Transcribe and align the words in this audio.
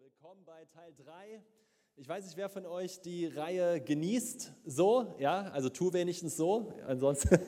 willkommen 0.00 0.42
bei 0.44 0.64
Teil 0.74 0.92
3. 1.04 1.40
Ich 1.96 2.06
weiß 2.08 2.24
nicht, 2.26 2.36
wer 2.36 2.50
von 2.50 2.66
euch 2.66 3.00
die 3.00 3.26
Reihe 3.26 3.80
genießt. 3.80 4.52
So, 4.66 5.14
ja, 5.18 5.50
also 5.52 5.70
tu 5.70 5.92
wenigstens 5.92 6.36
so. 6.36 6.72
Ansonsten, 6.86 7.38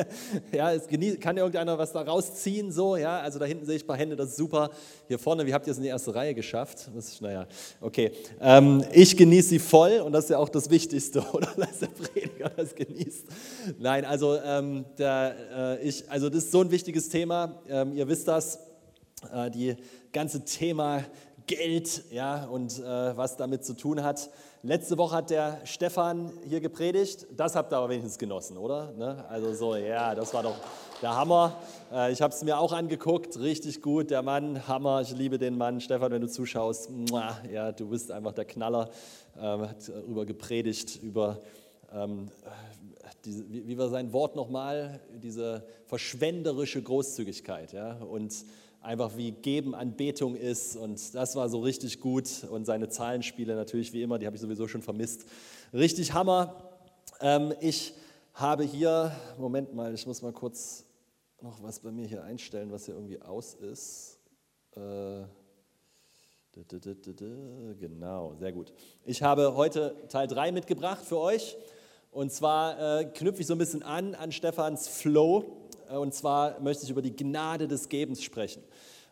ja, 0.52 0.72
es 0.72 0.86
genießt, 0.86 1.20
kann 1.20 1.36
irgendeiner 1.36 1.76
was 1.76 1.92
da 1.92 2.00
rausziehen. 2.00 2.72
So, 2.72 2.96
ja, 2.96 3.20
also 3.20 3.38
da 3.38 3.44
hinten 3.44 3.66
sehe 3.66 3.76
ich 3.76 3.84
ein 3.84 3.86
paar 3.86 3.98
Hände, 3.98 4.16
das 4.16 4.30
ist 4.30 4.36
super. 4.36 4.70
Hier 5.06 5.18
vorne, 5.18 5.44
wie 5.44 5.52
habt 5.52 5.66
ihr 5.66 5.72
es 5.72 5.76
in 5.76 5.82
die 5.82 5.90
erste 5.90 6.14
Reihe 6.14 6.34
geschafft? 6.34 6.88
Das 6.94 7.08
ist, 7.08 7.20
naja, 7.20 7.46
okay. 7.80 8.12
Ähm, 8.40 8.84
ich 8.92 9.16
genieße 9.16 9.48
sie 9.50 9.58
voll 9.58 10.00
und 10.00 10.12
das 10.12 10.24
ist 10.24 10.30
ja 10.30 10.38
auch 10.38 10.48
das 10.48 10.70
Wichtigste, 10.70 11.20
oder? 11.32 11.52
Dass 11.56 11.80
der 11.80 11.88
Prediger 11.88 12.48
das 12.50 12.74
genießt. 12.74 13.26
Nein, 13.78 14.04
also, 14.04 14.36
ähm, 14.36 14.86
der, 14.96 15.78
äh, 15.80 15.86
ich, 15.86 16.10
also 16.10 16.30
das 16.30 16.44
ist 16.44 16.52
so 16.52 16.62
ein 16.62 16.70
wichtiges 16.70 17.10
Thema. 17.10 17.60
Ähm, 17.68 17.92
ihr 17.92 18.08
wisst 18.08 18.28
das. 18.28 18.60
Äh, 19.32 19.50
die 19.50 19.76
ganze 20.12 20.44
Thema 20.44 21.04
Geld 21.48 22.04
ja, 22.12 22.44
und 22.44 22.78
äh, 22.78 23.16
was 23.16 23.36
damit 23.36 23.64
zu 23.64 23.74
tun 23.74 24.04
hat. 24.04 24.30
Letzte 24.62 24.98
Woche 24.98 25.16
hat 25.16 25.30
der 25.30 25.60
Stefan 25.64 26.30
hier 26.46 26.60
gepredigt. 26.60 27.26
Das 27.36 27.56
habt 27.56 27.72
ihr 27.72 27.78
aber 27.78 27.88
wenigstens 27.88 28.18
genossen, 28.18 28.56
oder? 28.56 28.92
Ne? 28.92 29.24
Also 29.28 29.54
so, 29.54 29.74
ja, 29.74 30.14
das 30.14 30.32
war 30.34 30.42
doch 30.42 30.56
der 31.00 31.16
Hammer. 31.16 31.56
Äh, 31.92 32.12
ich 32.12 32.20
habe 32.20 32.34
es 32.34 32.44
mir 32.44 32.58
auch 32.58 32.72
angeguckt, 32.72 33.38
richtig 33.38 33.80
gut. 33.82 34.10
Der 34.10 34.22
Mann, 34.22 34.68
Hammer. 34.68 35.00
Ich 35.00 35.12
liebe 35.12 35.38
den 35.38 35.56
Mann. 35.56 35.80
Stefan, 35.80 36.12
wenn 36.12 36.20
du 36.20 36.28
zuschaust, 36.28 36.90
muah, 36.90 37.38
ja, 37.50 37.72
du 37.72 37.88
bist 37.88 38.10
einfach 38.12 38.32
der 38.32 38.44
Knaller. 38.44 38.90
Ähm, 39.40 39.62
hat 39.62 39.88
darüber 39.88 40.26
gepredigt, 40.26 41.02
über 41.02 41.38
ähm, 41.92 42.28
diese, 43.24 43.50
wie, 43.50 43.66
wie 43.66 43.78
war 43.78 43.88
sein 43.88 44.12
Wort 44.12 44.36
nochmal? 44.36 45.00
Diese 45.22 45.64
verschwenderische 45.86 46.82
Großzügigkeit. 46.82 47.72
Ja? 47.72 47.94
Und 48.02 48.34
einfach 48.80 49.16
wie 49.16 49.32
Geben 49.32 49.74
Anbetung 49.74 50.36
ist 50.36 50.76
und 50.76 51.14
das 51.14 51.36
war 51.36 51.48
so 51.48 51.60
richtig 51.60 52.00
gut 52.00 52.44
und 52.50 52.64
seine 52.64 52.88
Zahlenspiele 52.88 53.54
natürlich 53.54 53.92
wie 53.92 54.02
immer, 54.02 54.18
die 54.18 54.26
habe 54.26 54.36
ich 54.36 54.42
sowieso 54.42 54.68
schon 54.68 54.82
vermisst. 54.82 55.26
Richtig 55.72 56.12
Hammer. 56.12 56.70
Ähm, 57.20 57.52
ich 57.60 57.94
habe 58.34 58.64
hier, 58.64 59.12
Moment 59.38 59.74
mal, 59.74 59.92
ich 59.92 60.06
muss 60.06 60.22
mal 60.22 60.32
kurz 60.32 60.84
noch 61.40 61.62
was 61.62 61.80
bei 61.80 61.90
mir 61.90 62.06
hier 62.06 62.22
einstellen, 62.22 62.70
was 62.70 62.86
hier 62.86 62.94
irgendwie 62.94 63.20
aus 63.20 63.54
ist. 63.54 64.18
Äh, 64.76 65.24
genau, 67.78 68.34
sehr 68.38 68.52
gut. 68.52 68.72
Ich 69.04 69.22
habe 69.22 69.54
heute 69.54 69.94
Teil 70.08 70.26
3 70.26 70.52
mitgebracht 70.52 71.04
für 71.04 71.18
euch. 71.18 71.56
Und 72.10 72.32
zwar 72.32 73.00
äh, 73.00 73.04
knüpfe 73.04 73.42
ich 73.42 73.46
so 73.46 73.54
ein 73.54 73.58
bisschen 73.58 73.82
an 73.82 74.14
an 74.14 74.32
Stefans 74.32 74.88
Flow. 74.88 75.67
Äh, 75.90 75.96
und 75.96 76.14
zwar 76.14 76.60
möchte 76.60 76.84
ich 76.84 76.90
über 76.90 77.02
die 77.02 77.14
Gnade 77.14 77.68
des 77.68 77.88
Gebens 77.88 78.22
sprechen. 78.22 78.62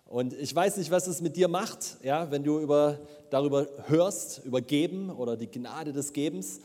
Und 0.04 0.34
ich 0.34 0.54
weiß 0.54 0.76
nicht, 0.76 0.90
was 0.90 1.08
es 1.08 1.20
mit 1.20 1.36
dir 1.36 1.48
macht, 1.48 1.96
ja, 2.02 2.30
wenn 2.30 2.44
du 2.44 2.60
über, 2.60 3.00
darüber 3.30 3.66
hörst, 3.86 4.44
über 4.44 4.60
Geben 4.60 5.10
oder 5.10 5.36
die 5.36 5.50
Gnade 5.50 5.92
des 5.92 6.12
Gebens. 6.12 6.60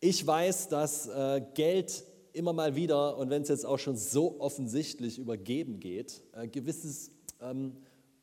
Ich 0.00 0.26
weiß, 0.26 0.68
dass 0.68 1.08
äh, 1.08 1.40
Geld 1.54 2.04
immer 2.34 2.52
mal 2.52 2.76
wieder, 2.76 3.16
und 3.16 3.30
wenn 3.30 3.42
es 3.42 3.48
jetzt 3.48 3.64
auch 3.64 3.78
schon 3.78 3.96
so 3.96 4.40
offensichtlich 4.40 5.18
über 5.18 5.38
Geben 5.38 5.80
geht, 5.80 6.22
äh, 6.34 6.46
gewisses 6.48 7.10
ähm, 7.40 7.72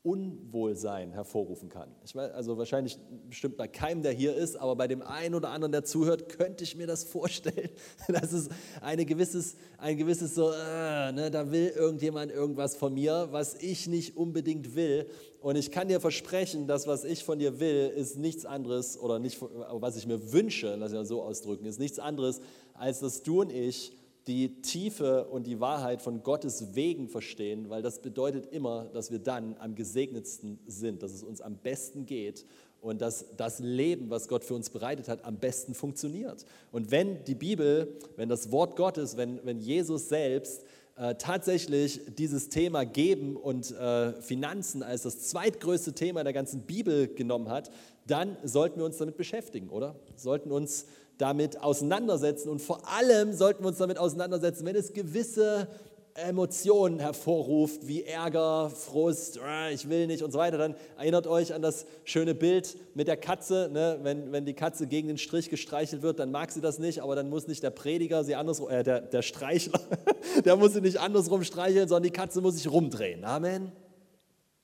Unwohlsein 0.03 1.13
hervorrufen 1.13 1.69
kann. 1.69 1.89
Ich 2.03 2.13
weiß, 2.13 2.33
also 2.33 2.57
wahrscheinlich 2.57 2.99
bestimmt 3.29 3.55
bei 3.55 3.69
keinem, 3.69 4.03
der 4.03 4.11
hier 4.11 4.35
ist, 4.35 4.57
aber 4.57 4.75
bei 4.75 4.85
dem 4.85 5.01
einen 5.01 5.33
oder 5.33 5.49
anderen, 5.49 5.71
der 5.71 5.85
zuhört, 5.85 6.27
könnte 6.27 6.65
ich 6.65 6.75
mir 6.75 6.87
das 6.87 7.05
vorstellen. 7.05 7.69
Das 8.09 8.33
ist 8.33 8.51
eine 8.81 9.05
gewisses, 9.05 9.55
ein 9.77 9.97
gewisses 9.97 10.35
so, 10.35 10.51
äh, 10.51 11.11
ne, 11.13 11.31
da 11.31 11.51
will 11.51 11.69
irgendjemand 11.69 12.33
irgendwas 12.33 12.75
von 12.75 12.93
mir, 12.93 13.29
was 13.31 13.55
ich 13.55 13.87
nicht 13.87 14.17
unbedingt 14.17 14.75
will. 14.75 15.07
Und 15.39 15.55
ich 15.55 15.71
kann 15.71 15.87
dir 15.87 16.01
versprechen, 16.01 16.67
dass 16.67 16.85
was 16.85 17.05
ich 17.05 17.23
von 17.23 17.39
dir 17.39 17.61
will, 17.61 17.91
ist 17.95 18.17
nichts 18.17 18.45
anderes, 18.45 18.99
oder 18.99 19.19
nicht, 19.19 19.41
was 19.41 19.95
ich 19.95 20.05
mir 20.05 20.33
wünsche, 20.33 20.75
lass 20.75 20.91
ich 20.91 20.97
mal 20.97 21.05
so 21.05 21.21
ausdrücken, 21.21 21.65
ist 21.65 21.79
nichts 21.79 21.99
anderes, 21.99 22.41
als 22.73 22.99
dass 22.99 23.23
du 23.23 23.41
und 23.41 23.53
ich 23.53 23.93
die 24.27 24.61
Tiefe 24.61 25.25
und 25.25 25.47
die 25.47 25.59
Wahrheit 25.59 26.01
von 26.01 26.23
Gottes 26.23 26.75
Wegen 26.75 27.09
verstehen, 27.09 27.69
weil 27.69 27.81
das 27.81 28.01
bedeutet 28.01 28.47
immer, 28.53 28.85
dass 28.93 29.11
wir 29.11 29.19
dann 29.19 29.55
am 29.59 29.75
gesegnetsten 29.75 30.59
sind, 30.65 31.03
dass 31.03 31.11
es 31.11 31.23
uns 31.23 31.41
am 31.41 31.57
besten 31.57 32.05
geht 32.05 32.45
und 32.79 33.01
dass 33.01 33.25
das 33.37 33.59
Leben, 33.59 34.09
was 34.09 34.27
Gott 34.27 34.43
für 34.43 34.55
uns 34.55 34.69
bereitet 34.69 35.07
hat, 35.07 35.25
am 35.25 35.37
besten 35.37 35.73
funktioniert. 35.73 36.45
Und 36.71 36.91
wenn 36.91 37.23
die 37.25 37.35
Bibel, 37.35 37.97
wenn 38.15 38.29
das 38.29 38.51
Wort 38.51 38.75
Gottes, 38.75 39.17
wenn, 39.17 39.39
wenn 39.45 39.59
Jesus 39.59 40.09
selbst 40.09 40.63
äh, 40.95 41.15
tatsächlich 41.15 42.01
dieses 42.17 42.49
Thema 42.49 42.85
Geben 42.85 43.35
und 43.35 43.71
äh, 43.71 44.21
Finanzen 44.21 44.83
als 44.83 45.03
das 45.03 45.21
zweitgrößte 45.21 45.93
Thema 45.93 46.23
der 46.23 46.33
ganzen 46.33 46.61
Bibel 46.61 47.07
genommen 47.07 47.49
hat, 47.49 47.71
dann 48.05 48.37
sollten 48.43 48.79
wir 48.79 48.85
uns 48.85 48.97
damit 48.97 49.17
beschäftigen, 49.17 49.69
oder? 49.69 49.95
Sollten 50.15 50.51
uns 50.51 50.85
damit 51.17 51.61
auseinandersetzen 51.61 52.49
und 52.49 52.61
vor 52.61 52.81
allem 52.87 53.33
sollten 53.33 53.63
wir 53.63 53.67
uns 53.67 53.77
damit 53.77 53.97
auseinandersetzen, 53.97 54.65
wenn 54.65 54.75
es 54.75 54.93
gewisse 54.93 55.67
Emotionen 56.15 56.99
hervorruft, 56.99 57.87
wie 57.87 58.03
Ärger, 58.03 58.69
Frust, 58.69 59.39
äh, 59.43 59.73
ich 59.73 59.89
will 59.89 60.05
nicht 60.05 60.21
und 60.21 60.31
so 60.31 60.37
weiter, 60.37 60.59
dann 60.59 60.75
erinnert 60.97 61.25
euch 61.25 61.53
an 61.55 61.63
das 61.63 61.87
schöne 62.03 62.35
Bild 62.35 62.77
mit 62.93 63.07
der 63.07 63.17
Katze. 63.17 63.69
Ne? 63.73 63.99
Wenn, 64.03 64.31
wenn 64.31 64.45
die 64.45 64.53
Katze 64.53 64.85
gegen 64.85 65.07
den 65.07 65.17
Strich 65.17 65.49
gestreichelt 65.49 66.03
wird, 66.03 66.19
dann 66.19 66.29
mag 66.29 66.51
sie 66.51 66.61
das 66.61 66.77
nicht, 66.77 67.01
aber 67.01 67.15
dann 67.15 67.29
muss 67.29 67.47
nicht 67.47 67.63
der 67.63 67.71
Prediger 67.71 68.23
sie 68.23 68.35
andersrum, 68.35 68.69
äh, 68.69 68.83
der, 68.83 69.01
der 69.01 69.23
Streichler, 69.23 69.79
der 70.45 70.55
muss 70.55 70.73
sie 70.73 70.81
nicht 70.81 70.99
andersrum 70.99 71.43
streicheln, 71.43 71.87
sondern 71.87 72.03
die 72.03 72.11
Katze 72.11 72.41
muss 72.41 72.55
sich 72.55 72.71
rumdrehen. 72.71 73.25
Amen. 73.25 73.71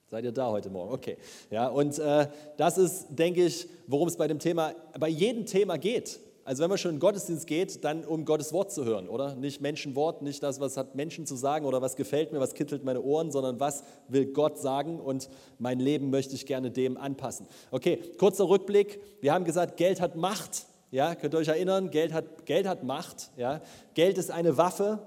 Seid 0.06 0.24
ihr 0.24 0.32
da 0.32 0.50
heute 0.50 0.70
Morgen? 0.70 0.92
Okay. 0.92 1.16
Ja, 1.50 1.68
und 1.68 1.98
äh, 1.98 2.28
das 2.58 2.78
ist, 2.78 3.06
denke 3.10 3.44
ich, 3.44 3.68
worum 3.88 4.06
es 4.06 4.16
bei 4.16 4.28
dem 4.28 4.38
Thema, 4.38 4.74
bei 4.98 5.08
jedem 5.08 5.46
Thema 5.46 5.78
geht. 5.78 6.20
Also 6.50 6.64
wenn 6.64 6.68
man 6.68 6.78
schon 6.78 6.88
in 6.88 6.96
den 6.96 7.00
Gottesdienst 7.00 7.46
geht, 7.46 7.84
dann 7.84 8.04
um 8.04 8.24
Gottes 8.24 8.52
Wort 8.52 8.72
zu 8.72 8.84
hören, 8.84 9.08
oder? 9.08 9.36
Nicht 9.36 9.60
Menschenwort, 9.60 10.20
nicht 10.20 10.42
das, 10.42 10.58
was 10.58 10.76
hat 10.76 10.96
Menschen 10.96 11.24
zu 11.24 11.36
sagen 11.36 11.64
oder 11.64 11.80
was 11.80 11.94
gefällt 11.94 12.32
mir, 12.32 12.40
was 12.40 12.54
kittelt 12.54 12.82
meine 12.82 13.02
Ohren, 13.02 13.30
sondern 13.30 13.60
was 13.60 13.84
will 14.08 14.26
Gott 14.26 14.58
sagen 14.58 14.98
und 14.98 15.30
mein 15.60 15.78
Leben 15.78 16.10
möchte 16.10 16.34
ich 16.34 16.46
gerne 16.46 16.72
dem 16.72 16.96
anpassen. 16.96 17.46
Okay, 17.70 18.00
kurzer 18.18 18.48
Rückblick. 18.48 19.00
Wir 19.20 19.32
haben 19.32 19.44
gesagt, 19.44 19.76
Geld 19.76 20.00
hat 20.00 20.16
Macht. 20.16 20.66
Ja, 20.90 21.14
könnt 21.14 21.34
ihr 21.34 21.38
euch 21.38 21.46
erinnern? 21.46 21.88
Geld 21.92 22.12
hat, 22.12 22.46
Geld 22.46 22.66
hat 22.66 22.82
Macht. 22.82 23.30
Ja? 23.36 23.60
Geld 23.94 24.18
ist 24.18 24.32
eine 24.32 24.56
Waffe 24.56 24.98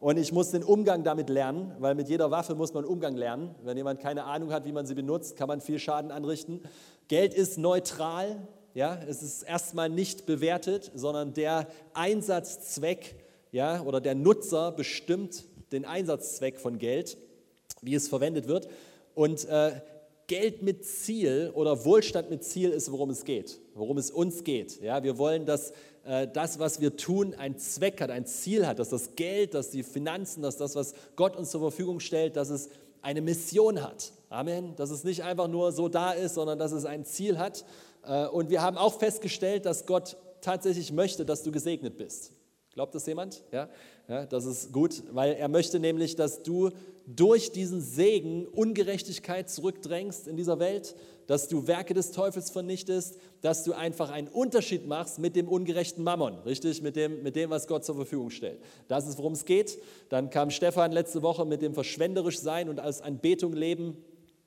und 0.00 0.18
ich 0.18 0.32
muss 0.32 0.50
den 0.50 0.62
Umgang 0.62 1.02
damit 1.02 1.30
lernen, 1.30 1.72
weil 1.78 1.94
mit 1.94 2.10
jeder 2.10 2.30
Waffe 2.30 2.54
muss 2.54 2.74
man 2.74 2.84
Umgang 2.84 3.16
lernen. 3.16 3.54
Wenn 3.64 3.78
jemand 3.78 4.00
keine 4.00 4.24
Ahnung 4.24 4.52
hat, 4.52 4.66
wie 4.66 4.72
man 4.72 4.84
sie 4.84 4.94
benutzt, 4.94 5.34
kann 5.34 5.48
man 5.48 5.62
viel 5.62 5.78
Schaden 5.78 6.10
anrichten. 6.10 6.60
Geld 7.08 7.32
ist 7.32 7.56
neutral. 7.56 8.46
Ja, 8.74 9.00
es 9.08 9.22
ist 9.22 9.42
erstmal 9.42 9.88
nicht 9.88 10.26
bewertet, 10.26 10.92
sondern 10.94 11.34
der 11.34 11.66
Einsatzzweck 11.92 13.16
ja, 13.52 13.82
oder 13.82 14.00
der 14.00 14.14
Nutzer 14.14 14.70
bestimmt 14.72 15.44
den 15.72 15.84
Einsatzzweck 15.84 16.60
von 16.60 16.78
Geld, 16.78 17.16
wie 17.82 17.94
es 17.94 18.08
verwendet 18.08 18.46
wird. 18.46 18.68
Und 19.14 19.44
äh, 19.48 19.80
Geld 20.28 20.62
mit 20.62 20.84
Ziel 20.84 21.50
oder 21.54 21.84
Wohlstand 21.84 22.30
mit 22.30 22.44
Ziel 22.44 22.70
ist, 22.70 22.92
worum 22.92 23.10
es 23.10 23.24
geht, 23.24 23.58
worum 23.74 23.98
es 23.98 24.12
uns 24.12 24.44
geht. 24.44 24.80
Ja, 24.80 25.02
wir 25.02 25.18
wollen, 25.18 25.46
dass 25.46 25.72
äh, 26.04 26.28
das, 26.32 26.60
was 26.60 26.80
wir 26.80 26.96
tun, 26.96 27.34
einen 27.34 27.58
Zweck 27.58 28.00
hat, 28.00 28.10
ein 28.10 28.26
Ziel 28.26 28.68
hat, 28.68 28.78
dass 28.78 28.90
das 28.90 29.16
Geld, 29.16 29.54
dass 29.54 29.70
die 29.70 29.82
Finanzen, 29.82 30.42
dass 30.42 30.56
das, 30.56 30.76
was 30.76 30.94
Gott 31.16 31.34
uns 31.34 31.50
zur 31.50 31.60
Verfügung 31.60 31.98
stellt, 31.98 32.36
dass 32.36 32.50
es 32.50 32.68
eine 33.02 33.20
Mission 33.20 33.82
hat. 33.82 34.12
Amen. 34.28 34.76
Dass 34.76 34.90
es 34.90 35.02
nicht 35.02 35.24
einfach 35.24 35.48
nur 35.48 35.72
so 35.72 35.88
da 35.88 36.12
ist, 36.12 36.34
sondern 36.34 36.58
dass 36.58 36.70
es 36.70 36.84
ein 36.84 37.04
Ziel 37.04 37.38
hat 37.38 37.64
und 38.32 38.50
wir 38.50 38.62
haben 38.62 38.76
auch 38.76 38.98
festgestellt, 38.98 39.66
dass 39.66 39.86
Gott 39.86 40.16
tatsächlich 40.40 40.92
möchte, 40.92 41.24
dass 41.24 41.42
du 41.42 41.52
gesegnet 41.52 41.98
bist. 41.98 42.32
Glaubt 42.72 42.94
das 42.94 43.04
jemand? 43.06 43.42
Ja? 43.50 43.68
ja, 44.08 44.26
das 44.26 44.44
ist 44.44 44.72
gut, 44.72 45.02
weil 45.10 45.32
er 45.32 45.48
möchte 45.48 45.80
nämlich, 45.80 46.14
dass 46.14 46.42
du 46.42 46.70
durch 47.06 47.50
diesen 47.50 47.80
Segen 47.80 48.46
Ungerechtigkeit 48.46 49.50
zurückdrängst 49.50 50.28
in 50.28 50.36
dieser 50.36 50.60
Welt, 50.60 50.94
dass 51.26 51.48
du 51.48 51.66
Werke 51.66 51.94
des 51.94 52.12
Teufels 52.12 52.50
vernichtest, 52.50 53.18
dass 53.40 53.64
du 53.64 53.72
einfach 53.72 54.10
einen 54.10 54.28
Unterschied 54.28 54.86
machst 54.86 55.18
mit 55.18 55.34
dem 55.34 55.48
ungerechten 55.48 56.04
Mammon, 56.04 56.38
richtig? 56.40 56.80
Mit 56.82 56.94
dem, 56.94 57.22
mit 57.24 57.34
dem, 57.34 57.50
was 57.50 57.66
Gott 57.66 57.84
zur 57.84 57.96
Verfügung 57.96 58.30
stellt. 58.30 58.60
Das 58.86 59.08
ist, 59.08 59.18
worum 59.18 59.32
es 59.32 59.44
geht. 59.44 59.78
Dann 60.08 60.30
kam 60.30 60.50
Stefan 60.50 60.92
letzte 60.92 61.22
Woche 61.22 61.44
mit 61.44 61.62
dem 61.62 61.74
verschwenderisch 61.74 62.38
sein 62.38 62.68
und 62.68 62.78
als 62.78 63.02
Anbetung 63.02 63.52
leben. 63.52 63.96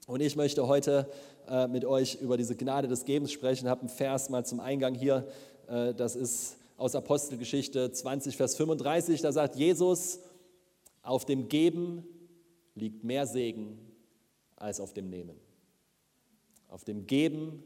Und 0.07 0.21
ich 0.21 0.35
möchte 0.35 0.67
heute 0.67 1.09
äh, 1.49 1.67
mit 1.67 1.85
euch 1.85 2.15
über 2.21 2.37
diese 2.37 2.55
Gnade 2.55 2.87
des 2.87 3.05
Gebens 3.05 3.31
sprechen. 3.31 3.65
Ich 3.65 3.69
habe 3.69 3.81
einen 3.81 3.89
Vers 3.89 4.29
mal 4.29 4.45
zum 4.45 4.59
Eingang 4.59 4.95
hier. 4.95 5.27
Äh, 5.67 5.93
das 5.93 6.15
ist 6.15 6.57
aus 6.77 6.95
Apostelgeschichte 6.95 7.91
20, 7.91 8.35
Vers 8.35 8.55
35. 8.55 9.21
Da 9.21 9.31
sagt 9.31 9.55
Jesus, 9.55 10.19
auf 11.01 11.25
dem 11.25 11.49
Geben 11.49 12.05
liegt 12.75 13.03
mehr 13.03 13.25
Segen 13.27 13.79
als 14.55 14.79
auf 14.79 14.93
dem 14.93 15.09
Nehmen. 15.09 15.39
Auf 16.67 16.83
dem 16.83 17.05
Geben 17.05 17.63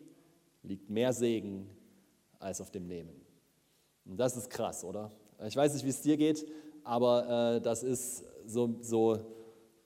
liegt 0.63 0.89
mehr 0.89 1.13
Segen 1.13 1.69
als 2.39 2.62
auf 2.62 2.71
dem 2.71 2.88
Nehmen. 2.88 3.21
Und 4.06 4.18
das 4.18 4.35
ist 4.35 4.50
krass, 4.50 4.83
oder? 4.83 5.12
Ich 5.47 5.56
weiß 5.56 5.74
nicht, 5.74 5.85
wie 5.85 5.89
es 5.89 6.01
dir 6.01 6.18
geht, 6.18 6.45
aber 6.83 7.56
äh, 7.57 7.62
das 7.62 7.83
ist 7.83 8.24
so, 8.45 8.77
so 8.81 9.19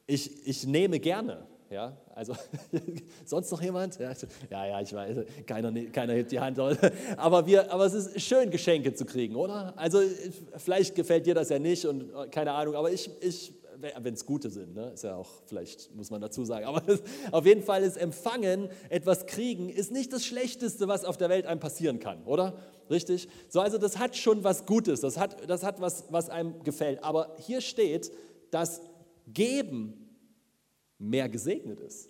ich, 0.07 0.47
ich 0.47 0.65
nehme 0.65 0.99
gerne. 0.99 1.47
Ja? 1.69 1.97
Also, 2.15 2.35
sonst 3.25 3.51
noch 3.51 3.61
jemand? 3.61 3.97
Ja, 3.99 4.13
ja, 4.49 4.81
ich 4.81 4.93
weiß, 4.93 5.17
keiner, 5.45 5.71
keiner 5.91 6.13
hebt 6.13 6.31
die 6.31 6.39
Hand. 6.39 6.59
Aber, 7.17 7.45
wir, 7.45 7.71
aber 7.71 7.85
es 7.85 7.93
ist 7.93 8.21
schön, 8.21 8.49
Geschenke 8.49 8.93
zu 8.93 9.05
kriegen, 9.05 9.35
oder? 9.35 9.73
Also, 9.77 10.01
vielleicht 10.57 10.95
gefällt 10.95 11.25
dir 11.25 11.33
das 11.33 11.49
ja 11.49 11.59
nicht 11.59 11.85
und 11.85 12.13
äh, 12.13 12.27
keine 12.29 12.51
Ahnung, 12.51 12.75
aber 12.75 12.91
ich, 12.91 13.09
ich 13.21 13.53
wenn 13.81 14.13
es 14.13 14.25
gute 14.25 14.49
sind, 14.49 14.75
ne? 14.75 14.91
ist 14.93 15.03
ja 15.03 15.15
auch, 15.15 15.29
vielleicht 15.45 15.93
muss 15.95 16.11
man 16.11 16.21
dazu 16.21 16.45
sagen, 16.45 16.65
aber 16.67 16.81
das, 16.81 17.01
auf 17.31 17.45
jeden 17.45 17.63
Fall 17.63 17.83
ist 17.83 17.97
Empfangen, 17.97 18.69
etwas 18.89 19.25
kriegen, 19.25 19.69
ist 19.69 19.91
nicht 19.91 20.13
das 20.13 20.25
Schlechteste, 20.25 20.87
was 20.87 21.05
auf 21.05 21.17
der 21.17 21.29
Welt 21.29 21.45
einem 21.45 21.59
passieren 21.59 21.99
kann, 21.99 22.23
oder? 22.25 22.57
Richtig? 22.89 23.27
So, 23.49 23.61
also 23.61 23.77
das 23.77 23.97
hat 23.97 24.15
schon 24.15 24.43
was 24.43 24.65
Gutes, 24.65 25.01
das 25.01 25.17
hat, 25.17 25.49
das 25.49 25.63
hat 25.63 25.79
was, 25.79 26.05
was 26.09 26.29
einem 26.29 26.63
gefällt. 26.63 27.03
Aber 27.03 27.35
hier 27.39 27.61
steht, 27.61 28.11
dass 28.51 28.81
Geben 29.27 30.00
mehr 31.01 31.27
gesegnet 31.27 31.79
ist. 31.79 32.09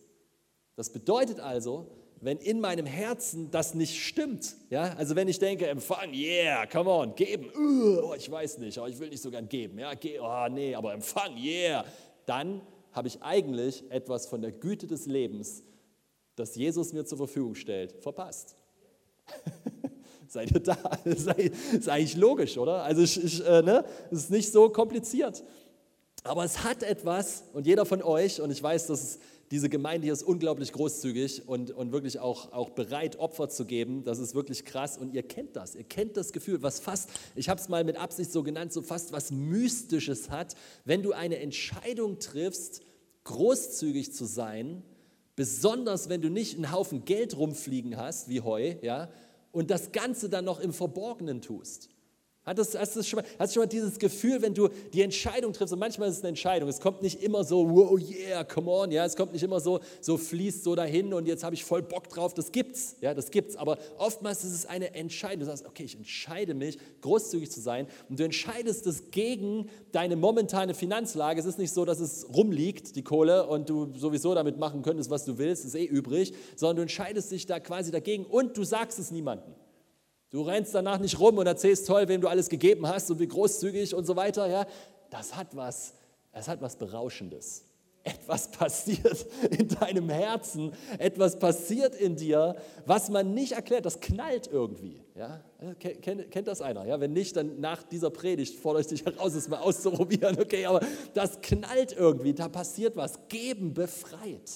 Das 0.75 0.91
bedeutet 0.91 1.39
also, 1.39 1.87
wenn 2.19 2.37
in 2.37 2.59
meinem 2.59 2.85
Herzen 2.85 3.49
das 3.49 3.73
nicht 3.73 3.99
stimmt, 3.99 4.55
ja, 4.69 4.93
also 4.93 5.15
wenn 5.15 5.27
ich 5.27 5.39
denke, 5.39 5.67
empfangen, 5.67 6.13
yeah, 6.13 6.65
come 6.67 6.89
on, 6.89 7.15
geben, 7.15 7.49
uh, 7.57 8.09
oh, 8.09 8.13
ich 8.15 8.29
weiß 8.29 8.59
nicht, 8.59 8.77
aber 8.77 8.89
ich 8.89 8.99
will 8.99 9.09
nicht 9.09 9.21
so 9.21 9.31
gern 9.31 9.49
geben, 9.49 9.79
ja, 9.79 9.93
ge 9.95 10.19
oh, 10.19 10.47
nee, 10.49 10.75
aber 10.75 10.93
empfangen, 10.93 11.37
yeah, 11.37 11.83
dann 12.25 12.61
habe 12.91 13.07
ich 13.07 13.21
eigentlich 13.21 13.89
etwas 13.89 14.27
von 14.27 14.41
der 14.41 14.51
Güte 14.51 14.85
des 14.85 15.07
Lebens, 15.07 15.63
das 16.35 16.55
Jesus 16.55 16.93
mir 16.93 17.05
zur 17.05 17.17
Verfügung 17.17 17.55
stellt, 17.55 17.93
verpasst. 18.01 18.55
Seid 20.27 20.51
ihr 20.51 20.59
da? 20.61 20.77
Das 21.03 21.25
ist 21.25 21.89
eigentlich 21.89 22.15
logisch, 22.15 22.57
oder? 22.57 22.83
Also 22.83 23.01
ich, 23.01 23.21
ich, 23.21 23.45
äh, 23.45 23.61
ne? 23.61 23.83
es 24.11 24.19
ist 24.19 24.31
nicht 24.31 24.51
so 24.51 24.69
kompliziert. 24.69 25.43
Aber 26.23 26.43
es 26.43 26.63
hat 26.63 26.83
etwas, 26.83 27.43
und 27.53 27.65
jeder 27.65 27.85
von 27.85 28.01
euch, 28.03 28.41
und 28.41 28.51
ich 28.51 28.61
weiß, 28.61 28.87
dass 28.87 29.01
es, 29.01 29.19
diese 29.49 29.67
Gemeinde 29.67 30.05
hier 30.05 30.13
ist 30.13 30.23
unglaublich 30.23 30.71
großzügig 30.71 31.47
und, 31.47 31.71
und 31.71 31.91
wirklich 31.91 32.19
auch, 32.19 32.53
auch 32.53 32.69
bereit, 32.69 33.19
Opfer 33.19 33.49
zu 33.49 33.65
geben. 33.65 34.05
Das 34.05 34.17
ist 34.19 34.33
wirklich 34.33 34.63
krass. 34.63 34.97
Und 34.97 35.13
ihr 35.13 35.23
kennt 35.23 35.57
das. 35.57 35.75
Ihr 35.75 35.83
kennt 35.83 36.15
das 36.15 36.31
Gefühl, 36.31 36.63
was 36.63 36.79
fast, 36.79 37.09
ich 37.35 37.49
habe 37.49 37.59
es 37.59 37.67
mal 37.67 37.83
mit 37.83 37.97
Absicht 37.97 38.31
so 38.31 38.43
genannt, 38.43 38.71
so 38.71 38.81
fast 38.81 39.11
was 39.11 39.29
Mystisches 39.29 40.29
hat, 40.29 40.55
wenn 40.85 41.03
du 41.03 41.11
eine 41.11 41.39
Entscheidung 41.39 42.19
triffst, 42.19 42.81
großzügig 43.25 44.13
zu 44.13 44.23
sein, 44.23 44.83
besonders 45.35 46.07
wenn 46.07 46.21
du 46.21 46.29
nicht 46.29 46.55
einen 46.55 46.71
Haufen 46.71 47.03
Geld 47.03 47.35
rumfliegen 47.35 47.97
hast, 47.97 48.29
wie 48.29 48.39
Heu, 48.39 48.75
ja, 48.81 49.09
und 49.51 49.69
das 49.69 49.91
Ganze 49.91 50.29
dann 50.29 50.45
noch 50.45 50.61
im 50.61 50.71
Verborgenen 50.71 51.41
tust. 51.41 51.89
Hast 52.43 52.73
du, 52.73 52.79
hast, 52.79 52.95
du 52.95 53.03
schon 53.03 53.17
mal, 53.17 53.25
hast 53.37 53.53
schon 53.53 53.61
mal 53.61 53.67
dieses 53.67 53.99
Gefühl, 53.99 54.41
wenn 54.41 54.55
du 54.55 54.67
die 54.93 55.03
Entscheidung 55.03 55.53
triffst, 55.53 55.73
und 55.73 55.79
manchmal 55.79 56.09
ist 56.09 56.15
es 56.15 56.21
eine 56.21 56.29
Entscheidung, 56.29 56.69
es 56.69 56.79
kommt 56.79 57.03
nicht 57.03 57.21
immer 57.21 57.43
so, 57.43 57.69
wow, 57.69 57.99
yeah, 57.99 58.43
come 58.43 58.71
on, 58.71 58.89
ja, 58.89 59.05
es 59.05 59.15
kommt 59.15 59.33
nicht 59.33 59.43
immer 59.43 59.59
so, 59.59 59.79
so 59.99 60.17
fließt 60.17 60.63
so 60.63 60.73
dahin 60.73 61.13
und 61.13 61.27
jetzt 61.27 61.43
habe 61.43 61.53
ich 61.53 61.63
voll 61.63 61.83
Bock 61.83 62.09
drauf, 62.09 62.33
das 62.33 62.51
gibt's, 62.51 62.95
ja, 62.99 63.13
das 63.13 63.29
gibt's, 63.29 63.55
aber 63.55 63.77
oftmals 63.99 64.43
ist 64.43 64.53
es 64.53 64.65
eine 64.65 64.95
Entscheidung, 64.95 65.41
du 65.41 65.45
sagst, 65.45 65.67
okay, 65.67 65.83
ich 65.83 65.95
entscheide 65.95 66.55
mich, 66.55 66.79
großzügig 67.01 67.51
zu 67.51 67.61
sein. 67.61 67.85
Und 68.09 68.19
du 68.19 68.23
entscheidest 68.23 68.87
es 68.87 69.11
gegen 69.11 69.69
deine 69.91 70.15
momentane 70.15 70.73
Finanzlage, 70.73 71.39
es 71.39 71.45
ist 71.45 71.59
nicht 71.59 71.73
so, 71.73 71.85
dass 71.85 71.99
es 71.99 72.25
rumliegt, 72.33 72.95
die 72.95 73.03
Kohle, 73.03 73.45
und 73.45 73.69
du 73.69 73.93
sowieso 73.95 74.33
damit 74.33 74.57
machen 74.57 74.81
könntest, 74.81 75.11
was 75.11 75.25
du 75.25 75.37
willst, 75.37 75.63
ist 75.63 75.75
eh 75.75 75.85
übrig, 75.85 76.33
sondern 76.55 76.77
du 76.77 76.81
entscheidest 76.81 77.31
dich 77.31 77.45
da 77.45 77.59
quasi 77.59 77.91
dagegen 77.91 78.25
und 78.25 78.57
du 78.57 78.63
sagst 78.63 78.97
es 78.97 79.11
niemandem. 79.11 79.53
Du 80.31 80.43
rennst 80.43 80.73
danach 80.73 80.97
nicht 80.99 81.19
rum 81.19 81.37
und 81.37 81.45
erzählst 81.45 81.85
toll, 81.85 82.07
wem 82.07 82.21
du 82.21 82.29
alles 82.29 82.47
gegeben 82.47 82.87
hast 82.87 83.11
und 83.11 83.19
wie 83.19 83.27
großzügig 83.27 83.93
und 83.93 84.05
so 84.05 84.15
weiter. 84.15 84.47
Ja, 84.47 84.65
das 85.09 85.35
hat 85.35 85.55
was, 85.55 85.93
das 86.31 86.47
hat 86.47 86.61
was 86.61 86.77
Berauschendes. 86.77 87.65
Etwas 88.03 88.49
passiert 88.49 89.27
in 89.51 89.67
deinem 89.67 90.09
Herzen, 90.09 90.71
etwas 90.97 91.37
passiert 91.37 91.95
in 91.95 92.15
dir, 92.15 92.55
was 92.85 93.09
man 93.09 93.33
nicht 93.33 93.51
erklärt. 93.51 93.85
Das 93.85 93.99
knallt 93.99 94.47
irgendwie. 94.47 95.01
Ja? 95.15 95.41
Kennt, 95.77 96.31
kennt 96.31 96.47
das 96.47 96.61
einer? 96.61 96.85
Ja? 96.85 96.99
Wenn 97.01 97.11
nicht, 97.11 97.35
dann 97.35 97.59
nach 97.59 97.83
dieser 97.83 98.09
Predigt 98.09 98.57
fordere 98.57 98.81
ich 98.81 98.87
dich 98.87 99.05
heraus, 99.05 99.35
es 99.35 99.49
mal 99.49 99.59
auszuprobieren. 99.59 100.39
Okay, 100.39 100.65
aber 100.65 100.79
das 101.13 101.41
knallt 101.41 101.91
irgendwie. 101.91 102.33
Da 102.33 102.47
passiert 102.47 102.95
was. 102.95 103.19
Geben 103.27 103.73
befreit. 103.73 104.49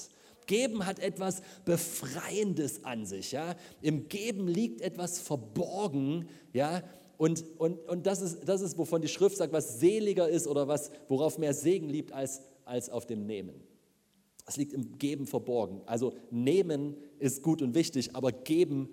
Geben 0.46 0.86
hat 0.86 1.00
etwas 1.00 1.42
Befreiendes 1.66 2.84
an 2.84 3.06
sich. 3.06 3.32
Ja? 3.32 3.56
Im 3.82 4.08
Geben 4.08 4.48
liegt 4.48 4.82
etwas 4.82 5.20
verborgen. 5.20 6.28
Ja? 6.54 6.84
Und, 7.18 7.46
und, 7.58 7.80
und 7.88 8.06
das, 8.06 8.22
ist, 8.22 8.48
das 8.48 8.62
ist, 8.62 8.78
wovon 8.78 9.02
die 9.02 9.08
Schrift 9.08 9.38
sagt, 9.38 9.54
was 9.54 9.80
seliger 9.80 10.28
ist 10.28 10.48
oder 10.48 10.68
was, 10.68 10.92
worauf 11.08 11.38
mehr 11.38 11.54
Segen 11.54 11.90
liegt 11.90 12.12
als, 12.12 12.42
als 12.66 12.90
auf 12.90 13.06
dem 13.06 13.26
Nehmen. 13.26 13.56
Es 14.46 14.58
liegt 14.58 14.74
im 14.74 14.98
Geben 14.98 15.26
verborgen. 15.26 15.82
Also 15.86 16.14
nehmen 16.30 16.98
ist 17.20 17.42
gut 17.42 17.62
und 17.62 17.74
wichtig, 17.74 18.16
aber 18.16 18.32
geben 18.32 18.90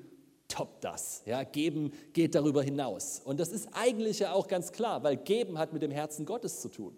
toppt 0.48 0.84
das. 0.84 1.22
Ja, 1.26 1.42
geben 1.44 1.92
geht 2.12 2.34
darüber 2.34 2.62
hinaus. 2.62 3.20
Und 3.24 3.40
das 3.40 3.52
ist 3.52 3.68
eigentlich 3.72 4.20
ja 4.20 4.32
auch 4.32 4.48
ganz 4.48 4.72
klar, 4.72 5.02
weil 5.02 5.16
geben 5.16 5.58
hat 5.58 5.72
mit 5.72 5.82
dem 5.82 5.90
Herzen 5.90 6.24
Gottes 6.24 6.60
zu 6.60 6.68
tun. 6.68 6.94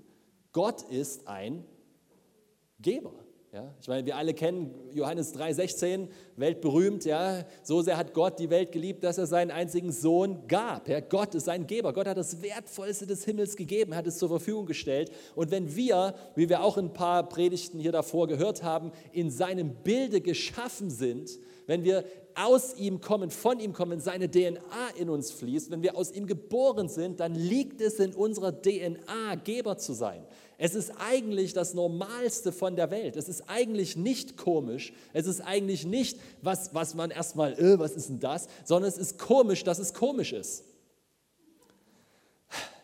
Gott 0.53 0.83
ist 0.83 1.27
ein 1.27 1.65
Geber. 2.81 3.15
Ja, 3.55 3.73
ich 3.81 3.87
meine, 3.87 4.05
wir 4.05 4.17
alle 4.17 4.35
kennen 4.35 4.75
Johannes 4.93 5.33
3,16, 5.33 6.09
weltberühmt. 6.35 7.05
Ja, 7.05 7.45
so 7.63 7.83
sehr 7.83 7.97
hat 7.97 8.13
Gott 8.13 8.41
die 8.41 8.51
Welt 8.51 8.73
geliebt, 8.73 9.05
dass 9.05 9.17
er 9.17 9.29
seinen 9.29 9.53
einzigen 9.53 9.93
Sohn 9.93 10.49
gab. 10.49 10.89
Ja, 10.89 10.99
Gott 10.99 11.37
ist 11.37 11.49
ein 11.49 11.69
Geber. 11.69 11.93
Gott 11.93 12.09
hat 12.09 12.17
das 12.17 12.43
Wertvollste 12.43 13.07
des 13.07 13.25
Himmels 13.25 13.55
gegeben, 13.55 13.95
hat 13.95 14.09
es 14.09 14.19
zur 14.19 14.29
Verfügung 14.29 14.67
gestellt. 14.67 15.13
Und 15.37 15.53
wenn 15.53 15.77
wir, 15.77 16.17
wie 16.35 16.49
wir 16.49 16.65
auch 16.65 16.79
ein 16.79 16.93
paar 16.93 17.29
Predigten 17.29 17.79
hier 17.79 17.93
davor 17.93 18.27
gehört 18.27 18.65
haben, 18.65 18.91
in 19.13 19.31
seinem 19.31 19.73
Bilde 19.85 20.21
geschaffen 20.21 20.91
sind, 20.91 21.39
wenn 21.67 21.85
wir 21.85 22.05
aus 22.35 22.77
ihm 22.77 23.01
kommen, 23.01 23.31
von 23.31 23.61
ihm 23.61 23.73
kommen, 23.73 24.01
seine 24.01 24.31
DNA 24.31 24.91
in 24.97 25.09
uns 25.09 25.31
fließt, 25.31 25.71
wenn 25.71 25.83
wir 25.83 25.97
aus 25.97 26.13
ihm 26.13 26.27
geboren 26.27 26.89
sind, 26.89 27.21
dann 27.21 27.35
liegt 27.35 27.81
es 27.81 27.99
in 27.99 28.15
unserer 28.15 28.61
DNA, 28.61 29.37
Geber 29.45 29.79
zu 29.79 29.93
sein. 29.93 30.27
Es 30.59 30.75
ist 30.75 30.93
eigentlich 30.99 31.53
das 31.53 31.75
Normalste 31.75 32.53
von 32.53 32.77
der 32.77 32.91
Welt. 32.91 33.17
Es 33.17 33.29
ist 33.29 33.45
eigentlich 33.49 33.97
nicht 33.97 34.37
komisch. 34.37 34.93
Es 35.13 35.27
ist 35.27 35.41
eigentlich 35.41 35.85
nicht, 35.87 36.19
was, 36.43 36.75
was 36.75 36.95
man 36.95 37.11
erstmal, 37.11 37.55
äh, 37.55 37.79
was 37.79 37.93
ist 37.93 38.09
denn 38.09 38.21
das, 38.21 38.47
sondern 38.65 38.89
es 38.89 38.99
ist 38.99 39.19
komisch, 39.19 39.65
dass 39.65 39.79
es 39.79 39.95
komisch 39.95 40.33
ist. 40.33 40.65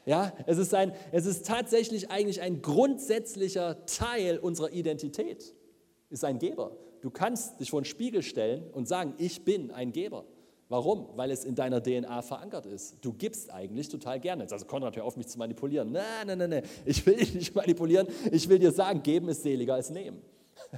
Ja, 0.07 0.33
es 0.47 0.59
ist, 0.59 0.75
ein, 0.75 0.93
es 1.13 1.27
ist 1.27 1.47
tatsächlich 1.47 2.11
eigentlich 2.11 2.41
ein 2.41 2.63
grundsätzlicher 2.63 3.85
Teil 3.87 4.39
unserer 4.39 4.73
Identität, 4.73 5.55
ist 6.09 6.25
ein 6.25 6.39
Geber. 6.39 6.77
Du 7.01 7.11
kannst 7.11 7.61
dich 7.61 7.71
vor 7.71 7.81
einen 7.81 7.85
Spiegel 7.85 8.23
stellen 8.23 8.65
und 8.73 8.87
sagen, 8.87 9.15
ich 9.19 9.45
bin 9.45 9.71
ein 9.71 9.93
Geber. 9.93 10.25
Warum? 10.69 11.09
Weil 11.17 11.33
es 11.33 11.45
in 11.45 11.57
deiner 11.57 11.83
DNA 11.83 12.23
verankert 12.23 12.65
ist. 12.65 12.97
Du 13.01 13.13
gibst 13.13 13.51
eigentlich 13.51 13.89
total 13.89 14.21
gerne. 14.21 14.47
Also 14.49 14.65
Konrad, 14.67 14.97
hör 14.97 15.05
auf 15.05 15.17
mich 15.17 15.27
zu 15.27 15.37
manipulieren. 15.37 15.91
Nein, 15.91 16.27
nein, 16.27 16.39
nein, 16.39 16.51
nein. 16.51 16.63
Ich 16.85 17.05
will 17.05 17.17
dich 17.17 17.35
nicht 17.35 17.55
manipulieren. 17.57 18.07
Ich 18.31 18.49
will 18.49 18.61
dir 18.61 18.71
sagen, 18.71 19.03
geben 19.03 19.29
ist 19.29 19.43
seliger 19.43 19.75
als 19.75 19.91
nehmen. 19.91 20.23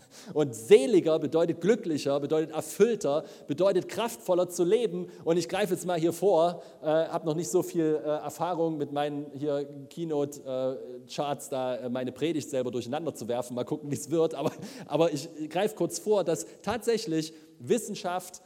Und 0.35 0.55
seliger 0.55 1.19
bedeutet 1.19 1.61
glücklicher, 1.61 2.19
bedeutet 2.21 2.55
erfüllter, 2.55 3.25
bedeutet 3.47 3.89
kraftvoller 3.89 4.49
zu 4.49 4.65
leben. 4.65 5.09
Und 5.25 5.37
ich 5.37 5.49
greife 5.49 5.75
jetzt 5.75 5.87
mal 5.87 5.99
hier 5.99 6.13
vor, 6.13 6.63
äh, 6.83 6.87
habe 6.87 7.27
noch 7.27 7.35
nicht 7.35 7.51
so 7.51 7.63
viel 7.63 8.01
äh, 8.03 8.09
Erfahrung 8.09 8.79
mit 8.79 8.93
meinen 8.93 9.27
hier 9.35 9.69
Keynote-Charts, 9.91 11.47
äh, 11.47 11.51
da 11.51 11.77
äh, 11.77 11.89
meine 11.89 12.13
Predigt 12.13 12.51
selber 12.51 12.71
durcheinander 12.71 13.15
zu 13.15 13.29
werfen. 13.29 13.55
Mal 13.55 13.65
gucken, 13.65 13.91
wie 13.91 13.97
es 13.97 14.11
wird. 14.11 14.35
Aber, 14.35 14.53
aber 14.87 15.13
ich 15.13 15.29
greife 15.49 15.75
kurz 15.75 15.99
vor, 15.99 16.25
dass 16.25 16.47
tatsächlich 16.63 17.33
Wissenschaft, 17.59 18.43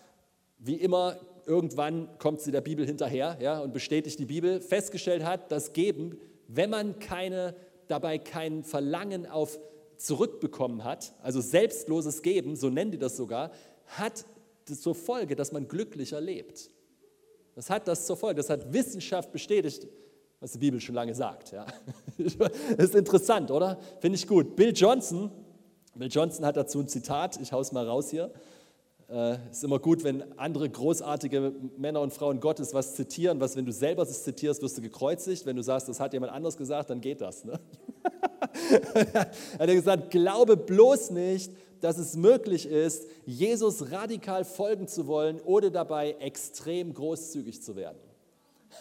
wie 0.59 0.77
immer, 0.77 1.17
irgendwann 1.47 2.09
kommt 2.19 2.41
sie 2.41 2.51
der 2.51 2.61
Bibel 2.61 2.85
hinterher 2.85 3.39
ja, 3.41 3.61
und 3.61 3.73
bestätigt 3.73 4.19
die 4.19 4.27
Bibel, 4.27 4.61
festgestellt 4.61 5.25
hat, 5.25 5.53
dass 5.53 5.73
Geben, 5.73 6.19
wenn 6.49 6.71
man 6.71 6.99
keine, 6.99 7.55
dabei 7.87 8.19
kein 8.19 8.65
Verlangen 8.65 9.27
auf 9.27 9.59
zurückbekommen 9.97 10.85
hat, 10.85 11.15
also 11.23 11.41
selbstloses 11.41 12.23
Geben, 12.23 12.57
so 12.57 12.71
nennen 12.71 12.91
die 12.91 12.99
das 12.99 13.17
sogar, 13.17 13.51
hat 13.87 14.25
zur 14.65 14.95
Folge, 14.95 15.37
dass 15.37 15.53
man 15.53 15.69
glücklicher 15.69 16.21
lebt. 16.21 16.71
Das 17.55 17.71
hat 17.71 17.89
das 17.89 18.07
zur 18.07 18.17
Folge, 18.17 18.37
das 18.37 18.51
hat 18.51 18.73
Wissenschaft 18.73 19.33
bestätigt, 19.33 19.87
was 20.41 20.53
die 20.53 20.59
Bibel 20.59 20.81
schon 20.81 20.95
lange 20.95 21.15
sagt. 21.15 21.53
Ja. 21.53 21.67
Das 22.19 22.35
ist 22.79 22.95
interessant, 22.95 23.51
oder? 23.51 23.79
Finde 24.01 24.17
ich 24.17 24.27
gut. 24.27 24.57
Bill 24.57 24.73
Johnson, 24.75 25.31
Bill 25.95 26.09
Johnson 26.11 26.45
hat 26.45 26.57
dazu 26.57 26.81
ein 26.81 26.89
Zitat, 26.89 27.41
ich 27.41 27.53
haue 27.53 27.63
es 27.63 27.73
mal 27.73 27.87
raus 27.87 28.11
hier. 28.11 28.31
Es 29.09 29.15
äh, 29.15 29.39
ist 29.53 29.65
immer 29.65 29.79
gut, 29.79 30.03
wenn 30.03 30.37
andere 30.37 30.69
großartige 30.69 31.53
Männer 31.79 32.01
und 32.01 32.13
Frauen 32.13 32.41
Gottes 32.41 32.75
was 32.75 32.97
zitieren, 32.97 33.39
was, 33.39 33.55
wenn 33.55 33.65
du 33.65 33.73
selber 33.73 34.05
das 34.05 34.25
zitierst, 34.25 34.63
wirst 34.63 34.77
du 34.79 34.83
gekreuzigt. 34.83 35.47
Wenn 35.47 35.55
du 35.55 35.63
sagst, 35.63 35.89
das 35.89 36.01
hat 36.01 36.13
jemand 36.13 36.33
anders 36.33 36.57
gesagt, 36.57 36.91
dann 36.91 37.01
geht 37.01 37.21
das. 37.21 37.45
Ne? 37.45 37.61
hat 39.59 39.69
er 39.69 39.75
gesagt, 39.75 40.11
glaube 40.11 40.57
bloß 40.57 41.11
nicht, 41.11 41.51
dass 41.81 41.99
es 41.99 42.17
möglich 42.17 42.67
ist, 42.67 43.07
Jesus 43.27 43.91
radikal 43.93 44.45
folgen 44.45 44.89
zu 44.89 45.07
wollen, 45.07 45.41
ohne 45.45 45.71
dabei 45.71 46.17
extrem 46.21 46.95
großzügig 46.95 47.63
zu 47.63 47.77
werden. 47.77 47.99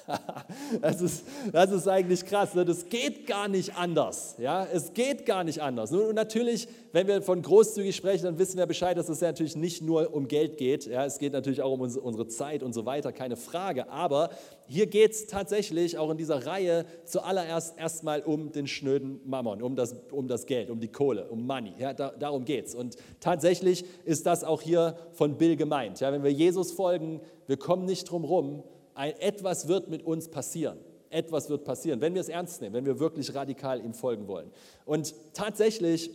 Das 0.81 1.01
ist, 1.01 1.25
das 1.51 1.71
ist 1.71 1.87
eigentlich 1.87 2.25
krass. 2.25 2.53
Ne? 2.53 2.65
Das 2.65 2.87
geht 2.87 3.27
gar 3.27 3.47
nicht 3.47 3.75
anders. 3.75 4.35
Ja? 4.37 4.65
Es 4.71 4.93
geht 4.93 5.25
gar 5.25 5.43
nicht 5.43 5.61
anders. 5.61 5.91
Und 5.91 6.15
natürlich, 6.15 6.67
wenn 6.91 7.07
wir 7.07 7.21
von 7.21 7.41
großzügig 7.41 7.95
sprechen, 7.95 8.25
dann 8.25 8.37
wissen 8.37 8.57
wir 8.57 8.65
Bescheid, 8.65 8.97
dass 8.97 9.09
es 9.09 9.19
ja 9.21 9.27
natürlich 9.27 9.55
nicht 9.55 9.81
nur 9.81 10.13
um 10.13 10.27
Geld 10.27 10.57
geht. 10.57 10.85
Ja? 10.85 11.05
Es 11.05 11.19
geht 11.19 11.33
natürlich 11.33 11.61
auch 11.61 11.71
um 11.73 11.81
unsere 11.81 12.27
Zeit 12.27 12.63
und 12.63 12.73
so 12.73 12.85
weiter, 12.85 13.11
keine 13.11 13.35
Frage. 13.35 13.89
Aber 13.89 14.29
hier 14.67 14.87
geht 14.87 15.11
es 15.11 15.27
tatsächlich 15.27 15.97
auch 15.97 16.09
in 16.09 16.17
dieser 16.17 16.45
Reihe 16.45 16.85
zuallererst 17.05 17.77
erstmal 17.77 18.21
um 18.21 18.51
den 18.51 18.67
schnöden 18.67 19.19
Mammon, 19.25 19.61
um 19.61 19.75
das, 19.75 19.95
um 20.11 20.27
das 20.27 20.45
Geld, 20.45 20.69
um 20.69 20.79
die 20.79 20.89
Kohle, 20.89 21.27
um 21.29 21.45
Money. 21.45 21.73
Ja? 21.79 21.93
Da, 21.93 22.13
darum 22.17 22.45
geht 22.45 22.67
es. 22.67 22.75
Und 22.75 22.95
tatsächlich 23.19 23.85
ist 24.05 24.25
das 24.25 24.43
auch 24.43 24.61
hier 24.61 24.95
von 25.13 25.37
Bill 25.37 25.55
gemeint. 25.55 25.99
Ja? 25.99 26.11
Wenn 26.11 26.23
wir 26.23 26.31
Jesus 26.31 26.71
folgen, 26.71 27.21
wir 27.47 27.57
kommen 27.57 27.85
nicht 27.85 28.09
drum 28.09 28.23
rum, 28.23 28.63
ein, 28.95 29.13
etwas 29.19 29.67
wird 29.67 29.89
mit 29.89 30.03
uns 30.03 30.29
passieren. 30.29 30.79
Etwas 31.09 31.49
wird 31.49 31.63
passieren, 31.63 32.01
wenn 32.01 32.13
wir 32.13 32.21
es 32.21 32.29
ernst 32.29 32.61
nehmen, 32.61 32.73
wenn 32.73 32.85
wir 32.85 32.99
wirklich 32.99 33.33
radikal 33.35 33.83
ihm 33.83 33.93
folgen 33.93 34.27
wollen. 34.27 34.51
Und 34.85 35.13
tatsächlich 35.33 36.09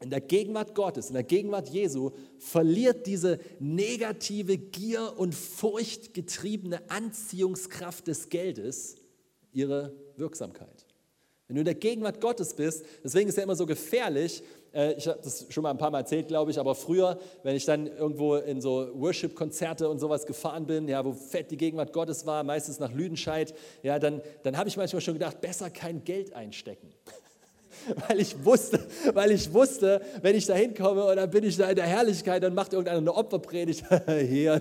in 0.00 0.10
der 0.10 0.20
Gegenwart 0.20 0.74
Gottes, 0.74 1.08
in 1.08 1.14
der 1.14 1.22
Gegenwart 1.22 1.68
Jesu, 1.68 2.10
verliert 2.38 3.06
diese 3.06 3.38
negative 3.60 4.58
Gier 4.58 5.14
und 5.16 5.34
furchtgetriebene 5.34 6.90
Anziehungskraft 6.90 8.08
des 8.08 8.28
Geldes 8.28 8.96
ihre 9.52 9.94
Wirksamkeit. 10.16 10.81
Wenn 11.52 11.56
du 11.56 11.60
in 11.60 11.66
der 11.66 11.74
Gegenwart 11.74 12.18
Gottes 12.18 12.54
bist, 12.54 12.82
deswegen 13.04 13.28
ist 13.28 13.34
es 13.34 13.36
ja 13.36 13.42
immer 13.42 13.54
so 13.54 13.66
gefährlich, 13.66 14.42
äh, 14.72 14.94
ich 14.94 15.06
habe 15.06 15.18
das 15.22 15.44
schon 15.50 15.62
mal 15.62 15.70
ein 15.70 15.76
paar 15.76 15.90
Mal 15.90 15.98
erzählt, 15.98 16.28
glaube 16.28 16.50
ich, 16.50 16.58
aber 16.58 16.74
früher, 16.74 17.18
wenn 17.42 17.54
ich 17.54 17.66
dann 17.66 17.88
irgendwo 17.88 18.36
in 18.36 18.62
so 18.62 18.88
Worship-Konzerte 18.94 19.86
und 19.86 19.98
sowas 19.98 20.24
gefahren 20.24 20.64
bin, 20.64 20.88
ja, 20.88 21.04
wo 21.04 21.12
fett 21.12 21.50
die 21.50 21.58
Gegenwart 21.58 21.92
Gottes 21.92 22.24
war, 22.24 22.42
meistens 22.42 22.78
nach 22.78 22.90
Lüdenscheid, 22.90 23.52
ja, 23.82 23.98
dann, 23.98 24.22
dann 24.44 24.56
habe 24.56 24.70
ich 24.70 24.78
manchmal 24.78 25.02
schon 25.02 25.12
gedacht, 25.12 25.42
besser 25.42 25.68
kein 25.68 26.04
Geld 26.04 26.32
einstecken. 26.32 26.91
weil 28.08 28.20
ich 28.20 28.44
wusste, 28.44 28.80
weil 29.12 29.30
ich 29.30 29.52
wusste, 29.52 30.00
wenn 30.20 30.36
ich 30.36 30.46
da 30.46 30.54
hinkomme 30.54 31.04
und 31.04 31.16
dann 31.16 31.30
bin 31.30 31.44
ich 31.44 31.56
da 31.56 31.68
in 31.68 31.76
der 31.76 31.86
Herrlichkeit, 31.86 32.42
dann 32.42 32.54
macht 32.54 32.72
irgendeiner 32.72 32.98
eine 32.98 33.14
Opferpredigt. 33.14 33.84
Hier, 34.28 34.60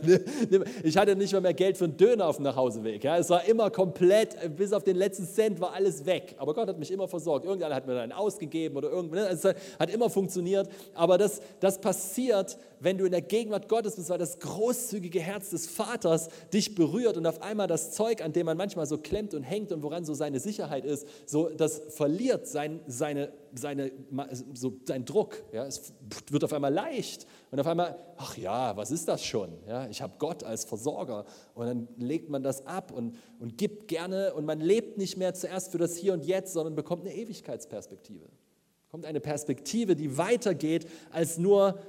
ich 0.83 0.97
hatte 0.97 1.15
nicht 1.15 1.33
mal 1.33 1.41
mehr 1.41 1.53
Geld 1.53 1.77
für 1.77 1.85
einen 1.85 1.97
Döner 1.97 2.27
auf 2.27 2.37
dem 2.37 2.43
Nachhauseweg. 2.43 3.03
Es 3.03 3.29
war 3.29 3.45
immer 3.45 3.69
komplett, 3.69 4.35
bis 4.55 4.73
auf 4.73 4.83
den 4.83 4.95
letzten 4.95 5.27
Cent 5.27 5.59
war 5.59 5.73
alles 5.73 6.05
weg. 6.05 6.35
Aber 6.37 6.53
Gott 6.53 6.67
hat 6.67 6.79
mich 6.79 6.91
immer 6.91 7.07
versorgt. 7.07 7.45
Irgendeiner 7.45 7.75
hat 7.75 7.87
mir 7.87 7.95
dann 7.95 8.11
ausgegeben 8.11 8.77
oder 8.77 8.89
irgendwas. 8.89 9.11
Ne, 9.21 9.29
es 9.29 9.79
hat 9.79 9.89
immer 9.89 10.09
funktioniert. 10.09 10.69
Aber 10.93 11.17
das, 11.17 11.41
das 11.59 11.79
passiert, 11.79 12.57
wenn 12.79 12.97
du 12.97 13.05
in 13.05 13.11
der 13.11 13.21
Gegenwart 13.21 13.69
Gottes 13.69 13.95
bist, 13.95 14.09
weil 14.09 14.17
das 14.17 14.39
großzügige 14.39 15.19
Herz 15.19 15.51
des 15.51 15.67
Vaters 15.67 16.29
dich 16.51 16.75
berührt 16.75 17.17
und 17.17 17.25
auf 17.25 17.41
einmal 17.41 17.67
das 17.67 17.91
Zeug, 17.91 18.23
an 18.23 18.33
dem 18.33 18.47
man 18.47 18.57
manchmal 18.57 18.85
so 18.85 18.97
klemmt 18.97 19.33
und 19.33 19.43
hängt 19.43 19.71
und 19.71 19.83
woran 19.83 20.03
so 20.03 20.13
seine 20.13 20.39
Sicherheit 20.39 20.85
ist, 20.85 21.07
so 21.25 21.49
das 21.49 21.81
verliert 21.89 22.47
sein, 22.47 22.79
seine, 23.11 23.31
seine, 23.53 23.91
so 24.53 24.79
sein 24.85 25.05
Druck. 25.05 25.43
Ja? 25.51 25.65
Es 25.65 25.93
wird 26.29 26.43
auf 26.43 26.53
einmal 26.53 26.73
leicht 26.73 27.27
und 27.51 27.59
auf 27.59 27.67
einmal, 27.67 27.97
ach 28.17 28.37
ja, 28.37 28.75
was 28.77 28.91
ist 28.91 29.07
das 29.07 29.23
schon? 29.23 29.51
Ja? 29.67 29.87
Ich 29.87 30.01
habe 30.01 30.13
Gott 30.17 30.43
als 30.43 30.63
Versorger 30.63 31.25
und 31.53 31.65
dann 31.65 31.87
legt 31.97 32.29
man 32.29 32.43
das 32.43 32.65
ab 32.65 32.91
und, 32.91 33.15
und 33.39 33.57
gibt 33.57 33.87
gerne 33.87 34.33
und 34.33 34.45
man 34.45 34.59
lebt 34.59 34.97
nicht 34.97 35.17
mehr 35.17 35.33
zuerst 35.33 35.71
für 35.71 35.77
das 35.77 35.95
Hier 35.95 36.13
und 36.13 36.25
Jetzt, 36.25 36.53
sondern 36.53 36.75
bekommt 36.75 37.05
eine 37.05 37.15
Ewigkeitsperspektive. 37.15 38.25
Kommt 38.89 39.05
eine 39.05 39.19
Perspektive, 39.21 39.95
die 39.95 40.17
weitergeht 40.17 40.87
als 41.11 41.37
nur 41.37 41.79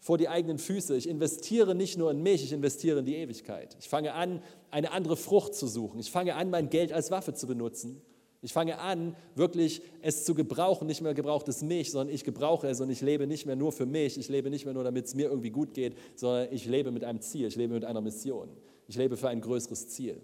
vor 0.00 0.18
die 0.18 0.28
eigenen 0.28 0.58
Füße. 0.58 0.96
Ich 0.96 1.08
investiere 1.08 1.74
nicht 1.74 1.98
nur 1.98 2.10
in 2.10 2.22
mich, 2.22 2.44
ich 2.44 2.52
investiere 2.52 3.00
in 3.00 3.04
die 3.04 3.16
Ewigkeit. 3.16 3.76
Ich 3.80 3.88
fange 3.88 4.14
an, 4.14 4.42
eine 4.70 4.92
andere 4.92 5.16
Frucht 5.16 5.54
zu 5.54 5.66
suchen. 5.66 5.98
Ich 5.98 6.10
fange 6.10 6.34
an, 6.36 6.50
mein 6.50 6.70
Geld 6.70 6.92
als 6.92 7.10
Waffe 7.10 7.34
zu 7.34 7.46
benutzen. 7.46 8.02
Ich 8.40 8.52
fange 8.52 8.78
an, 8.78 9.16
wirklich 9.34 9.82
es 10.00 10.24
zu 10.24 10.34
gebrauchen. 10.34 10.86
Nicht 10.86 11.00
mehr 11.00 11.14
gebraucht 11.14 11.48
es 11.48 11.62
mich, 11.62 11.90
sondern 11.90 12.14
ich 12.14 12.22
gebrauche 12.24 12.68
es 12.68 12.80
und 12.80 12.88
ich 12.90 13.00
lebe 13.00 13.26
nicht 13.26 13.46
mehr 13.46 13.56
nur 13.56 13.72
für 13.72 13.86
mich. 13.86 14.16
Ich 14.16 14.28
lebe 14.28 14.48
nicht 14.48 14.64
mehr 14.64 14.74
nur, 14.74 14.84
damit 14.84 15.06
es 15.06 15.14
mir 15.14 15.28
irgendwie 15.28 15.50
gut 15.50 15.74
geht, 15.74 15.96
sondern 16.14 16.48
ich 16.52 16.64
lebe 16.66 16.92
mit 16.92 17.02
einem 17.02 17.20
Ziel. 17.20 17.48
Ich 17.48 17.56
lebe 17.56 17.74
mit 17.74 17.84
einer 17.84 18.00
Mission. 18.00 18.48
Ich 18.86 18.96
lebe 18.96 19.16
für 19.16 19.28
ein 19.28 19.40
größeres 19.40 19.88
Ziel. 19.88 20.20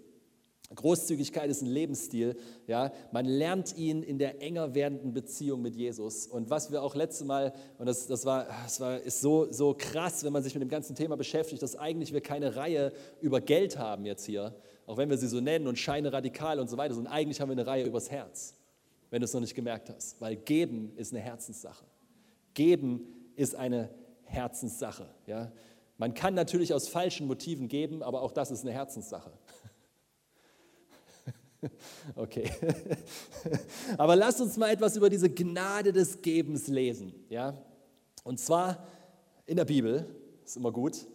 Großzügigkeit 0.73 1.49
ist 1.49 1.61
ein 1.61 1.67
Lebensstil. 1.67 2.37
Ja? 2.67 2.91
Man 3.11 3.25
lernt 3.25 3.77
ihn 3.77 4.01
in 4.01 4.17
der 4.17 4.41
enger 4.41 4.73
werdenden 4.73 5.13
Beziehung 5.13 5.61
mit 5.61 5.75
Jesus. 5.75 6.25
Und 6.25 6.49
was 6.49 6.71
wir 6.71 6.81
auch 6.81 6.95
letzte 6.95 7.25
Mal, 7.25 7.53
und 7.77 7.85
das, 7.85 8.07
das, 8.07 8.25
war, 8.25 8.47
das 8.63 8.79
war, 8.79 8.99
ist 8.99 9.21
so, 9.21 9.51
so 9.51 9.75
krass, 9.77 10.23
wenn 10.23 10.33
man 10.33 10.41
sich 10.41 10.55
mit 10.55 10.61
dem 10.61 10.69
ganzen 10.69 10.95
Thema 10.95 11.17
beschäftigt, 11.17 11.61
dass 11.61 11.75
eigentlich 11.75 12.13
wir 12.13 12.21
keine 12.21 12.55
Reihe 12.55 12.93
über 13.21 13.41
Geld 13.41 13.77
haben 13.77 14.05
jetzt 14.05 14.25
hier, 14.25 14.55
auch 14.87 14.97
wenn 14.97 15.09
wir 15.09 15.17
sie 15.17 15.27
so 15.27 15.39
nennen 15.39 15.67
und 15.67 15.77
scheine 15.77 16.13
radikal 16.13 16.59
und 16.59 16.69
so 16.69 16.77
weiter, 16.77 16.93
sondern 16.93 17.13
eigentlich 17.13 17.41
haben 17.41 17.49
wir 17.49 17.53
eine 17.53 17.65
Reihe 17.65 17.85
übers 17.85 18.11
Herz, 18.11 18.55
wenn 19.09 19.21
du 19.21 19.25
es 19.25 19.33
noch 19.33 19.41
nicht 19.41 19.55
gemerkt 19.55 19.89
hast. 19.89 20.19
Weil 20.21 20.35
geben 20.35 20.93
ist 20.95 21.13
eine 21.13 21.21
Herzenssache. 21.21 21.85
Geben 22.53 23.01
ist 23.35 23.55
eine 23.55 23.89
Herzenssache. 24.23 25.07
Ja? 25.25 25.51
Man 25.97 26.13
kann 26.13 26.33
natürlich 26.33 26.73
aus 26.73 26.87
falschen 26.87 27.27
Motiven 27.27 27.67
geben, 27.67 28.03
aber 28.03 28.21
auch 28.21 28.31
das 28.31 28.51
ist 28.51 28.61
eine 28.63 28.73
Herzenssache. 28.73 29.31
Okay. 32.15 32.51
Aber 33.97 34.15
lasst 34.15 34.39
uns 34.39 34.55
mal 34.55 34.69
etwas 34.69 34.95
über 34.95 35.09
diese 35.09 35.31
Gnade 35.31 35.91
des 35.91 36.21
Gebens 36.21 36.67
lesen. 36.67 37.11
Ja? 37.27 37.59
Und 38.23 38.39
zwar 38.39 38.85
in 39.47 39.57
der 39.57 39.65
Bibel, 39.65 40.05
ist 40.43 40.57
immer 40.57 40.71
gut. 40.71 41.07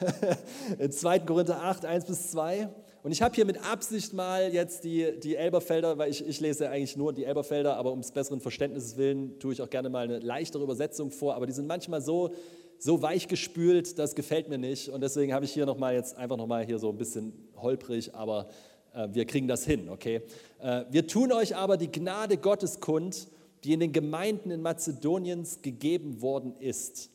in 0.78 0.92
2. 0.92 1.20
Korinther 1.20 1.62
8, 1.62 1.84
1 1.84 2.04
bis 2.04 2.30
2. 2.30 2.68
Und 3.02 3.12
ich 3.12 3.20
habe 3.20 3.34
hier 3.34 3.44
mit 3.44 3.62
Absicht 3.70 4.14
mal 4.14 4.52
jetzt 4.52 4.84
die, 4.84 5.20
die 5.20 5.36
Elberfelder, 5.36 5.98
weil 5.98 6.10
ich, 6.10 6.26
ich 6.26 6.40
lese 6.40 6.64
ja 6.64 6.70
eigentlich 6.70 6.96
nur 6.96 7.12
die 7.12 7.24
Elberfelder, 7.24 7.76
aber 7.76 7.92
um 7.92 8.00
es 8.00 8.10
besseren 8.10 8.40
Verständnisses 8.40 8.96
willen 8.96 9.38
tue 9.38 9.52
ich 9.52 9.60
auch 9.60 9.68
gerne 9.68 9.90
mal 9.90 10.04
eine 10.04 10.20
leichtere 10.20 10.62
Übersetzung 10.62 11.10
vor. 11.10 11.34
Aber 11.34 11.46
die 11.46 11.52
sind 11.52 11.66
manchmal 11.66 12.00
so, 12.00 12.30
so 12.78 13.02
weich 13.02 13.28
gespült, 13.28 13.98
das 13.98 14.14
gefällt 14.14 14.48
mir 14.48 14.58
nicht. 14.58 14.88
Und 14.88 15.02
deswegen 15.02 15.34
habe 15.34 15.44
ich 15.44 15.52
hier 15.52 15.66
nochmal 15.66 15.94
jetzt 15.94 16.16
einfach 16.16 16.36
nochmal 16.36 16.64
hier 16.64 16.78
so 16.78 16.88
ein 16.88 16.96
bisschen 16.96 17.32
holprig, 17.56 18.14
aber 18.14 18.48
äh, 18.94 19.08
wir 19.12 19.26
kriegen 19.26 19.48
das 19.48 19.64
hin, 19.64 19.88
okay? 19.90 20.22
Äh, 20.60 20.84
wir 20.90 21.06
tun 21.06 21.32
euch 21.32 21.56
aber 21.56 21.76
die 21.76 21.92
Gnade 21.92 22.38
Gottes 22.38 22.80
kund, 22.80 23.28
die 23.64 23.72
in 23.72 23.80
den 23.80 23.92
Gemeinden 23.92 24.50
in 24.50 24.62
Mazedoniens 24.62 25.60
gegeben 25.62 26.22
worden 26.22 26.54
ist, 26.58 27.10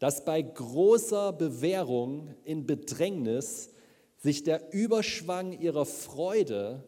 dass 0.00 0.24
bei 0.24 0.42
großer 0.42 1.32
Bewährung 1.34 2.34
in 2.42 2.66
Bedrängnis 2.66 3.70
sich 4.16 4.42
der 4.42 4.72
Überschwang 4.72 5.52
ihrer 5.52 5.86
Freude 5.86 6.82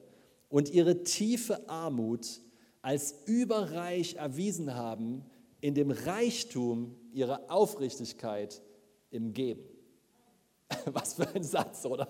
und 0.48 0.70
ihre 0.70 1.04
tiefe 1.04 1.68
Armut 1.68 2.40
als 2.80 3.14
überreich 3.26 4.16
erwiesen 4.16 4.74
haben 4.74 5.24
in 5.60 5.74
dem 5.74 5.90
Reichtum 5.90 6.96
ihrer 7.12 7.42
Aufrichtigkeit 7.48 8.60
im 9.10 9.34
Geben. 9.34 9.62
Was 10.86 11.14
für 11.14 11.28
ein 11.34 11.44
Satz, 11.44 11.84
oder? 11.84 12.08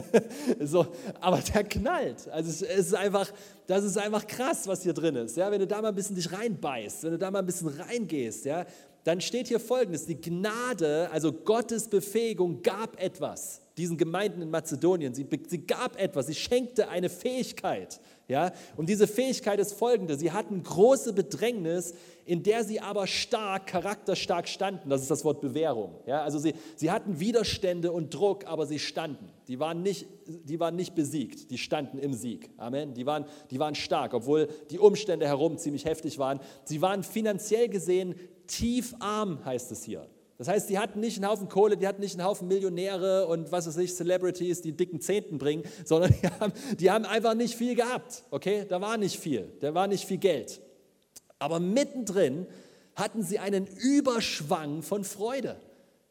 so, 0.60 0.86
aber 1.20 1.38
der 1.38 1.62
knallt. 1.62 2.28
Also 2.28 2.50
es 2.50 2.62
ist 2.62 2.94
einfach, 2.94 3.32
das 3.68 3.84
ist 3.84 3.96
einfach 3.96 4.26
krass, 4.26 4.66
was 4.66 4.82
hier 4.82 4.92
drin 4.92 5.14
ist. 5.14 5.36
Ja, 5.36 5.48
wenn 5.50 5.60
du 5.60 5.66
da 5.66 5.80
mal 5.80 5.88
ein 5.88 5.94
bisschen 5.94 6.16
dich 6.16 6.32
reinbeißt, 6.32 7.04
wenn 7.04 7.12
du 7.12 7.18
da 7.18 7.30
mal 7.30 7.38
ein 7.38 7.46
bisschen 7.46 7.68
reingehst, 7.68 8.46
ja, 8.46 8.66
dann 9.04 9.20
steht 9.20 9.48
hier 9.48 9.60
folgendes: 9.60 10.06
Die 10.06 10.20
Gnade, 10.20 11.10
also 11.12 11.32
Gottes 11.32 11.88
Befähigung, 11.88 12.62
gab 12.62 13.00
etwas 13.00 13.60
diesen 13.76 13.96
Gemeinden 13.98 14.42
in 14.42 14.50
Mazedonien. 14.50 15.14
Sie, 15.14 15.26
sie 15.48 15.66
gab 15.66 16.00
etwas, 16.00 16.26
sie 16.26 16.34
schenkte 16.34 16.88
eine 16.88 17.08
Fähigkeit. 17.08 18.00
Ja? 18.28 18.52
Und 18.76 18.88
diese 18.88 19.06
Fähigkeit 19.06 19.58
ist 19.58 19.72
folgende: 19.72 20.16
Sie 20.16 20.32
hatten 20.32 20.62
große 20.62 21.12
Bedrängnis, 21.12 21.94
in 22.24 22.42
der 22.42 22.64
sie 22.64 22.80
aber 22.80 23.06
stark, 23.06 23.66
charakterstark 23.66 24.48
standen. 24.48 24.88
Das 24.88 25.02
ist 25.02 25.10
das 25.10 25.24
Wort 25.24 25.40
Bewährung. 25.40 25.96
Ja? 26.06 26.22
Also 26.22 26.38
sie, 26.38 26.54
sie 26.76 26.90
hatten 26.90 27.20
Widerstände 27.20 27.92
und 27.92 28.14
Druck, 28.14 28.46
aber 28.46 28.66
sie 28.66 28.78
standen. 28.78 29.28
Die 29.48 29.58
waren, 29.58 29.82
nicht, 29.82 30.06
die 30.26 30.58
waren 30.58 30.76
nicht 30.76 30.94
besiegt, 30.94 31.50
die 31.50 31.58
standen 31.58 31.98
im 31.98 32.14
Sieg. 32.14 32.50
Amen. 32.56 32.94
Die 32.94 33.04
waren, 33.04 33.26
die 33.50 33.58
waren 33.58 33.74
stark, 33.74 34.14
obwohl 34.14 34.48
die 34.70 34.78
Umstände 34.78 35.26
herum 35.26 35.58
ziemlich 35.58 35.84
heftig 35.84 36.18
waren. 36.18 36.40
Sie 36.64 36.80
waren 36.80 37.02
finanziell 37.02 37.68
gesehen 37.68 38.14
tief 38.46 38.94
arm, 38.98 39.44
heißt 39.44 39.72
es 39.72 39.84
hier. 39.84 40.08
Das 40.36 40.48
heißt, 40.48 40.68
die 40.68 40.78
hatten 40.78 41.00
nicht 41.00 41.16
einen 41.16 41.30
Haufen 41.30 41.48
Kohle, 41.48 41.76
die 41.76 41.86
hatten 41.86 42.00
nicht 42.00 42.18
einen 42.18 42.26
Haufen 42.26 42.48
Millionäre 42.48 43.26
und 43.28 43.52
was 43.52 43.66
weiß 43.66 43.76
ich, 43.76 43.94
Celebrities, 43.94 44.62
die 44.62 44.72
dicken 44.72 45.00
Zehnten 45.00 45.38
bringen, 45.38 45.62
sondern 45.84 46.12
die 46.20 46.28
haben, 46.28 46.52
die 46.78 46.90
haben 46.90 47.04
einfach 47.04 47.34
nicht 47.34 47.54
viel 47.54 47.74
gehabt. 47.74 48.24
Okay, 48.30 48.66
da 48.68 48.80
war 48.80 48.96
nicht 48.96 49.18
viel, 49.18 49.52
da 49.60 49.74
war 49.74 49.86
nicht 49.86 50.04
viel 50.04 50.18
Geld. 50.18 50.60
Aber 51.38 51.60
mittendrin 51.60 52.46
hatten 52.96 53.22
sie 53.22 53.38
einen 53.38 53.66
Überschwang 53.66 54.82
von 54.82 55.04
Freude. 55.04 55.56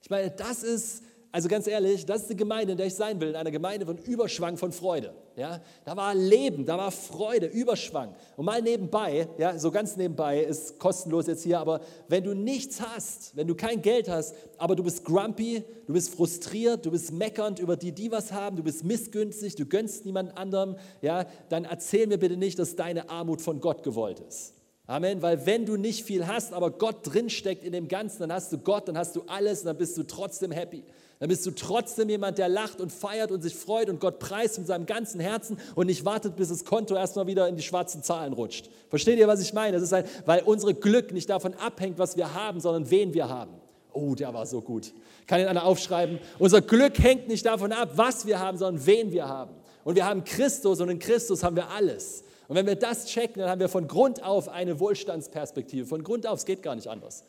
Ich 0.02 0.10
meine, 0.10 0.32
das 0.32 0.64
ist 0.64 1.04
Also 1.34 1.50
ganz 1.50 1.66
ehrlich, 1.66 2.06
das 2.06 2.22
ist 2.22 2.30
die 2.30 2.36
Gemeinde, 2.36 2.74
in 2.74 2.78
der 2.78 2.86
ich 2.86 2.94
sein 2.94 3.20
will, 3.20 3.30
in 3.30 3.36
einer 3.36 3.50
Gemeinde 3.50 3.88
von 3.88 3.98
Überschwang 3.98 4.56
von 4.56 4.72
Freude. 4.72 5.16
Ja? 5.36 5.62
Da 5.84 5.98
war 5.98 6.14
Leben, 6.14 6.64
da 6.64 6.78
war 6.78 6.92
Freude, 6.92 7.48
Überschwang. 7.48 8.14
Und 8.38 8.46
mal 8.46 8.62
nebenbei, 8.62 9.28
ja, 9.40 9.58
so 9.58 9.72
ganz 9.72 9.98
nebenbei, 9.98 10.44
ist 10.44 10.78
kostenlos 10.78 11.26
jetzt 11.26 11.42
hier, 11.42 11.60
aber 11.60 11.82
wenn 12.08 12.24
du 12.24 12.36
nichts 12.36 12.82
hast, 12.82 13.36
wenn 13.36 13.48
du 13.48 13.56
kein 13.56 13.82
Geld 13.82 14.10
hast, 14.10 14.36
aber 14.60 14.76
du 14.76 14.84
bist 14.84 15.04
grumpy, 15.06 15.64
du 15.88 15.94
bist 15.94 16.14
frustriert, 16.14 16.86
du 16.86 16.92
bist 16.92 17.12
meckernd 17.12 17.58
über 17.58 17.78
die, 17.78 17.94
die 17.94 18.12
was 18.12 18.32
haben, 18.32 18.56
du 18.56 18.62
bist 18.62 18.84
missgünstig, 18.84 19.56
du 19.56 19.66
gönnst 19.66 20.06
niemand 20.06 20.38
anderem, 20.38 20.76
ja, 21.02 21.26
dann 21.50 21.66
erzähl 21.66 22.06
mir 22.06 22.20
bitte 22.20 22.38
nicht, 22.38 22.60
dass 22.60 22.76
deine 22.76 23.10
Armut 23.10 23.42
von 23.42 23.60
Gott 23.60 23.82
gewollt 23.82 24.20
ist. 24.20 24.54
Amen, 24.86 25.24
weil 25.24 25.48
wenn 25.48 25.66
du 25.66 25.78
nicht 25.78 26.04
viel 26.04 26.28
hast, 26.28 26.54
aber 26.54 26.70
Gott 26.70 26.98
drinsteckt 27.04 27.64
in 27.64 27.72
dem 27.72 27.88
Ganzen, 27.88 28.20
dann 28.20 28.34
hast 28.34 28.52
du 28.52 28.60
Gott, 28.60 28.88
dann 28.88 29.00
hast 29.00 29.16
du 29.16 29.24
alles 29.26 29.62
und 29.62 29.66
dann 29.66 29.78
bist 29.78 29.98
du 29.98 30.04
trotzdem 30.04 30.52
happy. 30.52 30.84
Dann 31.24 31.30
bist 31.30 31.46
du 31.46 31.52
trotzdem 31.52 32.10
jemand, 32.10 32.38
der 32.38 32.50
lacht 32.50 32.82
und 32.82 32.92
feiert 32.92 33.32
und 33.32 33.42
sich 33.42 33.56
freut 33.56 33.88
und 33.88 34.02
Gott 34.02 34.20
preist 34.20 34.58
mit 34.58 34.68
seinem 34.68 34.86
ganzen 34.86 35.22
Herzen 35.22 35.58
und 35.74 35.86
nicht 35.86 36.04
wartet, 36.04 36.36
bis 36.36 36.50
das 36.50 36.66
Konto 36.66 36.96
erstmal 36.96 37.28
wieder 37.28 37.48
in 37.48 37.56
die 37.56 37.62
schwarzen 37.62 38.04
Zahlen 38.04 38.34
rutscht. 38.34 38.70
Versteht 38.90 39.18
ihr, 39.18 39.26
was 39.26 39.40
ich 39.40 39.54
meine? 39.54 39.72
Das 39.72 39.84
ist 39.84 39.94
halt, 39.94 40.06
weil 40.26 40.42
unser 40.44 40.74
Glück 40.74 41.14
nicht 41.14 41.30
davon 41.30 41.54
abhängt, 41.54 41.98
was 41.98 42.18
wir 42.18 42.34
haben, 42.34 42.60
sondern 42.60 42.92
wen 42.92 43.14
wir 43.14 43.30
haben. 43.30 43.54
Oh, 43.94 44.16
der 44.16 44.34
war 44.34 44.46
so 44.46 44.60
gut. 44.60 44.92
Kann 45.26 45.40
ihn 45.40 45.48
einer 45.48 45.64
aufschreiben? 45.64 46.20
Unser 46.40 46.60
Glück 46.60 47.00
hängt 47.00 47.30
nicht 47.30 47.46
davon 47.46 47.72
ab, 47.72 47.92
was 47.96 48.26
wir 48.26 48.42
haben, 48.42 48.58
sondern 48.58 48.86
wen 48.86 49.14
wir 49.14 49.26
haben. 49.26 49.56
Und 49.86 49.96
wir 49.96 50.06
haben 50.06 50.26
Christus 50.26 50.82
und 50.82 50.90
in 50.90 51.00
Christus 51.00 51.42
haben 51.42 51.56
wir 51.56 51.70
alles. 51.70 52.26
Und 52.50 52.58
wenn 52.58 52.66
wir 52.66 52.76
das 52.76 53.06
checken, 53.06 53.40
dann 53.40 53.50
haben 53.50 53.62
wir 53.62 53.70
von 53.70 53.88
Grund 53.88 54.22
auf 54.22 54.50
eine 54.50 54.78
Wohlstandsperspektive. 54.78 55.86
Von 55.86 56.04
Grund 56.04 56.28
auf, 56.28 56.40
es 56.40 56.46
geht 56.46 56.62
gar 56.62 56.76
nicht 56.76 56.90
anders. 56.90 57.24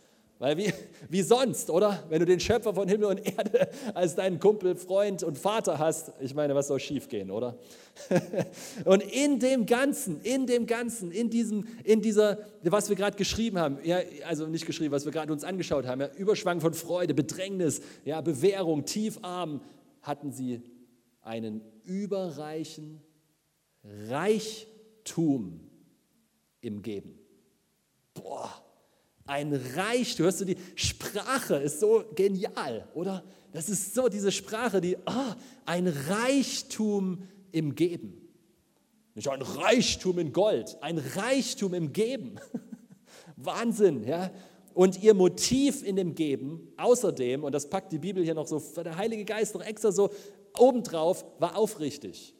Weil 0.45 0.59
wie, 0.59 0.71
wie 1.09 1.23
sonst, 1.23 1.71
oder? 1.71 2.05
Wenn 2.11 2.21
du 2.21 2.27
den 2.27 2.39
Schöpfer 2.39 2.75
von 2.75 2.87
Himmel 2.87 3.07
und 3.07 3.27
Erde 3.27 3.67
als 3.95 4.15
deinen 4.15 4.39
Kumpel, 4.39 4.77
Freund 4.77 5.23
und 5.23 5.39
Vater 5.39 5.79
hast, 5.79 6.13
ich 6.21 6.35
meine, 6.35 6.55
was 6.55 6.69
soll 6.69 6.79
schiefgehen, 6.81 7.31
oder? 7.31 7.57
Und 8.85 9.03
in 9.03 9.39
dem 9.39 9.65
Ganzen, 9.65 10.21
in 10.21 10.47
dem 10.47 10.67
Ganzen, 10.67 11.13
in 11.13 11.31
diesem, 11.31 11.67
in 11.85 12.03
dieser, 12.03 12.41
was 12.63 12.91
wir 12.91 12.97
gerade 12.97 13.17
geschrieben 13.17 13.59
haben, 13.59 13.79
ja, 13.85 14.01
also 14.27 14.47
nicht 14.47 14.67
geschrieben, 14.67 14.93
was 14.93 15.07
wir 15.07 15.13
gerade 15.13 15.33
uns 15.33 15.45
angeschaut 15.45 15.87
haben, 15.87 16.03
ja, 16.03 16.11
Überschwang 16.15 16.61
von 16.61 16.75
Freude, 16.75 17.15
Bedrängnis, 17.15 17.81
ja, 18.05 18.21
Bewährung, 18.21 18.85
Tiefarm, 18.85 19.63
hatten 20.03 20.31
sie 20.31 20.61
einen 21.23 21.63
überreichen 21.85 23.01
Reichtum 24.11 25.61
im 26.61 26.83
Geben. 26.83 27.19
Boah 28.13 28.64
ein 29.27 29.53
Reichtum, 29.75 30.25
hörst 30.25 30.41
du, 30.41 30.45
die 30.45 30.59
Sprache 30.75 31.57
ist 31.57 31.81
so 31.81 32.05
genial, 32.15 32.89
oder? 32.95 33.25
Das 33.53 33.69
ist 33.69 33.95
so 33.95 34.09
diese 34.09 34.33
Sprache, 34.33 34.81
die, 34.81 34.97
oh, 35.07 35.35
ein 35.65 35.87
Reichtum 35.87 37.23
im 37.53 37.75
Geben. 37.75 38.21
Nicht 39.15 39.29
ein 39.29 39.43
Reichtum 39.43 40.19
in 40.19 40.33
Gold, 40.33 40.77
ein 40.81 40.99
Reichtum 40.99 41.73
im 41.73 41.93
Geben. 41.93 42.37
Wahnsinn, 43.37 44.05
ja? 44.05 44.31
Und 44.75 45.01
ihr 45.03 45.15
Motiv 45.15 45.85
in 45.85 45.95
dem 45.95 46.17
Geben, 46.17 46.73
außerdem, 46.77 47.45
und 47.45 47.53
das 47.53 47.71
packt 47.71 47.93
die 47.93 47.99
Bibel 47.99 48.25
hier 48.25 48.35
noch 48.35 48.49
so, 48.49 48.61
der 48.83 48.97
Heilige 48.97 49.25
Geist 49.25 49.55
noch 49.55 49.65
extra 49.65 49.93
so 49.93 50.11
obendrauf, 50.59 51.25
war 51.39 51.57
aufrichtig. 51.57 52.35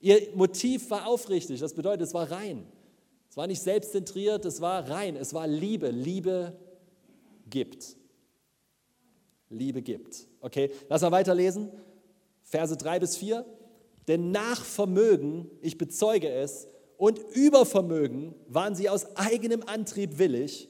Ihr 0.00 0.28
Motiv 0.34 0.90
war 0.90 1.06
aufrichtig, 1.06 1.60
das 1.60 1.74
bedeutet, 1.74 2.08
es 2.08 2.14
war 2.14 2.28
rein. 2.30 2.66
Es 3.34 3.36
war 3.36 3.48
nicht 3.48 3.62
selbstzentriert, 3.62 4.44
es 4.44 4.60
war 4.60 4.88
rein, 4.88 5.16
es 5.16 5.34
war 5.34 5.48
Liebe. 5.48 5.90
Liebe 5.90 6.56
gibt. 7.50 7.96
Liebe 9.48 9.82
gibt. 9.82 10.28
Okay, 10.38 10.70
lass 10.88 11.02
mal 11.02 11.10
weiterlesen. 11.10 11.72
Verse 12.44 12.76
3 12.76 13.00
bis 13.00 13.16
4. 13.16 13.44
Denn 14.06 14.30
nach 14.30 14.64
Vermögen, 14.64 15.50
ich 15.62 15.78
bezeuge 15.78 16.28
es, 16.28 16.68
und 16.96 17.18
über 17.34 17.66
Vermögen 17.66 18.36
waren 18.46 18.76
sie 18.76 18.88
aus 18.88 19.16
eigenem 19.16 19.64
Antrieb 19.64 20.18
willig 20.18 20.68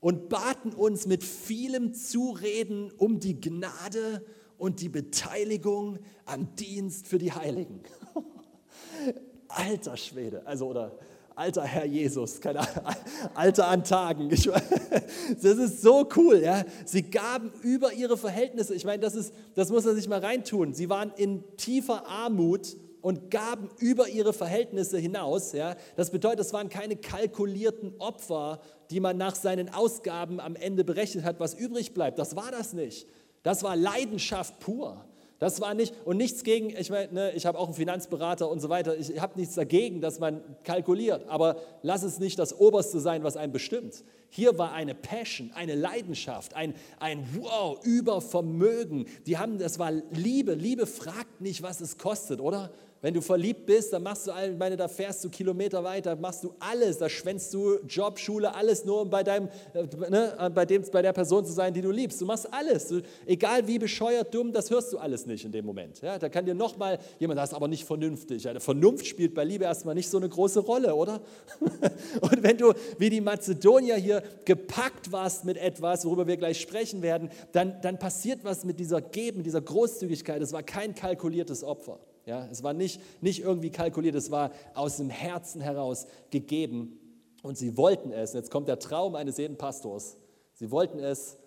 und 0.00 0.30
baten 0.30 0.72
uns 0.72 1.06
mit 1.06 1.22
vielem 1.22 1.92
Zureden 1.92 2.92
um 2.96 3.20
die 3.20 3.38
Gnade 3.38 4.24
und 4.56 4.80
die 4.80 4.88
Beteiligung 4.88 5.98
am 6.24 6.56
Dienst 6.56 7.08
für 7.08 7.18
die 7.18 7.32
Heiligen. 7.32 7.82
Alter 9.48 9.98
Schwede, 9.98 10.46
also 10.46 10.68
oder 10.68 10.98
alter 11.36 11.62
Herr 11.62 11.84
Jesus, 11.84 12.40
keine 12.40 12.60
Ahnung, 12.60 12.94
alter 13.34 13.68
an 13.68 13.84
Tagen. 13.84 14.28
das 14.30 15.44
ist 15.44 15.82
so 15.82 16.08
cool. 16.16 16.42
Ja? 16.42 16.64
Sie 16.84 17.02
gaben 17.02 17.52
über 17.62 17.92
ihre 17.92 18.16
Verhältnisse. 18.16 18.74
Ich 18.74 18.84
meine, 18.84 19.00
das, 19.00 19.14
ist, 19.14 19.32
das 19.54 19.70
muss 19.70 19.84
man 19.84 19.94
sich 19.94 20.08
mal 20.08 20.18
reintun. 20.20 20.72
Sie 20.72 20.88
waren 20.88 21.12
in 21.16 21.44
tiefer 21.56 22.06
Armut 22.06 22.76
und 23.02 23.30
gaben 23.30 23.68
über 23.78 24.08
ihre 24.08 24.32
Verhältnisse 24.32 24.98
hinaus. 24.98 25.52
Ja? 25.52 25.76
Das 25.94 26.10
bedeutet, 26.10 26.40
es 26.40 26.52
waren 26.52 26.70
keine 26.70 26.96
kalkulierten 26.96 27.94
Opfer, 27.98 28.60
die 28.90 28.98
man 28.98 29.16
nach 29.16 29.34
seinen 29.34 29.72
Ausgaben 29.72 30.40
am 30.40 30.56
Ende 30.56 30.84
berechnet 30.84 31.24
hat, 31.24 31.38
was 31.38 31.54
übrig 31.54 31.92
bleibt. 31.92 32.18
Das 32.18 32.34
war 32.34 32.50
das 32.50 32.72
nicht. 32.72 33.06
Das 33.42 33.62
war 33.62 33.76
Leidenschaft 33.76 34.58
pur. 34.58 35.04
Das 35.38 35.60
war 35.60 35.74
nicht, 35.74 35.94
und 36.06 36.16
nichts 36.16 36.44
gegen, 36.44 36.70
ich 36.70 36.88
meine, 36.88 37.12
ne, 37.12 37.32
ich 37.32 37.44
habe 37.44 37.58
auch 37.58 37.66
einen 37.66 37.74
Finanzberater 37.74 38.48
und 38.48 38.60
so 38.60 38.70
weiter, 38.70 38.96
ich 38.96 39.20
habe 39.20 39.38
nichts 39.38 39.54
dagegen, 39.54 40.00
dass 40.00 40.18
man 40.18 40.42
kalkuliert, 40.64 41.28
aber 41.28 41.56
lass 41.82 42.02
es 42.02 42.18
nicht 42.18 42.38
das 42.38 42.58
Oberste 42.58 43.00
sein, 43.00 43.22
was 43.22 43.36
einen 43.36 43.52
bestimmt. 43.52 44.02
Hier 44.30 44.56
war 44.58 44.72
eine 44.72 44.94
Passion, 44.94 45.50
eine 45.54 45.74
Leidenschaft, 45.74 46.54
ein, 46.54 46.74
ein 46.98 47.26
Wow, 47.38 47.84
Übervermögen. 47.84 49.06
Die 49.26 49.36
haben, 49.38 49.58
das 49.58 49.78
war 49.78 49.92
Liebe. 50.10 50.54
Liebe 50.54 50.86
fragt 50.86 51.40
nicht, 51.40 51.62
was 51.62 51.80
es 51.80 51.98
kostet, 51.98 52.40
oder? 52.40 52.70
Wenn 53.02 53.12
du 53.12 53.20
verliebt 53.20 53.66
bist, 53.66 53.92
dann 53.92 54.02
machst 54.02 54.26
du, 54.26 54.30
ich 54.30 54.56
meine, 54.58 54.76
da 54.76 54.88
fährst 54.88 55.22
du 55.22 55.28
Kilometer 55.28 55.84
weiter, 55.84 56.16
machst 56.16 56.42
du 56.44 56.54
alles, 56.58 56.96
da 56.96 57.08
schwänzt 57.08 57.52
du 57.52 57.78
Job, 57.86 58.18
Schule, 58.18 58.54
alles 58.54 58.86
nur, 58.86 59.02
um 59.02 59.10
bei, 59.10 59.22
deinem, 59.22 59.48
äh, 59.74 59.84
ne, 60.08 60.50
bei, 60.54 60.64
dem, 60.64 60.82
bei 60.90 61.02
der 61.02 61.12
Person 61.12 61.44
zu 61.44 61.52
sein, 61.52 61.74
die 61.74 61.82
du 61.82 61.90
liebst. 61.90 62.20
Du 62.20 62.24
machst 62.24 62.52
alles. 62.52 62.88
Du, 62.88 63.02
egal 63.26 63.66
wie 63.68 63.78
bescheuert, 63.78 64.34
dumm, 64.34 64.50
das 64.50 64.70
hörst 64.70 64.94
du 64.94 64.98
alles 64.98 65.26
nicht 65.26 65.44
in 65.44 65.52
dem 65.52 65.66
Moment. 65.66 66.00
Ja, 66.00 66.18
da 66.18 66.30
kann 66.30 66.46
dir 66.46 66.54
nochmal 66.54 66.98
jemand, 67.18 67.38
das 67.38 67.50
ist 67.50 67.54
aber 67.54 67.68
nicht 67.68 67.84
vernünftig. 67.84 68.48
Eine 68.48 68.60
Vernunft 68.60 69.06
spielt 69.06 69.34
bei 69.34 69.44
Liebe 69.44 69.64
erstmal 69.64 69.94
nicht 69.94 70.08
so 70.08 70.16
eine 70.16 70.28
große 70.28 70.60
Rolle, 70.60 70.94
oder? 70.94 71.20
Und 72.22 72.42
wenn 72.42 72.56
du 72.56 72.72
wie 72.98 73.10
die 73.10 73.20
Mazedonier 73.20 73.96
hier 73.96 74.22
gepackt 74.46 75.12
warst 75.12 75.44
mit 75.44 75.58
etwas, 75.58 76.06
worüber 76.06 76.26
wir 76.26 76.38
gleich 76.38 76.60
sprechen 76.60 77.02
werden, 77.02 77.30
dann, 77.52 77.78
dann 77.82 77.98
passiert 77.98 78.40
was 78.42 78.64
mit 78.64 78.80
dieser 78.80 79.02
Geben, 79.02 79.42
dieser 79.42 79.60
Großzügigkeit. 79.60 80.40
Es 80.40 80.52
war 80.52 80.62
kein 80.62 80.94
kalkuliertes 80.94 81.62
Opfer. 81.62 82.00
Ja, 82.26 82.44
es 82.50 82.64
war 82.64 82.72
nicht, 82.72 83.00
nicht 83.22 83.40
irgendwie 83.40 83.70
kalkuliert, 83.70 84.16
es 84.16 84.32
war 84.32 84.50
aus 84.74 84.96
dem 84.96 85.10
Herzen 85.10 85.60
heraus 85.60 86.08
gegeben. 86.30 86.98
Und 87.42 87.56
sie 87.56 87.76
wollten 87.76 88.10
es, 88.10 88.32
jetzt 88.32 88.50
kommt 88.50 88.66
der 88.66 88.80
Traum 88.80 89.14
eines 89.14 89.36
jeden 89.36 89.56
Pastors, 89.56 90.16
sie 90.54 90.72
wollten 90.72 90.98
es 90.98 91.38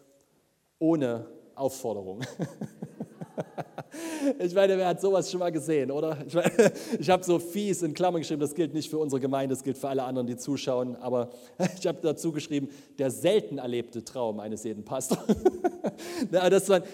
ohne 0.80 1.28
Aufforderung. 1.56 2.22
Ich 4.40 4.54
meine, 4.54 4.78
wer 4.78 4.88
hat 4.88 5.02
sowas 5.02 5.32
schon 5.32 5.40
mal 5.40 5.52
gesehen, 5.52 5.90
oder? 5.92 6.18
Ich, 6.26 6.36
ich 7.00 7.10
habe 7.10 7.24
so 7.24 7.40
fies 7.40 7.82
in 7.82 7.94
Klammern 7.94 8.22
geschrieben, 8.22 8.42
das 8.42 8.54
gilt 8.54 8.74
nicht 8.74 8.90
für 8.90 8.98
unsere 9.00 9.20
Gemeinde, 9.20 9.56
das 9.56 9.64
gilt 9.64 9.78
für 9.78 9.90
alle 9.90 10.04
anderen, 10.04 10.28
die 10.28 10.38
zuschauen, 10.38 10.96
aber 10.98 11.30
ich 11.80 11.88
habe 11.88 11.98
dazu 12.02 12.32
geschrieben, 12.32 12.70
der 12.98 13.12
selten 13.12 13.58
erlebte 13.58 14.04
Traum 14.04 14.40
eines 14.40 14.64
jeden 14.64 14.86
Pastors. 14.86 15.20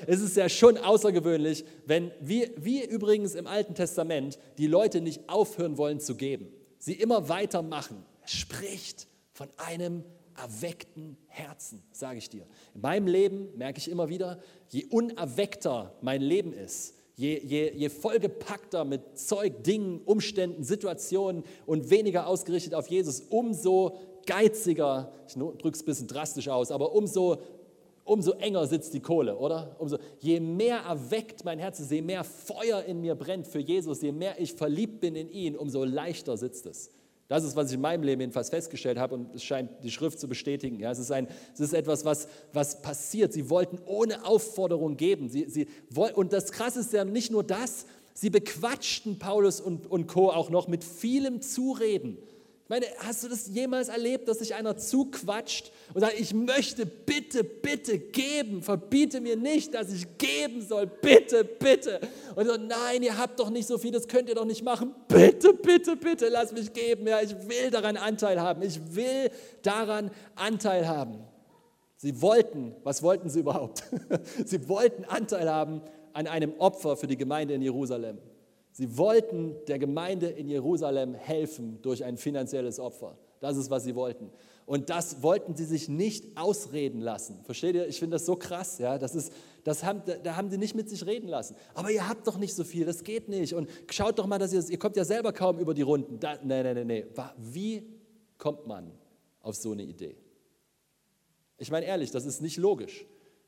Es 0.07 0.21
ist 0.21 0.37
ja 0.37 0.49
schon 0.49 0.77
außergewöhnlich, 0.77 1.65
wenn, 1.85 2.11
wie, 2.21 2.49
wie 2.57 2.83
übrigens 2.85 3.35
im 3.35 3.47
Alten 3.47 3.75
Testament, 3.75 4.39
die 4.57 4.67
Leute 4.67 5.01
nicht 5.01 5.27
aufhören 5.27 5.77
wollen 5.77 5.99
zu 5.99 6.15
geben, 6.15 6.47
sie 6.79 6.93
immer 6.93 7.29
weitermachen. 7.29 8.05
Spricht 8.25 9.07
von 9.33 9.49
einem 9.57 10.03
erweckten 10.37 11.17
Herzen, 11.27 11.83
sage 11.91 12.17
ich 12.17 12.29
dir. 12.29 12.45
In 12.73 12.81
meinem 12.81 13.07
Leben 13.07 13.49
merke 13.57 13.79
ich 13.79 13.89
immer 13.89 14.09
wieder, 14.09 14.39
je 14.69 14.85
unerweckter 14.85 15.93
mein 16.01 16.21
Leben 16.21 16.53
ist, 16.53 16.95
je, 17.15 17.39
je, 17.39 17.71
je 17.73 17.89
vollgepackter 17.89 18.85
mit 18.85 19.17
Zeug, 19.17 19.63
Dingen, 19.63 20.01
Umständen, 20.05 20.63
Situationen 20.63 21.43
und 21.65 21.89
weniger 21.89 22.27
ausgerichtet 22.27 22.73
auf 22.73 22.87
Jesus, 22.87 23.21
umso 23.29 23.97
geiziger, 24.25 25.11
ich 25.27 25.35
drücke 25.35 25.69
es 25.69 25.81
ein 25.81 25.85
bisschen 25.85 26.07
drastisch 26.07 26.49
aus, 26.49 26.71
aber 26.71 26.93
umso, 26.93 27.37
umso 28.03 28.31
enger 28.33 28.67
sitzt 28.67 28.93
die 28.93 28.99
Kohle, 28.99 29.37
oder? 29.37 29.75
Umso, 29.79 29.97
je 30.19 30.39
mehr 30.39 30.79
erweckt 30.79 31.45
mein 31.45 31.59
Herz 31.59 31.81
je 31.89 32.01
mehr 32.01 32.23
Feuer 32.23 32.83
in 32.83 33.01
mir 33.01 33.15
brennt 33.15 33.47
für 33.47 33.59
Jesus, 33.59 34.01
je 34.01 34.11
mehr 34.11 34.39
ich 34.39 34.53
verliebt 34.53 34.99
bin 34.99 35.15
in 35.15 35.29
ihn, 35.29 35.55
umso 35.55 35.83
leichter 35.83 36.37
sitzt 36.37 36.65
es. 36.65 36.89
Das 37.27 37.43
ist, 37.43 37.55
was 37.55 37.69
ich 37.69 37.75
in 37.75 37.81
meinem 37.81 38.03
Leben 38.03 38.21
jedenfalls 38.21 38.49
festgestellt 38.49 38.99
habe 38.99 39.15
und 39.15 39.33
es 39.33 39.43
scheint 39.43 39.83
die 39.83 39.89
Schrift 39.89 40.19
zu 40.19 40.27
bestätigen. 40.27 40.79
Ja, 40.79 40.91
es, 40.91 40.99
ist 40.99 41.11
ein, 41.11 41.27
es 41.53 41.59
ist 41.59 41.73
etwas, 41.73 42.05
was, 42.05 42.27
was 42.53 42.81
passiert. 42.83 43.33
Sie 43.33 43.49
wollten 43.49 43.79
ohne 43.85 44.25
Aufforderung 44.25 44.95
geben. 44.95 45.29
Sie, 45.29 45.45
sie, 45.49 45.67
und 46.13 46.33
das 46.33 46.51
Krasse 46.51 46.81
ist 46.81 46.93
ja 46.93 47.03
nicht 47.03 47.31
nur 47.31 47.43
das, 47.43 47.87
sie 48.13 48.29
bequatschten 48.29 49.17
Paulus 49.17 49.59
und, 49.59 49.89
und 49.89 50.05
Co. 50.07 50.29
auch 50.29 50.51
noch 50.51 50.67
mit 50.67 50.83
vielem 50.83 51.41
Zureden. 51.41 52.19
Ich 52.65 52.69
meine, 52.69 52.87
hast 52.97 53.23
du 53.23 53.27
das 53.27 53.45
jemals 53.45 53.89
erlebt, 53.89 54.27
dass 54.27 54.39
sich 54.39 54.55
einer 54.55 54.75
zuquatscht 54.75 55.71
und 55.93 56.01
sagt, 56.01 56.19
ich 56.19 56.33
möchte 56.33 56.87
bitte, 56.87 57.43
bitte 57.43 57.99
geben, 57.99 58.63
verbiete 58.63 59.21
mir 59.21 59.35
nicht, 59.35 59.75
dass 59.75 59.93
ich 59.93 60.17
geben 60.17 60.63
soll, 60.63 60.87
bitte, 60.87 61.43
bitte. 61.43 61.99
Und 62.35 62.47
so, 62.47 62.57
nein, 62.57 63.03
ihr 63.03 63.19
habt 63.19 63.39
doch 63.39 63.51
nicht 63.51 63.67
so 63.67 63.77
viel, 63.77 63.91
das 63.91 64.07
könnt 64.07 64.29
ihr 64.29 64.33
doch 64.33 64.45
nicht 64.45 64.63
machen, 64.63 64.95
bitte, 65.07 65.53
bitte, 65.53 65.95
bitte, 65.95 66.27
lass 66.29 66.53
mich 66.53 66.73
geben, 66.73 67.07
ja, 67.07 67.21
ich 67.21 67.35
will 67.47 67.69
daran 67.69 67.97
Anteil 67.97 68.41
haben, 68.41 68.63
ich 68.63 68.79
will 68.95 69.29
daran 69.61 70.09
Anteil 70.33 70.87
haben. 70.87 71.19
Sie 71.97 72.19
wollten, 72.19 72.73
was 72.83 73.03
wollten 73.03 73.29
sie 73.29 73.41
überhaupt? 73.41 73.83
sie 74.43 74.67
wollten 74.67 75.05
Anteil 75.05 75.47
haben 75.51 75.83
an 76.13 76.25
einem 76.25 76.55
Opfer 76.57 76.97
für 76.97 77.05
die 77.05 77.17
Gemeinde 77.17 77.53
in 77.53 77.61
Jerusalem. 77.61 78.17
Sie 78.77 78.97
wollten 78.97 79.55
der 79.69 79.79
Gemeinde 79.79 80.27
in 80.27 80.49
Jerusalem 80.49 81.13
helfen 81.13 81.81
durch 81.81 82.03
ein 82.03 82.17
finanzielles 82.17 82.77
Opfer. 82.77 83.17
Das 83.39 83.55
ist, 83.55 83.69
was 83.69 83.85
sie 83.85 83.95
wollten. 83.95 84.29
Und 84.65 84.89
das 84.89 85.23
wollten 85.23 85.55
sie 85.55 85.63
sich 85.63 85.87
nicht 85.87 86.35
ausreden 86.35 86.99
lassen. 86.99 87.39
Versteht 87.45 87.75
ihr? 87.75 87.87
Ich 87.87 87.99
finde 87.99 88.15
das 88.15 88.25
so 88.25 88.35
krass. 88.35 88.77
Ja? 88.77 88.97
Das 88.97 89.15
ist, 89.15 89.31
das 89.63 89.85
haben, 89.85 90.01
da 90.23 90.35
haben 90.35 90.49
sie 90.49 90.57
nicht 90.57 90.75
mit 90.75 90.89
sich 90.89 91.05
reden 91.05 91.29
lassen. 91.29 91.55
Aber 91.73 91.89
ihr 91.89 92.09
habt 92.09 92.27
doch 92.27 92.37
nicht 92.37 92.53
so 92.53 92.65
viel, 92.65 92.85
das 92.85 93.05
geht 93.05 93.29
nicht. 93.29 93.53
Und 93.53 93.69
schaut 93.89 94.19
doch 94.19 94.27
mal, 94.27 94.39
dass 94.39 94.51
ihr, 94.51 94.61
ihr 94.69 94.77
kommt 94.77 94.97
ja 94.97 95.05
selber 95.05 95.31
kaum 95.31 95.57
über 95.57 95.73
die 95.73 95.83
Runden. 95.83 96.19
Da, 96.19 96.37
nee, 96.43 96.61
nee, 96.61 96.73
nee, 96.73 96.83
nee. 96.83 97.05
Wie 97.37 97.81
kommt 98.37 98.67
man 98.67 98.91
auf 99.39 99.55
so 99.55 99.71
eine 99.71 99.83
Idee? 99.83 100.17
Ich 101.57 101.71
meine 101.71 101.85
ehrlich, 101.85 102.11
das 102.11 102.25
ist 102.25 102.41
nicht 102.41 102.57
logisch. 102.57 103.05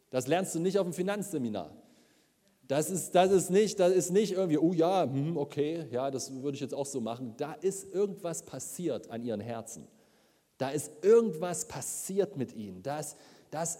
Das 0.09 0.27
lernst 0.27 0.55
du 0.55 0.61
nicht 0.61 0.79
auf 0.79 0.87
dem 0.87 0.93
Finanzseminar. 0.93 1.75
Das 2.67 2.89
ist, 2.89 3.12
das 3.12 3.32
ist, 3.32 3.49
nicht, 3.49 3.80
das 3.80 3.93
ist 3.93 4.12
nicht 4.12 4.34
irgendwie, 4.34 4.58
oh 4.58 4.73
ja, 4.73 5.03
hm, 5.03 5.38
okay, 5.38 5.86
ja, 5.89 6.12
das 6.12 6.34
würde 6.41 6.56
ich 6.56 6.62
jetzt 6.62 6.73
auch 6.73 6.86
so 6.86 6.99
machen. 6.99 7.34
Da 7.38 7.53
ist 7.53 7.93
irgendwas 7.93 8.43
passiert 8.43 9.10
an 9.10 9.23
ihren 9.23 9.39
Herzen. 9.39 9.88
Da 10.58 10.69
ist 10.71 10.91
irgendwas 11.01 11.67
passiert 11.67 12.36
mit 12.36 12.53
ihnen. 12.56 12.84
Da 12.84 12.99
ist, 12.99 13.15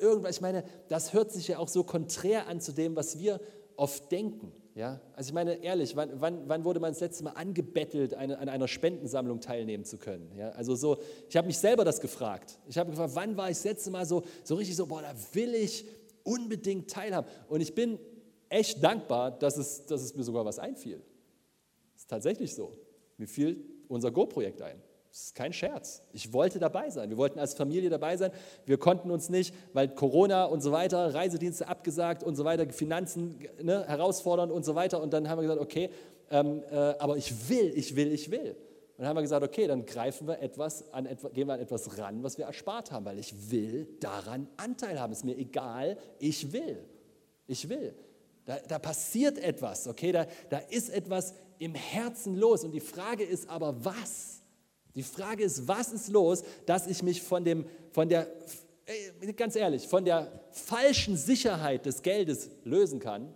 irgendwas, 0.02 0.38
ich 0.38 0.42
meine, 0.42 0.64
das 0.88 1.12
hört 1.12 1.32
sich 1.32 1.50
ja 1.50 1.58
auch 1.58 1.68
so 1.68 1.84
konträr 1.84 2.48
an 2.48 2.62
zu 2.62 2.72
dem, 2.72 2.96
was 2.96 3.20
wir 3.20 3.42
oft 3.76 4.10
denken. 4.10 4.54
Ja? 4.74 5.02
Also 5.16 5.30
ich 5.30 5.34
meine, 5.34 5.56
ehrlich, 5.56 5.96
wann, 5.96 6.12
wann, 6.22 6.48
wann 6.48 6.64
wurde 6.64 6.80
man 6.80 6.92
das 6.92 7.02
letzte 7.02 7.26
Mal 7.26 7.32
angebettelt, 7.32 8.14
eine, 8.14 8.38
an 8.38 8.48
einer 8.48 8.70
Spendensammlung 8.70 9.42
teilnehmen 9.42 9.84
zu 9.84 9.98
können? 9.98 10.32
Ja? 10.38 10.52
Also 10.52 10.76
so, 10.76 10.98
ich 11.28 11.36
habe 11.36 11.48
mich 11.48 11.58
selber 11.58 11.84
das 11.84 12.00
gefragt. 12.00 12.58
Ich 12.68 12.78
habe 12.78 12.92
gefragt, 12.92 13.12
wann 13.16 13.36
war 13.36 13.50
ich 13.50 13.58
das 13.58 13.66
letzte 13.66 13.92
Mal 13.92 14.06
so, 14.06 14.24
so 14.44 14.56
richtig 14.56 14.78
so, 14.78 14.86
boah, 14.86 15.02
da 15.02 15.14
will 15.34 15.56
ich 15.56 15.86
unbedingt 16.24 16.90
teilhaben. 16.90 17.30
Und 17.50 17.62
ich 17.62 17.76
bin 17.76 18.00
echt 18.50 18.84
dankbar, 18.84 19.32
dass 19.32 19.58
es, 19.58 19.86
dass 19.86 20.02
es 20.02 20.16
mir 20.16 20.24
sogar 20.24 20.46
was 20.46 20.60
einfiel. 20.60 21.02
Das 21.94 22.04
ist 22.04 22.10
tatsächlich 22.10 22.54
so. 22.54 22.74
Mir 23.18 23.28
fiel 23.28 23.64
unser 23.88 24.12
Go-Projekt 24.12 24.62
ein. 24.62 24.82
Das 25.10 25.24
ist 25.28 25.36
kein 25.36 25.52
Scherz. 25.52 26.04
Ich 26.14 26.32
wollte 26.32 26.60
dabei 26.60 26.90
sein. 26.90 27.10
Wir 27.10 27.18
wollten 27.18 27.40
als 27.40 27.56
Familie 27.56 27.90
dabei 27.90 28.18
sein. 28.18 28.32
Wir 28.66 28.78
konnten 28.78 29.10
uns 29.10 29.30
nicht, 29.30 29.54
weil 29.74 29.88
Corona 29.88 30.46
und 30.46 30.62
so 30.62 30.72
weiter, 30.72 31.14
Reisedienste 31.14 31.68
abgesagt 31.68 32.24
und 32.24 32.36
so 32.36 32.46
weiter, 32.46 32.70
Finanzen 32.72 33.40
ne, 33.62 33.84
herausfordern 33.88 34.52
und 34.52 34.64
so 34.64 34.76
weiter. 34.76 35.02
Und 35.02 35.14
dann 35.14 35.28
haben 35.28 35.40
wir 35.40 35.44
gesagt, 35.44 35.62
okay, 35.62 35.90
ähm, 36.30 36.62
äh, 36.70 36.76
aber 36.76 37.18
ich 37.18 37.50
will, 37.50 37.72
ich 37.76 37.96
will, 37.96 38.12
ich 38.12 38.30
will. 38.30 38.56
Und 38.98 39.04
dann 39.04 39.08
haben 39.08 39.18
wir 39.18 39.22
gesagt, 39.22 39.44
okay, 39.44 39.66
dann 39.68 39.86
greifen 39.86 40.28
wir 40.28 40.40
etwas 40.40 40.92
an, 40.94 41.08
gehen 41.34 41.48
wir 41.48 41.54
an 41.54 41.60
etwas 41.60 41.98
ran, 41.98 42.22
was 42.24 42.38
wir 42.38 42.46
erspart 42.46 42.92
haben, 42.92 43.06
weil 43.06 43.20
ich 43.20 43.52
will 43.52 43.88
daran 44.00 44.48
Anteil 44.58 45.00
haben. 45.00 45.14
Ist 45.14 45.24
mir 45.24 45.38
egal, 45.38 45.98
ich 46.20 46.52
will. 46.52 46.84
Ich 47.48 47.70
will. 47.70 47.96
Da, 48.48 48.60
da 48.66 48.80
passiert 48.80 49.38
etwas, 49.38 49.90
okay? 49.90 50.14
Da, 50.14 50.26
da 50.50 50.60
ist 50.70 50.90
etwas 50.90 51.34
im 51.60 51.76
Herzen 51.76 52.38
los. 52.38 52.64
Und 52.64 52.72
die 52.72 52.80
Frage 52.80 53.26
ist 53.26 53.50
aber, 53.50 53.84
was? 53.84 54.42
Die 54.96 55.04
Frage 55.04 55.44
ist, 55.44 55.68
was 55.68 55.92
ist 55.92 56.08
los, 56.08 56.44
dass 56.66 56.88
ich 56.88 57.04
mich 57.04 57.22
von, 57.22 57.44
dem, 57.44 57.66
von 57.92 58.08
der, 58.08 58.26
ganz 59.36 59.58
ehrlich, 59.58 59.86
von 59.86 60.06
der 60.06 60.32
falschen 60.52 61.18
Sicherheit 61.18 61.86
des 61.86 62.02
Geldes 62.02 62.50
lösen 62.64 63.02
kann? 63.02 63.34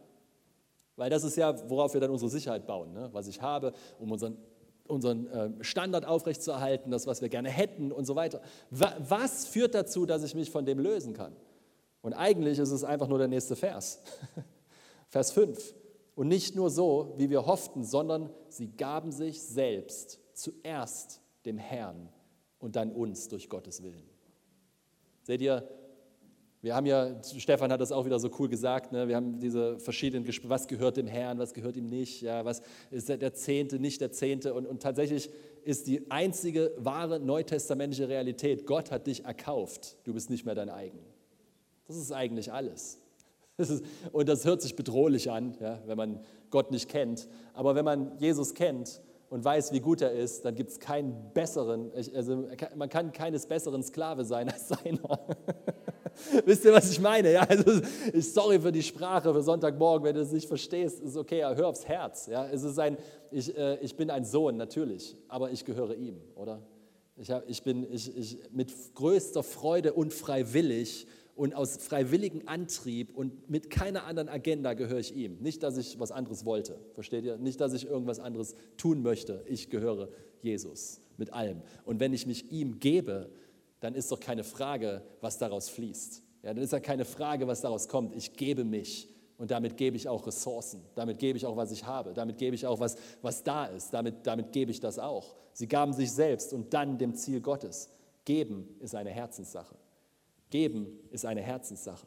Weil 0.95 1.09
das 1.09 1.25
ist 1.25 1.35
ja, 1.35 1.69
worauf 1.69 1.93
wir 1.93 1.99
dann 1.99 2.11
unsere 2.11 2.31
Sicherheit 2.31 2.65
bauen. 2.65 2.93
Ne? 2.93 3.09
Was 3.11 3.27
ich 3.27 3.41
habe, 3.41 3.73
um 3.99 4.13
unseren 4.13 4.37
unseren 4.87 5.29
ähm, 5.33 5.63
Standard 5.63 6.05
aufrechtzuerhalten, 6.05 6.91
das, 6.91 7.07
was 7.07 7.21
wir 7.21 7.29
gerne 7.29 7.49
hätten 7.49 7.93
und 7.93 8.03
so 8.03 8.15
weiter. 8.15 8.41
Was 8.69 9.45
führt 9.45 9.73
dazu, 9.73 10.05
dass 10.05 10.21
ich 10.21 10.35
mich 10.35 10.51
von 10.51 10.65
dem 10.65 10.79
lösen 10.79 11.13
kann? 11.13 11.33
Und 12.01 12.11
eigentlich 12.11 12.59
ist 12.59 12.71
es 12.71 12.83
einfach 12.83 13.07
nur 13.07 13.17
der 13.17 13.29
nächste 13.29 13.55
Vers. 13.55 14.01
Vers 15.11 15.31
5. 15.33 15.75
Und 16.15 16.27
nicht 16.29 16.55
nur 16.55 16.69
so, 16.69 17.13
wie 17.17 17.29
wir 17.29 17.45
hofften, 17.45 17.83
sondern 17.83 18.29
sie 18.49 18.67
gaben 18.67 19.11
sich 19.11 19.41
selbst 19.41 20.19
zuerst 20.33 21.21
dem 21.45 21.57
Herrn 21.57 22.09
und 22.59 22.75
dann 22.75 22.91
uns 22.91 23.27
durch 23.27 23.49
Gottes 23.49 23.83
Willen. 23.83 24.09
Seht 25.23 25.41
ihr, 25.41 25.67
wir 26.61 26.75
haben 26.75 26.85
ja, 26.85 27.21
Stefan 27.23 27.71
hat 27.71 27.81
das 27.81 27.91
auch 27.91 28.05
wieder 28.05 28.19
so 28.19 28.29
cool 28.39 28.47
gesagt, 28.47 28.91
ne? 28.91 29.07
wir 29.07 29.15
haben 29.15 29.39
diese 29.39 29.79
verschiedenen 29.79 30.23
Gespräche, 30.23 30.49
was 30.49 30.67
gehört 30.67 30.95
dem 30.95 31.07
Herrn, 31.07 31.39
was 31.39 31.53
gehört 31.53 31.75
ihm 31.75 31.87
nicht, 31.87 32.21
ja, 32.21 32.45
was 32.45 32.61
ist 32.91 33.09
der 33.09 33.33
Zehnte, 33.33 33.79
nicht 33.79 33.99
der 33.99 34.11
Zehnte. 34.11 34.53
Und, 34.53 34.67
und 34.67 34.81
tatsächlich 34.81 35.29
ist 35.63 35.87
die 35.87 36.09
einzige 36.11 36.71
wahre 36.77 37.19
neutestamentliche 37.19 38.07
Realität, 38.07 38.65
Gott 38.65 38.91
hat 38.91 39.07
dich 39.07 39.25
erkauft, 39.25 39.97
du 40.03 40.13
bist 40.13 40.29
nicht 40.29 40.45
mehr 40.45 40.55
dein 40.55 40.69
eigen. 40.69 40.99
Das 41.87 41.97
ist 41.97 42.11
eigentlich 42.11 42.53
alles. 42.53 43.00
Und 44.11 44.29
das 44.29 44.45
hört 44.45 44.61
sich 44.61 44.75
bedrohlich 44.75 45.29
an, 45.29 45.55
ja, 45.59 45.79
wenn 45.85 45.97
man 45.97 46.19
Gott 46.49 46.71
nicht 46.71 46.89
kennt. 46.89 47.27
Aber 47.53 47.75
wenn 47.75 47.85
man 47.85 48.17
Jesus 48.17 48.53
kennt 48.53 49.01
und 49.29 49.43
weiß, 49.43 49.71
wie 49.71 49.79
gut 49.79 50.01
er 50.01 50.11
ist, 50.11 50.43
dann 50.45 50.55
gibt 50.55 50.71
es 50.71 50.79
keinen 50.79 51.31
besseren, 51.33 51.91
also 52.15 52.47
man 52.75 52.89
kann 52.89 53.11
keines 53.11 53.45
besseren 53.45 53.83
Sklave 53.83 54.25
sein 54.25 54.49
als 54.49 54.67
seiner. 54.67 55.19
Wisst 56.45 56.65
ihr, 56.65 56.73
was 56.73 56.91
ich 56.91 56.99
meine? 56.99 57.31
Ja, 57.31 57.41
also 57.43 57.81
sorry 58.19 58.59
für 58.59 58.71
die 58.71 58.83
Sprache 58.83 59.33
für 59.33 59.41
Sonntagmorgen, 59.41 60.05
wenn 60.05 60.15
du 60.15 60.21
es 60.21 60.31
nicht 60.31 60.47
verstehst, 60.47 60.99
ist 60.99 61.15
okay, 61.15 61.41
hör 61.43 61.67
aufs 61.67 61.87
Herz. 61.87 62.27
Ja, 62.27 62.45
es 62.47 62.63
ist 62.63 62.77
ein, 62.79 62.97
ich, 63.31 63.57
äh, 63.57 63.77
ich 63.77 63.95
bin 63.95 64.09
ein 64.09 64.25
Sohn, 64.25 64.57
natürlich, 64.57 65.15
aber 65.27 65.51
ich 65.51 65.63
gehöre 65.63 65.95
ihm, 65.95 66.19
oder? 66.35 66.61
Ich, 67.17 67.29
hab, 67.29 67.47
ich 67.49 67.63
bin 67.63 67.85
ich, 67.91 68.15
ich, 68.17 68.39
mit 68.51 68.73
größter 68.95 69.43
Freude 69.43 69.93
und 69.93 70.13
freiwillig 70.13 71.07
und 71.41 71.55
aus 71.55 71.77
freiwilligem 71.77 72.43
Antrieb 72.45 73.17
und 73.17 73.49
mit 73.49 73.71
keiner 73.71 74.05
anderen 74.05 74.29
Agenda 74.29 74.75
gehöre 74.75 74.99
ich 74.99 75.15
ihm. 75.15 75.39
Nicht, 75.39 75.63
dass 75.63 75.75
ich 75.75 75.99
was 75.99 76.11
anderes 76.11 76.45
wollte, 76.45 76.77
versteht 76.93 77.25
ihr? 77.25 77.39
Nicht, 77.39 77.59
dass 77.59 77.73
ich 77.73 77.87
irgendwas 77.87 78.19
anderes 78.19 78.53
tun 78.77 79.01
möchte. 79.01 79.43
Ich 79.47 79.71
gehöre 79.71 80.09
Jesus 80.43 81.01
mit 81.17 81.33
allem. 81.33 81.63
Und 81.83 81.99
wenn 81.99 82.13
ich 82.13 82.27
mich 82.27 82.51
ihm 82.51 82.79
gebe, 82.79 83.31
dann 83.79 83.95
ist 83.95 84.11
doch 84.11 84.19
keine 84.19 84.43
Frage, 84.43 85.01
was 85.19 85.39
daraus 85.39 85.67
fließt. 85.69 86.21
Ja, 86.43 86.53
dann 86.53 86.63
ist 86.63 86.73
ja 86.73 86.79
keine 86.79 87.05
Frage, 87.05 87.47
was 87.47 87.61
daraus 87.61 87.87
kommt. 87.87 88.15
Ich 88.15 88.33
gebe 88.33 88.63
mich 88.63 89.09
und 89.39 89.49
damit 89.49 89.77
gebe 89.77 89.97
ich 89.97 90.07
auch 90.07 90.27
Ressourcen. 90.27 90.83
Damit 90.93 91.17
gebe 91.17 91.39
ich 91.39 91.47
auch, 91.47 91.57
was 91.57 91.71
ich 91.71 91.87
habe. 91.87 92.13
Damit 92.13 92.37
gebe 92.37 92.53
ich 92.53 92.67
auch, 92.67 92.79
was, 92.79 92.97
was 93.23 93.43
da 93.43 93.65
ist. 93.65 93.95
Damit, 93.95 94.27
damit 94.27 94.51
gebe 94.51 94.69
ich 94.69 94.79
das 94.79 94.99
auch. 94.99 95.33
Sie 95.53 95.67
gaben 95.67 95.93
sich 95.93 96.11
selbst 96.11 96.53
und 96.53 96.71
dann 96.71 96.99
dem 96.99 97.15
Ziel 97.15 97.41
Gottes. 97.41 97.89
Geben 98.25 98.75
ist 98.79 98.93
eine 98.93 99.09
Herzenssache. 99.09 99.75
Geben 100.51 100.99
ist 101.09 101.25
eine 101.25 101.41
Herzenssache. 101.41 102.05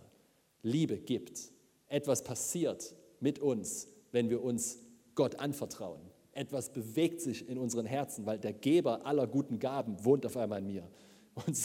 Liebe 0.62 0.98
gibt. 0.98 1.50
Etwas 1.88 2.22
passiert 2.22 2.94
mit 3.18 3.40
uns, 3.40 3.88
wenn 4.12 4.30
wir 4.30 4.42
uns 4.42 4.78
Gott 5.16 5.37
anvertrauen. 5.40 6.00
Etwas 6.33 6.72
bewegt 6.72 7.20
sich 7.20 7.48
in 7.48 7.59
unseren 7.59 7.87
Herzen, 7.87 8.26
weil 8.26 8.38
der 8.38 8.52
Geber 8.52 9.04
aller 9.07 9.26
guten 9.26 9.59
Gaben 9.59 10.04
wohnt 10.04 10.24
auf 10.26 10.37
einmal 10.37 10.61
in 10.61 10.66
mir. 10.66 10.88
Und 11.46 11.57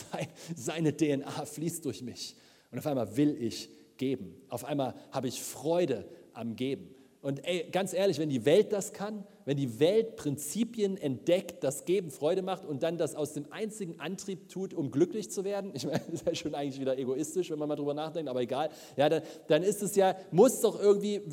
seine 0.55 0.95
DNA 0.95 1.45
fließt 1.45 1.85
durch 1.85 2.01
mich. 2.01 2.35
Und 2.71 2.79
auf 2.79 2.87
einmal 2.87 3.15
will 3.17 3.35
ich 3.41 3.69
geben. 3.97 4.35
Auf 4.47 4.65
einmal 4.65 4.95
habe 5.11 5.27
ich 5.27 5.41
Freude 5.41 6.07
am 6.33 6.55
Geben. 6.55 6.95
Und 7.21 7.45
ey, 7.45 7.69
ganz 7.71 7.93
ehrlich, 7.93 8.17
wenn 8.17 8.29
die 8.29 8.45
Welt 8.45 8.71
das 8.71 8.93
kann, 8.93 9.25
wenn 9.49 9.57
die 9.57 9.79
Welt 9.79 10.15
Prinzipien 10.15 10.95
entdeckt, 10.95 11.63
das 11.63 11.83
Geben 11.85 12.11
Freude 12.11 12.43
macht 12.43 12.65
und 12.65 12.83
dann 12.83 12.99
das 12.99 13.15
aus 13.15 13.33
dem 13.33 13.51
einzigen 13.51 13.99
Antrieb 13.99 14.47
tut, 14.47 14.75
um 14.75 14.91
glücklich 14.91 15.31
zu 15.31 15.43
werden, 15.43 15.71
ich 15.73 15.87
meine, 15.87 16.01
das 16.01 16.21
ist 16.21 16.27
ja 16.27 16.35
schon 16.35 16.53
eigentlich 16.53 16.79
wieder 16.79 16.99
egoistisch, 16.99 17.49
wenn 17.49 17.57
man 17.57 17.67
mal 17.67 17.75
drüber 17.75 17.95
nachdenkt, 17.95 18.29
aber 18.29 18.41
egal, 18.41 18.69
ja, 18.95 19.09
dann, 19.09 19.23
dann 19.47 19.63
ist 19.63 19.81
es 19.81 19.95
ja, 19.95 20.15
muss 20.29 20.61
doch 20.61 20.79
irgendwie, 20.79 21.23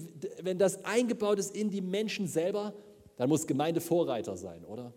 wenn 0.41 0.57
das 0.57 0.83
eingebaut 0.87 1.39
ist 1.39 1.55
in 1.55 1.69
die 1.69 1.83
Menschen 1.83 2.27
selber, 2.27 2.73
dann 3.19 3.29
muss 3.29 3.47
Gemeinde 3.47 3.83
Vorreiter 3.83 4.39
sein, 4.39 4.65
oder? 4.65 4.95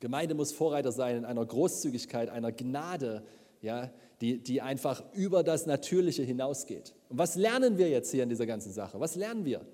Gemeinde 0.00 0.34
muss 0.34 0.52
Vorreiter 0.52 0.90
sein 0.90 1.18
in 1.18 1.24
einer 1.26 1.44
Großzügigkeit, 1.44 2.30
einer 2.30 2.50
Gnade, 2.50 3.24
ja, 3.60 3.90
die, 4.22 4.42
die 4.42 4.62
einfach 4.62 5.02
über 5.12 5.42
das 5.42 5.66
Natürliche 5.66 6.22
hinausgeht. 6.22 6.94
Und 7.10 7.18
was 7.18 7.36
lernen 7.36 7.76
wir 7.76 7.90
jetzt 7.90 8.10
hier 8.10 8.22
in 8.22 8.30
dieser 8.30 8.46
ganzen 8.46 8.72
Sache? 8.72 8.98
Was 8.98 9.16
lernen 9.16 9.44
wir? 9.44 9.66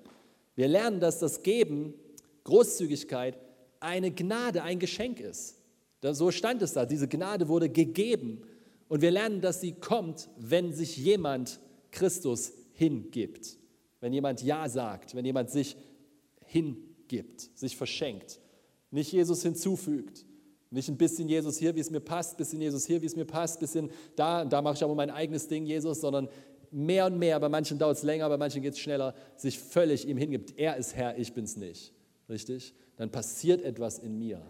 Wir 0.57 0.67
lernen, 0.67 0.99
dass 0.99 1.21
das 1.21 1.45
Geben, 1.45 1.95
Großzügigkeit, 2.49 3.39
eine 3.79 4.11
Gnade, 4.11 4.63
ein 4.63 4.79
Geschenk 4.79 5.21
ist. 5.21 5.57
So 6.03 6.31
stand 6.31 6.63
es 6.63 6.73
da. 6.73 6.87
Diese 6.87 7.07
Gnade 7.07 7.49
wurde 7.49 7.69
gegeben. 7.69 8.43
Und 8.89 9.03
wir 9.03 9.11
lernen, 9.11 9.41
dass 9.41 9.61
sie 9.61 9.73
kommt, 9.73 10.31
wenn 10.39 10.73
sich 10.73 10.97
jemand 10.97 11.61
Christus 11.91 12.53
hingibt. 12.73 13.59
Wenn 14.01 14.13
jemand 14.13 14.43
Ja 14.43 14.69
sagt, 14.69 15.15
wenn 15.15 15.25
jemand 15.25 15.51
sich 15.51 15.77
hingibt, 16.47 17.51
sich 17.55 17.77
verschenkt, 17.77 18.41
nicht 18.91 19.13
Jesus 19.13 19.43
hinzufügt, 19.43 20.25
Nicht 20.71 20.89
ein 20.89 20.99
bisschen 20.99 21.29
Jesus 21.29 21.59
hier, 21.59 21.75
wie 21.75 21.81
es 21.81 21.91
mir 21.91 22.01
passt, 22.01 22.37
bisschen 22.37 22.61
Jesus 22.61 22.85
hier, 22.85 23.01
wie 23.01 23.07
es 23.07 23.17
mir 23.17 23.25
passt, 23.25 23.59
bisschen 23.59 23.91
da, 24.17 24.45
da 24.45 24.61
mache 24.61 24.75
ich 24.75 24.85
aber 24.85 24.95
mein 24.95 25.11
eigenes 25.11 25.49
Ding, 25.49 25.65
Jesus, 25.65 26.01
sondern 26.01 26.29
mehr 26.71 27.07
und 27.07 27.19
mehr, 27.19 27.41
bei 27.41 27.49
manchen 27.49 27.79
dauert 27.79 27.97
es 27.97 28.03
länger, 28.03 28.29
bei 28.29 28.37
manchen 28.37 28.61
geht 28.61 28.75
es 28.75 28.79
schneller, 28.79 29.15
sich 29.37 29.59
völlig 29.59 30.07
ihm 30.07 30.19
hingibt. 30.19 30.59
Er 30.59 30.77
ist 30.77 30.95
Herr, 30.95 31.17
ich 31.19 31.33
bin 31.33 31.45
es 31.45 31.57
nicht. 31.57 31.95
Richtig? 32.29 32.75
Dann 32.97 33.11
passiert 33.11 33.63
etwas 33.63 33.99
in 33.99 34.19
mir. 34.19 34.43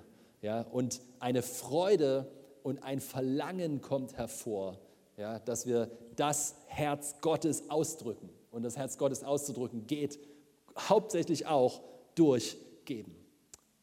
Ja? 0.42 0.62
Und 0.62 1.00
eine 1.20 1.42
Freude 1.42 2.30
und 2.62 2.82
ein 2.82 3.00
Verlangen 3.00 3.80
kommt 3.80 4.16
hervor, 4.16 4.78
ja? 5.16 5.38
dass 5.40 5.66
wir 5.66 5.90
das 6.16 6.56
Herz 6.66 7.16
Gottes 7.20 7.70
ausdrücken. 7.70 8.30
Und 8.50 8.62
das 8.62 8.76
Herz 8.76 8.98
Gottes 8.98 9.22
auszudrücken 9.24 9.86
geht 9.86 10.18
hauptsächlich 10.76 11.46
auch 11.46 11.82
durch 12.14 12.56
Geben. 12.84 13.14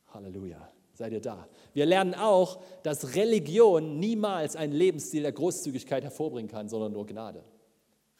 Halleluja. 0.07 0.69
Seid 0.93 1.11
ihr 1.11 1.21
da? 1.21 1.47
Wir 1.73 1.85
lernen 1.85 2.15
auch, 2.15 2.61
dass 2.83 3.15
Religion 3.15 3.99
niemals 3.99 4.55
einen 4.55 4.71
Lebensstil 4.71 5.23
der 5.23 5.33
Großzügigkeit 5.33 6.03
hervorbringen 6.03 6.49
kann, 6.49 6.69
sondern 6.69 6.93
nur 6.93 7.05
Gnade. 7.05 7.43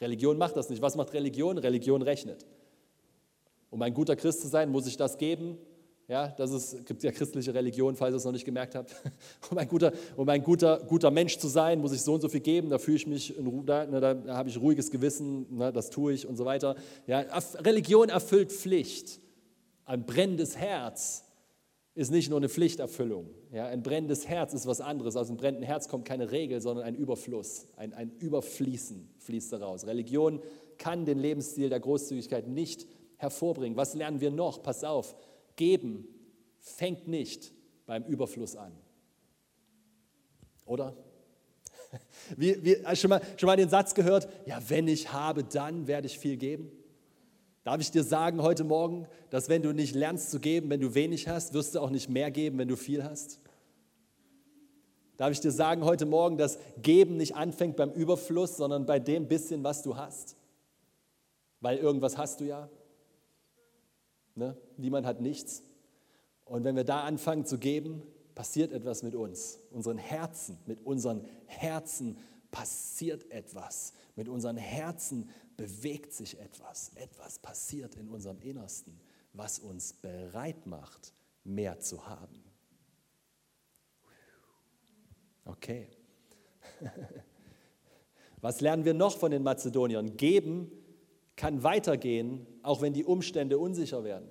Religion 0.01 0.37
macht 0.37 0.57
das 0.57 0.69
nicht. 0.69 0.81
Was 0.81 0.97
macht 0.97 1.13
Religion? 1.13 1.57
Religion 1.57 2.01
rechnet. 2.01 2.45
Um 3.69 3.81
ein 3.81 3.93
guter 3.93 4.15
Christ 4.15 4.41
zu 4.41 4.47
sein, 4.47 4.69
muss 4.69 4.87
ich 4.87 4.97
das 4.97 5.17
geben. 5.17 5.57
Ja, 6.07 6.27
das 6.27 6.51
ist, 6.51 6.85
gibt 6.85 7.01
ja 7.01 7.11
christliche 7.11 7.53
Religion, 7.53 7.95
falls 7.95 8.13
ihr 8.13 8.17
es 8.17 8.25
noch 8.25 8.31
nicht 8.31 8.45
gemerkt 8.45 8.75
habt. 8.75 8.95
Um 9.49 9.57
ein, 9.57 9.67
guter, 9.67 9.91
um 10.15 10.27
ein 10.29 10.43
guter, 10.43 10.79
guter 10.87 11.09
Mensch 11.11 11.37
zu 11.37 11.47
sein, 11.47 11.79
muss 11.79 11.93
ich 11.93 12.01
so 12.01 12.13
und 12.13 12.21
so 12.21 12.29
viel 12.29 12.41
geben. 12.41 12.69
Da 12.69 12.77
fühle 12.77 12.97
ich 12.97 13.07
mich, 13.07 13.37
in, 13.37 13.65
da, 13.65 13.85
ne, 13.85 13.99
da 13.99 14.35
habe 14.35 14.49
ich 14.49 14.59
ruhiges 14.59 14.91
Gewissen, 14.91 15.57
ne, 15.57 15.71
das 15.71 15.89
tue 15.89 16.13
ich 16.13 16.27
und 16.27 16.35
so 16.35 16.45
weiter. 16.45 16.75
Ja, 17.07 17.19
Religion 17.59 18.09
erfüllt 18.09 18.51
Pflicht. 18.51 19.19
Ein 19.85 20.05
brennendes 20.05 20.57
Herz 20.57 21.23
ist 21.95 22.11
nicht 22.11 22.29
nur 22.29 22.37
eine 22.37 22.49
Pflichterfüllung. 22.49 23.29
Ja, 23.51 23.67
ein 23.67 23.81
brennendes 23.81 24.27
Herz 24.27 24.53
ist 24.53 24.67
was 24.67 24.81
anderes. 24.81 25.15
Aus 25.15 25.29
einem 25.29 25.37
brennenden 25.37 25.65
Herz 25.65 25.87
kommt 25.87 26.05
keine 26.05 26.31
Regel, 26.31 26.59
sondern 26.59 26.85
ein 26.85 26.95
Überfluss, 26.95 27.67
ein, 27.77 27.93
ein 27.93 28.11
Überfließen 28.19 29.09
fließt 29.19 29.53
daraus. 29.53 29.87
Religion 29.87 30.41
kann 30.77 31.05
den 31.05 31.19
Lebensstil 31.19 31.69
der 31.69 31.79
Großzügigkeit 31.79 32.47
nicht 32.47 32.85
hervorbringen. 33.17 33.77
Was 33.77 33.93
lernen 33.93 34.21
wir 34.21 34.31
noch? 34.31 34.61
Pass 34.61 34.83
auf, 34.83 35.15
geben 35.55 36.07
fängt 36.59 37.07
nicht 37.07 37.53
beim 37.85 38.03
Überfluss 38.03 38.55
an. 38.55 38.71
Oder? 40.65 40.95
Wie, 42.35 42.57
wie, 42.63 42.95
schon, 42.95 43.09
mal, 43.09 43.21
schon 43.37 43.47
mal 43.47 43.55
den 43.55 43.69
Satz 43.69 43.93
gehört, 43.93 44.27
ja, 44.45 44.59
wenn 44.67 44.87
ich 44.87 45.13
habe, 45.13 45.43
dann 45.43 45.85
werde 45.87 46.07
ich 46.07 46.17
viel 46.17 46.35
geben? 46.35 46.71
Darf 47.63 47.79
ich 47.79 47.91
dir 47.91 48.03
sagen 48.03 48.41
heute 48.41 48.63
Morgen, 48.63 49.07
dass 49.29 49.47
wenn 49.47 49.61
du 49.61 49.71
nicht 49.71 49.95
lernst 49.95 50.31
zu 50.31 50.39
geben, 50.39 50.69
wenn 50.69 50.81
du 50.81 50.93
wenig 50.93 51.27
hast, 51.27 51.53
wirst 51.53 51.75
du 51.75 51.79
auch 51.79 51.89
nicht 51.89 52.09
mehr 52.09 52.31
geben, 52.31 52.57
wenn 52.57 52.67
du 52.67 52.75
viel 52.75 53.03
hast? 53.03 53.39
Darf 55.17 55.31
ich 55.31 55.39
dir 55.39 55.51
sagen 55.51 55.85
heute 55.85 56.05
Morgen, 56.05 56.37
dass 56.37 56.59
Geben 56.81 57.17
nicht 57.17 57.35
anfängt 57.35 57.77
beim 57.77 57.91
Überfluss, 57.91 58.57
sondern 58.57 58.85
bei 58.85 58.99
dem 58.99 59.27
bisschen, 59.27 59.63
was 59.63 59.81
du 59.81 59.95
hast? 59.95 60.35
Weil 61.61 61.77
irgendwas 61.77 62.17
hast 62.17 62.41
du 62.41 62.45
ja. 62.45 62.69
Ne? 64.35 64.57
Niemand 64.77 65.05
hat 65.05 65.21
nichts. 65.21 65.63
Und 66.43 66.63
wenn 66.63 66.75
wir 66.75 66.83
da 66.83 67.03
anfangen 67.03 67.45
zu 67.45 67.57
geben, 67.57 68.03
passiert 68.35 68.71
etwas 68.71 69.01
mit 69.01 69.15
uns, 69.15 69.59
unseren 69.71 69.97
Herzen, 69.97 70.57
mit 70.65 70.85
unseren 70.85 71.25
Herzen 71.47 72.17
passiert 72.51 73.31
etwas. 73.31 73.93
Mit 74.15 74.29
unseren 74.29 74.57
Herzen 74.57 75.29
bewegt 75.57 76.13
sich 76.13 76.39
etwas. 76.39 76.91
Etwas 76.95 77.39
passiert 77.39 77.95
in 77.95 78.09
unserem 78.09 78.39
Innersten, 78.41 78.99
was 79.33 79.59
uns 79.59 79.93
bereit 79.93 80.67
macht, 80.67 81.13
mehr 81.43 81.79
zu 81.79 82.07
haben. 82.07 82.43
Okay. 85.45 85.87
Was 88.41 88.61
lernen 88.61 88.85
wir 88.85 88.93
noch 88.93 89.17
von 89.17 89.31
den 89.31 89.43
Mazedoniern? 89.43 90.17
Geben 90.17 90.71
kann 91.35 91.63
weitergehen, 91.63 92.45
auch 92.63 92.81
wenn 92.81 92.93
die 92.93 93.03
Umstände 93.03 93.57
unsicher 93.57 94.03
werden. 94.03 94.29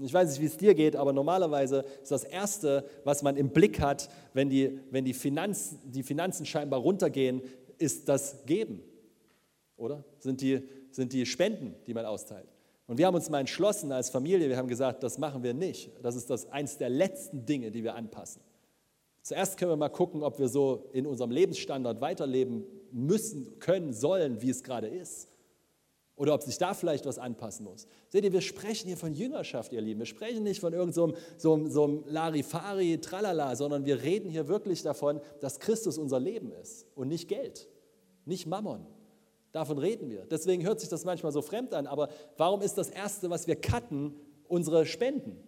Ich 0.00 0.12
weiß 0.12 0.30
nicht, 0.30 0.40
wie 0.40 0.46
es 0.46 0.56
dir 0.56 0.74
geht, 0.74 0.94
aber 0.94 1.12
normalerweise 1.12 1.84
ist 2.02 2.12
das 2.12 2.22
Erste, 2.22 2.84
was 3.04 3.22
man 3.22 3.36
im 3.36 3.50
Blick 3.50 3.80
hat, 3.80 4.08
wenn 4.32 4.48
die, 4.48 4.78
wenn 4.90 5.04
die, 5.04 5.14
Finanz, 5.14 5.76
die 5.84 6.04
Finanzen 6.04 6.46
scheinbar 6.46 6.80
runtergehen, 6.80 7.42
ist 7.78 8.08
das 8.08 8.44
Geben. 8.46 8.82
Oder? 9.76 10.04
Sind 10.18 10.40
die, 10.40 10.62
sind 10.90 11.12
die 11.12 11.26
Spenden, 11.26 11.74
die 11.86 11.94
man 11.94 12.04
austeilt. 12.04 12.48
Und 12.86 12.98
wir 12.98 13.06
haben 13.06 13.14
uns 13.14 13.28
mal 13.28 13.40
entschlossen 13.40 13.92
als 13.92 14.08
Familie, 14.08 14.48
wir 14.48 14.56
haben 14.56 14.68
gesagt, 14.68 15.02
das 15.02 15.18
machen 15.18 15.42
wir 15.42 15.52
nicht. 15.52 15.90
Das 16.02 16.16
ist 16.16 16.30
das 16.30 16.50
eins 16.50 16.78
der 16.78 16.88
letzten 16.88 17.44
Dinge, 17.44 17.70
die 17.70 17.82
wir 17.82 17.94
anpassen. 17.94 18.40
Zuerst 19.22 19.58
können 19.58 19.72
wir 19.72 19.76
mal 19.76 19.90
gucken, 19.90 20.22
ob 20.22 20.38
wir 20.38 20.48
so 20.48 20.88
in 20.92 21.06
unserem 21.06 21.30
Lebensstandard 21.30 22.00
weiterleben 22.00 22.64
müssen, 22.92 23.58
können, 23.58 23.92
sollen, 23.92 24.40
wie 24.40 24.48
es 24.48 24.62
gerade 24.62 24.86
ist. 24.86 25.27
Oder 26.18 26.34
ob 26.34 26.42
sich 26.42 26.58
da 26.58 26.74
vielleicht 26.74 27.06
was 27.06 27.18
anpassen 27.18 27.64
muss. 27.64 27.86
Seht 28.08 28.24
ihr, 28.24 28.32
wir 28.32 28.40
sprechen 28.40 28.88
hier 28.88 28.96
von 28.96 29.14
Jüngerschaft, 29.14 29.72
ihr 29.72 29.80
Lieben. 29.80 30.00
Wir 30.00 30.06
sprechen 30.06 30.42
nicht 30.42 30.60
von 30.60 30.72
irgendeinem 30.72 31.14
so, 31.38 31.58
so, 31.58 31.68
so 31.68 32.04
Larifari, 32.06 32.98
Tralala, 33.00 33.54
sondern 33.54 33.86
wir 33.86 34.02
reden 34.02 34.28
hier 34.28 34.48
wirklich 34.48 34.82
davon, 34.82 35.20
dass 35.40 35.60
Christus 35.60 35.96
unser 35.96 36.18
Leben 36.18 36.50
ist 36.52 36.86
und 36.96 37.06
nicht 37.06 37.28
Geld, 37.28 37.68
nicht 38.24 38.46
Mammon. 38.46 38.84
Davon 39.52 39.78
reden 39.78 40.10
wir. 40.10 40.26
Deswegen 40.26 40.64
hört 40.64 40.80
sich 40.80 40.88
das 40.88 41.04
manchmal 41.04 41.30
so 41.30 41.40
fremd 41.40 41.72
an. 41.72 41.86
Aber 41.86 42.08
warum 42.36 42.62
ist 42.62 42.76
das 42.76 42.90
Erste, 42.90 43.30
was 43.30 43.46
wir 43.46 43.56
cutten, 43.56 44.14
unsere 44.48 44.86
Spenden? 44.86 45.38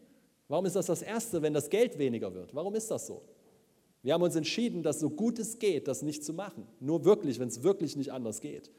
Warum 0.46 0.66
ist 0.66 0.76
das 0.76 0.86
das 0.86 1.02
Erste, 1.02 1.42
wenn 1.42 1.52
das 1.52 1.68
Geld 1.68 1.98
weniger 1.98 2.32
wird? 2.32 2.54
Warum 2.54 2.76
ist 2.76 2.90
das 2.92 3.08
so? 3.08 3.22
Wir 4.02 4.14
haben 4.14 4.22
uns 4.22 4.36
entschieden, 4.36 4.84
dass 4.84 5.00
so 5.00 5.10
gut 5.10 5.38
es 5.40 5.58
geht, 5.58 5.88
das 5.88 6.02
nicht 6.02 6.24
zu 6.24 6.32
machen. 6.32 6.66
Nur 6.78 7.04
wirklich, 7.04 7.40
wenn 7.40 7.48
es 7.48 7.64
wirklich 7.64 7.96
nicht 7.96 8.12
anders 8.12 8.40
geht. 8.40 8.70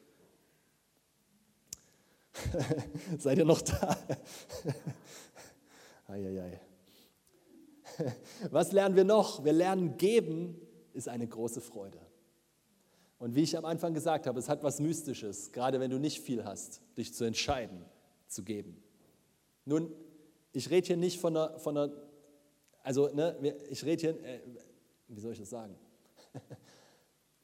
Seid 3.17 3.37
ihr 3.37 3.45
noch 3.45 3.61
da? 3.61 3.97
Eieiei. 6.07 6.59
Was 8.51 8.71
lernen 8.71 8.95
wir 8.95 9.03
noch? 9.03 9.43
Wir 9.43 9.53
lernen, 9.53 9.97
geben 9.97 10.59
ist 10.93 11.07
eine 11.07 11.27
große 11.27 11.61
Freude. 11.61 11.99
Und 13.17 13.35
wie 13.35 13.43
ich 13.43 13.57
am 13.57 13.65
Anfang 13.65 13.93
gesagt 13.93 14.25
habe, 14.25 14.39
es 14.39 14.49
hat 14.49 14.63
was 14.63 14.79
Mystisches, 14.79 15.51
gerade 15.51 15.79
wenn 15.79 15.91
du 15.91 15.99
nicht 15.99 16.21
viel 16.21 16.43
hast, 16.43 16.81
dich 16.97 17.13
zu 17.13 17.23
entscheiden, 17.23 17.85
zu 18.27 18.43
geben. 18.43 18.81
Nun, 19.63 19.93
ich 20.53 20.71
rede 20.71 20.87
hier 20.87 20.97
nicht 20.97 21.19
von 21.19 21.37
einer, 21.37 21.59
von 21.59 21.77
einer 21.77 21.93
also 22.83 23.07
ne, 23.13 23.55
ich 23.69 23.85
rede 23.85 24.01
hier, 24.01 24.23
äh, 24.23 24.39
wie 25.07 25.19
soll 25.19 25.33
ich 25.33 25.39
das 25.39 25.49
sagen? 25.49 25.75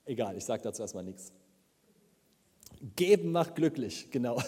Egal, 0.06 0.38
ich 0.38 0.46
sage 0.46 0.64
dazu 0.64 0.82
erstmal 0.82 1.04
nichts. 1.04 1.32
Geben 2.96 3.32
macht 3.32 3.56
glücklich, 3.56 4.10
genau. 4.12 4.42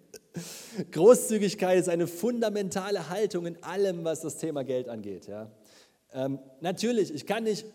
Großzügigkeit 0.92 1.78
ist 1.78 1.88
eine 1.88 2.06
fundamentale 2.06 3.08
Haltung 3.08 3.46
in 3.46 3.62
allem, 3.62 4.04
was 4.04 4.20
das 4.20 4.36
Thema 4.36 4.64
Geld 4.64 4.88
angeht. 4.88 5.26
Ja. 5.26 5.50
Ähm, 6.12 6.38
natürlich, 6.60 7.12
ich 7.12 7.26
kann, 7.26 7.44
nicht, 7.44 7.66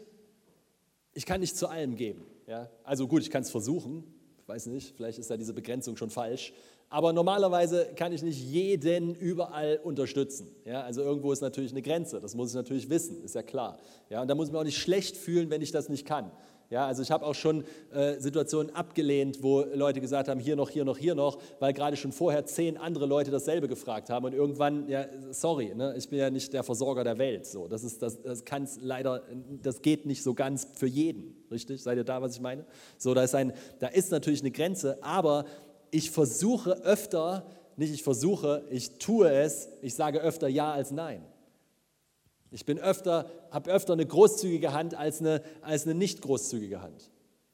ich 1.14 1.26
kann 1.26 1.42
nicht 1.42 1.58
zu 1.58 1.68
allem 1.68 1.96
geben. 1.96 2.26
Ja. 2.48 2.70
Also 2.84 3.08
gut, 3.08 3.22
ich 3.22 3.32
kann 3.32 3.44
es 3.44 3.52
versuchen. 3.52 4.04
Ich 4.38 4.48
weiß 4.48 4.68
nicht, 4.68 4.96
vielleicht 4.96 5.20
ist 5.20 5.30
da 5.30 5.38
diese 5.38 5.54
Begrenzung 5.54 5.98
schon 5.98 6.10
falsch. 6.10 6.54
Aber 6.90 7.14
normalerweise 7.14 7.88
kann 7.96 8.14
ich 8.14 8.22
nicht 8.22 8.40
jeden 8.40 9.16
überall 9.16 9.80
unterstützen. 9.84 10.48
Ja, 10.66 10.84
also 10.84 11.02
irgendwo 11.02 11.32
ist 11.32 11.42
natürlich 11.42 11.72
eine 11.72 11.82
Grenze, 11.82 12.22
das 12.22 12.36
muss 12.36 12.50
ich 12.50 12.56
natürlich 12.56 12.90
wissen, 12.90 13.24
ist 13.24 13.36
ja 13.36 13.42
klar. 13.42 13.80
Ja, 14.10 14.22
und 14.22 14.28
da 14.28 14.36
muss 14.36 14.48
ich 14.48 14.52
mich 14.54 14.62
auch 14.62 14.66
nicht 14.66 14.78
schlecht 14.78 15.18
fühlen, 15.18 15.50
wenn 15.50 15.62
ich 15.62 15.72
das 15.72 15.90
nicht 15.90 16.06
kann. 16.06 16.32
Ja, 16.70 16.88
also 16.88 17.02
ich 17.04 17.12
habe 17.12 17.26
auch 17.26 17.36
schon 17.36 17.64
äh, 17.94 18.20
Situationen 18.20 18.74
abgelehnt, 18.76 19.44
wo 19.44 19.62
Leute 19.62 20.02
gesagt 20.02 20.28
haben, 20.28 20.40
hier 20.40 20.56
noch, 20.56 20.70
hier 20.70 20.84
noch, 20.84 20.98
hier 20.98 21.14
noch, 21.14 21.38
weil 21.60 21.74
gerade 21.74 21.96
schon 21.96 22.12
vorher 22.12 22.46
zehn 22.46 22.78
andere 22.78 23.06
Leute 23.06 23.30
dasselbe 23.30 23.68
gefragt 23.68 24.10
haben 24.10 24.26
und 24.26 24.34
irgendwann, 24.34 24.90
ja, 24.90 25.06
sorry, 25.30 25.74
ne, 25.76 25.94
ich 25.96 26.10
bin 26.10 26.18
ja 26.18 26.30
nicht 26.30 26.54
der 26.54 26.64
Versorger 26.64 27.04
der 27.04 27.20
Welt. 27.20 27.46
So, 27.46 27.68
das 27.68 27.84
ist, 27.84 28.02
das, 28.02 28.22
das 28.22 28.46
kann 28.46 28.68
leider, 28.82 29.22
das 29.62 29.82
geht 29.82 30.06
nicht 30.08 30.24
so 30.24 30.34
ganz 30.34 30.68
für 30.74 30.88
jeden, 30.88 31.36
richtig? 31.52 31.84
Seid 31.84 31.98
ihr 31.98 32.04
da, 32.04 32.22
was 32.22 32.34
ich 32.34 32.42
meine? 32.42 32.66
So, 32.98 33.14
da 33.14 33.24
ist 33.24 33.36
ein, 33.36 33.54
da 33.80 33.88
ist 33.88 34.12
natürlich 34.12 34.42
eine 34.42 34.52
Grenze, 34.52 34.98
aber 35.04 35.46
ich 35.92 36.10
versuche 36.10 36.84
öfter, 36.84 37.46
nicht 37.78 37.94
ich 37.94 38.04
versuche, 38.04 38.64
ich 38.72 38.98
tue 38.98 39.30
es, 39.30 39.70
ich 39.82 39.94
sage 39.94 40.20
öfter 40.20 40.48
Ja 40.48 40.74
als 40.74 40.92
Nein. 40.92 41.22
Ich 42.56 42.64
bin 42.64 42.80
öfter, 42.80 43.30
habe 43.52 43.70
öfter 43.70 43.92
eine 43.92 44.06
großzügige 44.06 44.72
Hand 44.72 44.96
als 44.96 45.20
eine, 45.20 45.42
als 45.60 45.84
eine 45.84 45.94
nicht 45.94 46.22
großzügige 46.22 46.82
Hand. 46.82 47.12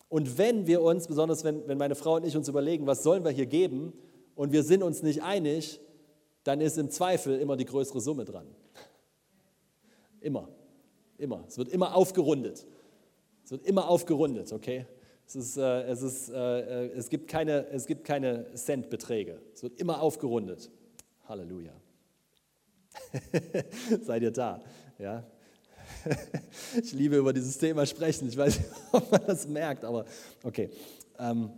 Und 0.10 0.38
wenn 0.38 0.68
wir 0.68 0.84
uns, 0.84 1.08
besonders 1.08 1.44
wenn, 1.44 1.68
wenn 1.68 1.80
meine 1.80 1.96
Frau 1.96 2.18
und 2.18 2.24
ich 2.24 2.38
uns 2.38 2.48
überlegen, 2.48 2.86
was 2.86 3.02
sollen 3.02 3.24
wir 3.24 3.32
hier 3.32 3.48
geben, 3.48 3.94
und 4.36 4.52
wir 4.52 4.62
sind 4.62 4.84
uns 4.84 5.02
nicht 5.02 5.24
einig, 5.24 5.80
dann 6.44 6.62
ist 6.62 6.78
im 6.78 6.92
Zweifel 6.92 7.40
immer 7.40 7.58
die 7.58 7.66
größere 7.66 8.00
Summe 8.00 8.26
dran. 8.26 8.46
Immer, 10.20 10.50
immer. 11.18 11.46
Es 11.48 11.58
wird 11.58 11.70
immer 11.70 11.96
aufgerundet. 11.96 12.68
Es 13.44 13.50
wird 13.50 13.66
immer 13.66 13.90
aufgerundet, 13.90 14.54
okay? 14.54 14.86
Es, 15.26 15.36
ist, 15.36 15.58
äh, 15.58 15.82
es, 15.86 16.04
ist, 16.04 16.30
äh, 16.30 16.90
es, 16.90 17.10
gibt 17.10 17.28
keine, 17.28 17.66
es 17.70 17.88
gibt 17.88 18.04
keine 18.04 18.54
Centbeträge. 18.54 19.42
Es 19.56 19.64
wird 19.64 19.80
immer 19.80 20.00
aufgerundet. 20.00 20.70
Halleluja. 21.28 21.74
Seid 24.02 24.22
ihr 24.22 24.32
da? 24.32 24.62
Ja? 25.02 25.24
ich 26.82 26.94
liebe 26.94 27.18
über 27.18 27.34
dieses 27.34 27.58
Thema 27.58 27.86
sprechen. 27.86 28.28
Ich 28.28 28.38
weiß 28.38 28.60
nicht, 28.60 28.70
ob 28.92 29.12
man 29.12 29.22
das 29.26 29.48
merkt, 29.48 29.84
aber 29.84 30.06
okay. 30.44 30.70
Ähm, 31.18 31.50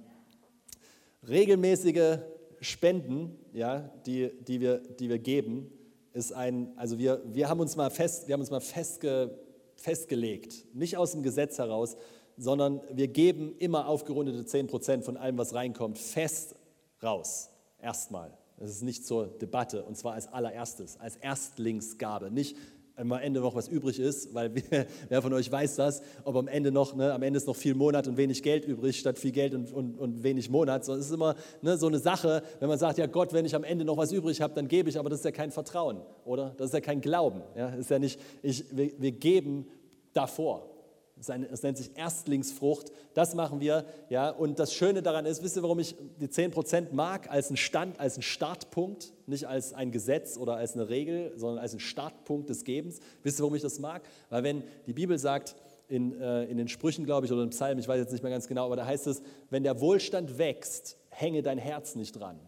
regelmäßige 1.28 2.20
Spenden, 2.62 3.38
ja, 3.52 3.90
die, 4.06 4.32
die, 4.48 4.62
wir, 4.62 4.78
die 4.78 5.10
wir 5.10 5.20
geben, 5.20 5.70
ist 6.14 6.32
ein, 6.32 6.72
also 6.78 6.98
wir, 6.98 7.22
wir 7.26 7.50
haben 7.50 7.60
uns 7.60 7.76
mal, 7.76 7.90
fest, 7.90 8.28
wir 8.28 8.34
haben 8.34 8.42
uns 8.42 8.52
mal 8.52 8.62
festge, 8.62 9.38
festgelegt, 9.76 10.74
nicht 10.74 10.96
aus 10.96 11.12
dem 11.12 11.24
Gesetz 11.24 11.58
heraus, 11.58 11.98
sondern 12.38 12.82
wir 12.92 13.10
geben 13.10 13.56
immer 13.60 13.88
aufgerundete 13.88 14.46
10 14.46 14.68
Prozent 14.68 15.04
von 15.04 15.18
allem, 15.18 15.38
was 15.38 15.54
reinkommt, 15.54 15.98
fest 15.98 16.56
raus. 17.02 17.50
Erstmal. 17.82 18.38
Das 18.58 18.70
ist 18.70 18.84
nicht 18.84 19.06
zur 19.06 19.28
Debatte 19.28 19.84
und 19.84 19.98
zwar 19.98 20.14
als 20.14 20.28
allererstes, 20.28 20.98
als 21.00 21.18
Erstlingsgabe. 21.18 22.32
Nicht 22.32 22.56
am 22.96 23.12
Ende 23.12 23.40
noch 23.40 23.56
was 23.56 23.68
übrig 23.68 24.00
ist, 24.00 24.34
weil 24.34 24.52
wer, 24.54 24.86
wer 25.10 25.22
von 25.22 25.34
euch 25.34 25.52
weiß 25.52 25.76
das, 25.76 26.02
ob 26.24 26.36
am 26.36 26.48
Ende 26.48 26.72
noch, 26.72 26.96
ne, 26.96 27.14
am 27.14 27.24
Ende 27.24 27.38
ist 27.38 27.48
noch 27.48 27.56
viel 27.56 27.74
Monat 27.74 28.08
und 28.08 28.18
wenig 28.18 28.44
Geld 28.44 28.66
übrig, 28.66 29.00
statt 29.00 29.18
viel 29.18 29.32
Geld 29.32 29.54
und, 29.54 29.72
und, 29.74 29.98
und 29.98 30.24
wenig 30.24 30.50
Monat. 30.50 30.86
So, 30.86 30.94
es 30.94 31.08
ist 31.08 31.12
immer 31.12 31.36
ne, 31.62 31.78
so 31.78 31.88
eine 31.88 32.00
Sache, 32.00 32.44
wenn 32.60 32.70
man 32.70 32.78
sagt, 32.78 32.98
ja 32.98 33.08
Gott, 33.08 33.34
wenn 33.34 33.46
ich 33.46 33.56
am 33.56 33.64
Ende 33.64 33.86
noch 33.86 33.98
was 33.98 34.12
übrig 34.12 34.42
habe, 34.42 34.54
dann 34.54 34.68
gebe 34.68 34.90
ich, 34.90 35.00
aber 35.00 35.10
das 35.10 35.20
ist 35.20 35.26
ja 35.26 35.32
kein 35.32 35.52
Vertrauen, 35.52 36.02
oder? 36.26 36.54
Das 36.58 36.68
ist 36.68 36.74
ja 36.74 36.82
kein 36.82 37.02
Glauben. 37.02 37.42
Ja? 37.56 37.72
Das 37.72 37.80
ist 37.80 37.90
ja 37.90 38.00
nicht, 38.00 38.20
ich, 38.42 38.66
wir, 38.72 38.92
wir 38.98 39.12
geben 39.12 39.66
davor. 40.14 40.73
Es 41.20 41.64
nennt 41.64 41.78
sich 41.78 41.96
Erstlingsfrucht. 41.96 42.92
Das 43.14 43.36
machen 43.36 43.62
wir. 43.62 43.86
Ja? 44.10 44.30
Und 44.30 44.60
das 44.60 44.74
Schöne 44.74 45.02
daran 45.02 45.26
ist, 45.26 45.44
wisst 45.44 45.56
ihr, 45.56 45.64
warum 45.64 45.80
ich 45.80 45.96
die 46.20 46.28
10% 46.28 46.92
mag? 46.92 47.30
Als 47.30 47.48
einen 47.48 47.58
Stand, 47.58 48.00
als 48.00 48.16
einen 48.16 48.24
Startpunkt, 48.24 49.14
nicht 49.26 49.48
als 49.48 49.74
ein 49.74 49.92
Gesetz 49.92 50.38
oder 50.38 50.56
als 50.56 50.74
eine 50.74 50.90
Regel, 50.90 51.32
sondern 51.38 51.60
als 51.60 51.72
einen 51.72 51.80
Startpunkt 51.80 52.50
des 52.50 52.64
Gebens. 52.64 53.00
Wisst 53.22 53.40
ihr, 53.40 53.44
warum 53.44 53.56
ich 53.56 53.62
das 53.62 53.80
mag? 53.80 54.02
Weil 54.30 54.44
wenn 54.44 54.64
die 54.86 54.94
Bibel 54.94 55.18
sagt, 55.18 55.56
in, 55.88 56.20
äh, 56.20 56.46
in 56.46 56.58
den 56.58 56.68
Sprüchen, 56.68 57.06
glaube 57.06 57.26
ich, 57.26 57.32
oder 57.32 57.44
im 57.44 57.52
Psalm, 57.52 57.78
ich 57.78 57.88
weiß 57.88 58.00
jetzt 58.00 58.12
nicht 58.12 58.24
mehr 58.24 58.32
ganz 58.32 58.48
genau, 58.48 58.66
aber 58.66 58.76
da 58.76 58.86
heißt 58.86 59.08
es, 59.08 59.22
wenn 59.50 59.64
der 59.64 59.80
Wohlstand 59.80 60.38
wächst, 60.38 60.98
hänge 61.10 61.44
dein 61.44 61.58
Herz 61.58 61.96
nicht 61.96 62.14
dran. 62.14 62.40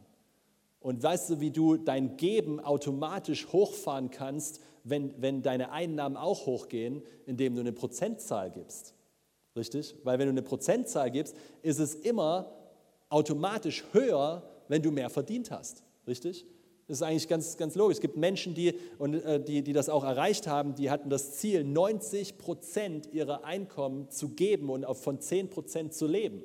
Und 0.85 1.01
weißt 1.01 1.31
du, 1.31 1.39
wie 1.39 1.49
du 1.49 1.77
dein 1.77 2.15
Geben 2.15 2.59
automatisch 2.59 3.47
hochfahren 3.51 4.11
kannst, 4.11 4.61
wenn, 4.83 5.19
wenn 5.19 5.41
deine 5.41 5.71
Einnahmen 5.71 6.15
auch 6.15 6.45
hochgehen, 6.45 7.01
indem 7.25 7.55
du 7.55 7.61
eine 7.61 7.71
Prozentzahl 7.71 8.51
gibst. 8.51 8.93
Richtig? 9.55 9.95
Weil 10.03 10.19
wenn 10.19 10.27
du 10.27 10.33
eine 10.33 10.43
Prozentzahl 10.43 11.09
gibst, 11.09 11.35
ist 11.63 11.79
es 11.79 11.95
immer 11.95 12.51
automatisch 13.09 13.83
höher, 13.93 14.43
wenn 14.67 14.83
du 14.83 14.91
mehr 14.91 15.09
verdient 15.09 15.49
hast. 15.49 15.81
Richtig? 16.05 16.45
Das 16.85 16.97
ist 16.97 17.01
eigentlich 17.01 17.27
ganz, 17.27 17.57
ganz 17.57 17.73
logisch. 17.73 17.95
Es 17.95 18.01
gibt 18.01 18.15
Menschen, 18.15 18.53
die, 18.53 18.75
und, 18.99 19.15
äh, 19.15 19.43
die, 19.43 19.63
die 19.63 19.73
das 19.73 19.89
auch 19.89 20.03
erreicht 20.03 20.45
haben, 20.45 20.75
die 20.75 20.91
hatten 20.91 21.09
das 21.09 21.31
Ziel, 21.31 21.63
90 21.63 22.37
Prozent 22.37 23.11
ihrer 23.11 23.43
Einkommen 23.43 24.11
zu 24.11 24.29
geben 24.29 24.69
und 24.69 24.85
auf 24.85 25.01
von 25.01 25.19
10 25.19 25.49
Prozent 25.49 25.95
zu 25.95 26.05
leben. 26.05 26.43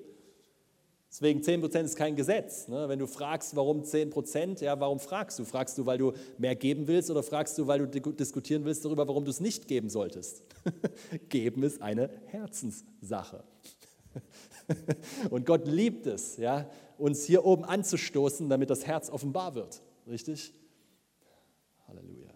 Deswegen 1.10 1.40
10% 1.40 1.82
ist 1.82 1.96
kein 1.96 2.14
Gesetz. 2.14 2.68
Ne? 2.68 2.88
Wenn 2.88 3.00
du 3.00 3.08
fragst, 3.08 3.56
warum 3.56 3.82
10%, 3.82 4.62
ja, 4.62 4.78
warum 4.78 5.00
fragst 5.00 5.40
du? 5.40 5.44
Fragst 5.44 5.76
du, 5.76 5.84
weil 5.84 5.98
du 5.98 6.12
mehr 6.38 6.54
geben 6.54 6.86
willst 6.86 7.10
oder 7.10 7.24
fragst 7.24 7.58
du, 7.58 7.66
weil 7.66 7.84
du 7.84 8.12
diskutieren 8.12 8.64
willst 8.64 8.84
darüber, 8.84 9.08
warum 9.08 9.24
du 9.24 9.30
es 9.30 9.40
nicht 9.40 9.66
geben 9.66 9.90
solltest? 9.90 10.44
geben 11.28 11.64
ist 11.64 11.82
eine 11.82 12.10
Herzenssache. 12.26 13.42
Und 15.30 15.46
Gott 15.46 15.66
liebt 15.66 16.06
es, 16.06 16.36
ja, 16.36 16.70
uns 16.96 17.24
hier 17.24 17.44
oben 17.44 17.64
anzustoßen, 17.64 18.48
damit 18.48 18.70
das 18.70 18.86
Herz 18.86 19.10
offenbar 19.10 19.56
wird. 19.56 19.82
Richtig? 20.06 20.52
Halleluja. 21.88 22.30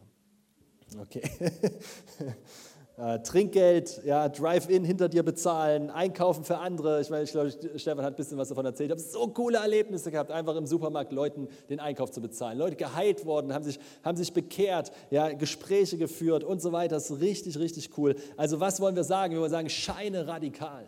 Okay. 1.00 1.22
Äh, 2.96 3.18
Trinkgeld, 3.22 4.02
ja, 4.04 4.28
Drive-In 4.28 4.84
hinter 4.84 5.08
dir 5.08 5.24
bezahlen, 5.24 5.90
einkaufen 5.90 6.44
für 6.44 6.58
andere. 6.58 7.00
Ich 7.00 7.10
meine, 7.10 7.24
ich 7.24 7.32
glaube, 7.32 7.50
Stefan 7.74 8.04
hat 8.04 8.12
ein 8.12 8.16
bisschen 8.16 8.38
was 8.38 8.50
davon 8.50 8.64
erzählt. 8.64 8.90
Ich 8.90 8.92
habe 8.92 9.00
so 9.00 9.26
coole 9.28 9.58
Erlebnisse 9.58 10.12
gehabt, 10.12 10.30
einfach 10.30 10.54
im 10.54 10.64
Supermarkt 10.64 11.10
Leuten 11.10 11.48
den 11.68 11.80
Einkauf 11.80 12.12
zu 12.12 12.20
bezahlen. 12.20 12.56
Leute 12.56 12.76
geheilt 12.76 13.26
worden, 13.26 13.52
haben 13.52 13.64
sich, 13.64 13.80
haben 14.04 14.16
sich 14.16 14.32
bekehrt, 14.32 14.92
ja, 15.10 15.32
Gespräche 15.32 15.98
geführt 15.98 16.44
und 16.44 16.62
so 16.62 16.70
weiter. 16.70 16.94
Das 16.94 17.10
ist 17.10 17.20
richtig, 17.20 17.58
richtig 17.58 17.98
cool. 17.98 18.14
Also 18.36 18.60
was 18.60 18.80
wollen 18.80 18.94
wir 18.94 19.04
sagen? 19.04 19.34
Wir 19.34 19.40
wollen 19.40 19.50
sagen, 19.50 19.70
scheine 19.70 20.28
radikal. 20.28 20.84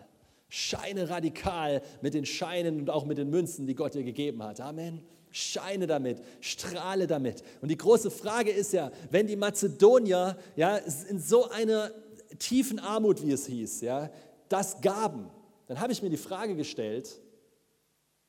Scheine 0.49 1.11
radikal 1.11 1.83
mit 2.03 2.15
den 2.15 2.25
Scheinen 2.25 2.79
und 2.79 2.89
auch 2.89 3.05
mit 3.05 3.19
den 3.19 3.31
Münzen, 3.31 3.67
die 3.67 3.75
Gott 3.75 3.95
dir 3.95 4.05
gegeben 4.05 4.45
hat. 4.45 4.61
Amen. 4.61 5.03
Scheine 5.37 5.87
damit, 5.87 6.23
strahle 6.41 7.07
damit. 7.07 7.43
Und 7.61 7.69
die 7.69 7.77
große 7.77 8.11
Frage 8.11 8.51
ist 8.51 8.73
ja, 8.73 8.91
wenn 9.11 9.27
die 9.27 9.37
Mazedonier 9.37 10.39
ja, 10.57 10.79
in 10.79 11.21
so 11.21 11.51
einer 11.51 11.91
tiefen 12.39 12.79
Armut, 12.79 13.23
wie 13.23 13.33
es 13.33 13.47
hieß, 13.47 13.83
ja, 13.83 14.11
das 14.49 14.81
gaben, 14.81 15.29
dann 15.67 15.79
habe 15.79 15.93
ich 15.93 16.03
mir 16.03 16.09
die 16.09 16.17
Frage 16.17 16.57
gestellt, 16.57 17.21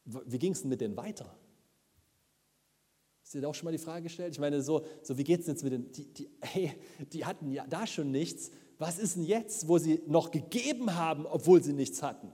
wie 0.04 0.38
ging 0.38 0.52
es 0.52 0.62
denn 0.62 0.70
mit 0.70 0.82
denen 0.82 0.98
weiter? 0.98 1.34
Hast 3.22 3.34
du 3.34 3.39
dir 3.39 3.48
auch 3.48 3.56
schon 3.56 3.65
mal 3.65 3.72
die 3.72 3.78
Frage 3.78 4.04
gestellt? 4.04 4.34
Ich 4.34 4.39
meine, 4.39 4.62
so, 4.62 4.86
so 5.02 5.17
wie 5.17 5.24
geht 5.24 5.39
es 5.39 5.48
jetzt 5.48 5.63
mit 5.63 5.72
den, 5.72 5.91
die, 5.93 6.13
die, 6.13 6.30
hey, 6.41 6.74
die 7.13 7.24
hatten 7.24 7.52
ja 7.52 7.65
da 7.67 7.88
schon 7.88 8.12
nichts. 8.12 8.52
Was 8.80 9.00
ist 9.00 9.15
denn 9.15 9.24
jetzt, 9.24 9.70
wo 9.70 9.78
sie 9.78 10.02
noch 10.08 10.32
gegeben 10.32 10.96
haben, 10.96 11.26
obwohl 11.26 11.63
sie 11.63 11.74
nichts 11.74 12.04
hatten? 12.04 12.34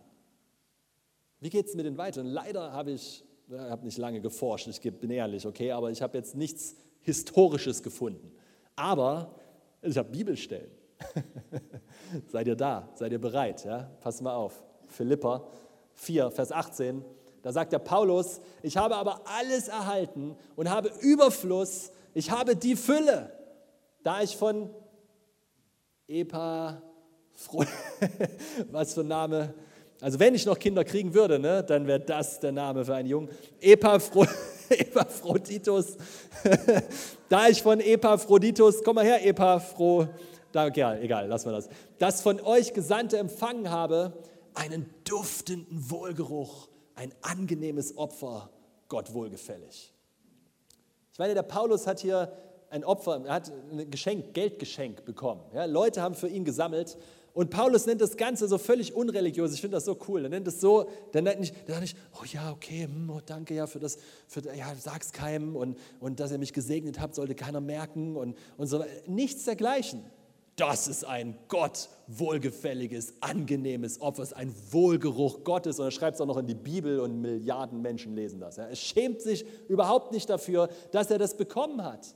Wie 1.40 1.50
geht 1.50 1.68
es 1.68 1.76
mit 1.76 1.86
denen 1.86 1.98
weiter? 1.98 2.22
Und 2.22 2.28
leider 2.28 2.72
habe 2.72 2.92
ich 2.92 3.24
habe 3.52 3.86
nicht 3.86 3.98
lange 3.98 4.22
geforscht, 4.22 4.68
ich 4.68 4.82
bin 4.82 5.12
ehrlich, 5.12 5.46
okay, 5.46 5.72
aber 5.72 5.92
ich 5.92 6.02
habe 6.02 6.18
jetzt 6.18 6.36
nichts 6.36 6.76
Historisches 7.02 7.84
gefunden. 7.84 8.32
Aber 8.76 9.36
ich 9.82 9.98
habe 9.98 10.10
Bibelstellen. 10.10 10.72
seid 12.28 12.48
ihr 12.48 12.56
da? 12.56 12.90
Seid 12.96 13.12
ihr 13.12 13.20
bereit? 13.20 13.66
Ja? 13.66 13.90
Passt 14.00 14.22
mal 14.22 14.34
auf. 14.34 14.64
Philippa 14.88 15.46
4, 15.96 16.32
Vers 16.32 16.52
18. 16.52 17.04
Da 17.42 17.52
sagt 17.52 17.74
der 17.74 17.80
Paulus, 17.80 18.40
ich 18.62 18.78
habe 18.78 18.96
aber 18.96 19.22
alles 19.26 19.68
erhalten 19.68 20.38
und 20.56 20.70
habe 20.70 20.92
Überfluss, 21.02 21.92
ich 22.14 22.32
habe 22.32 22.56
die 22.56 22.78
Fülle, 22.78 23.32
da 24.02 24.22
ich 24.22 24.38
von 24.38 24.70
Epa, 26.08 26.82
was 28.72 28.94
für 28.94 29.02
ein 29.02 29.08
Name, 29.08 29.54
also 30.04 30.20
wenn 30.20 30.36
ich 30.36 30.46
noch 30.46 30.60
Kinder 30.60 30.84
kriegen 30.84 31.14
würde, 31.14 31.40
ne, 31.40 31.64
dann 31.64 31.88
wäre 31.88 32.02
das 32.02 32.38
der 32.42 32.52
Name 32.52 32.84
für 32.84 32.94
einen 32.94 33.08
Jungen. 33.08 33.30
Epaphro 33.62 34.26
Epaphroditus. 34.70 35.96
da 37.30 37.48
ich 37.48 37.64
von 37.64 37.80
Epaphroditus, 37.80 38.84
komm 38.84 38.96
mal 38.96 39.06
her, 39.06 39.26
Epaphro, 39.26 40.10
da, 40.52 40.68
egal, 40.68 41.02
egal, 41.02 41.28
lassen 41.28 41.46
wir 41.46 41.54
das. 41.54 41.70
Das 42.00 42.22
von 42.22 42.42
euch 42.42 42.74
Gesandte 42.74 43.18
empfangen 43.18 43.70
habe, 43.70 44.12
einen 44.56 44.94
duftenden 45.06 45.90
Wohlgeruch, 45.90 46.68
ein 46.96 47.14
angenehmes 47.22 47.98
Opfer, 47.98 48.50
Gott 48.90 49.14
wohlgefällig. 49.14 49.94
Ich 51.14 51.20
meine, 51.20 51.34
der 51.34 51.44
Paulus 51.44 51.88
hat 51.88 52.02
hier 52.02 52.34
ein 52.70 52.84
Opfer, 52.84 53.22
er 53.26 53.34
hat 53.36 53.54
ein 53.72 53.90
Geschenk, 53.90 54.34
Geldgeschenk 54.34 55.06
bekommen. 55.06 55.46
Ja, 55.54 55.64
Leute 55.64 56.02
haben 56.02 56.16
für 56.16 56.28
ihn 56.28 56.44
gesammelt 56.44 56.98
und 57.34 57.50
Paulus 57.50 57.88
nennt 57.88 58.00
das 58.00 58.16
Ganze 58.16 58.48
so 58.48 58.60
völlig 58.60 58.94
unreligiös. 58.94 59.54
Ich 59.54 59.62
finde 59.62 59.78
das 59.78 59.86
so 59.86 59.98
cool. 60.08 60.24
Er 60.24 60.30
nennt 60.30 60.48
es 60.48 60.62
so, 60.62 60.88
der 61.14 61.24
nennt 61.24 61.40
nicht, 61.40 61.56
der 61.68 61.76
sagt 61.76 61.82
nicht, 61.82 61.98
oh 62.14 62.26
ja, 62.26 62.52
okay, 62.52 62.84
hm, 62.84 63.10
oh, 63.10 63.22
danke 63.26 63.56
ja 63.56 63.66
für 63.66 63.80
das, 63.80 63.98
für, 64.28 64.42
ja, 64.56 64.74
sag's 64.80 65.12
keinem 65.12 65.56
und, 65.56 65.78
und 66.00 66.20
dass 66.20 66.32
ihr 66.32 66.38
mich 66.38 66.54
gesegnet 66.54 67.00
habt, 67.00 67.16
sollte 67.16 67.34
keiner 67.34 67.60
merken 67.60 68.16
und, 68.16 68.38
und 68.58 68.68
so. 68.68 68.86
Nichts 69.08 69.46
dergleichen. 69.46 70.04
Das 70.56 70.88
ist 70.88 71.04
ein 71.04 71.36
Gott 71.48 71.90
wohlgefälliges, 72.06 73.16
angenehmes 73.22 74.00
Opfer, 74.00 74.22
ist 74.22 74.36
ein 74.36 74.54
Wohlgeruch 74.70 75.44
Gottes. 75.44 75.80
Und 75.80 75.86
er 75.86 75.92
schreibt 75.92 76.16
es 76.16 76.22
auch 76.22 76.28
noch 76.28 76.38
in 76.38 76.46
die 76.46 76.54
Bibel 76.54 77.00
und 77.00 77.20
Milliarden 77.20 77.82
Menschen 77.82 78.14
lesen 78.14 78.40
das. 78.40 78.60
Er 78.60 78.76
schämt 78.76 79.22
sich 79.22 79.44
überhaupt 79.68 80.12
nicht 80.12 80.30
dafür, 80.30 80.70
dass 80.92 81.10
er 81.10 81.18
das 81.18 81.36
bekommen 81.36 81.84
hat. 81.84 82.14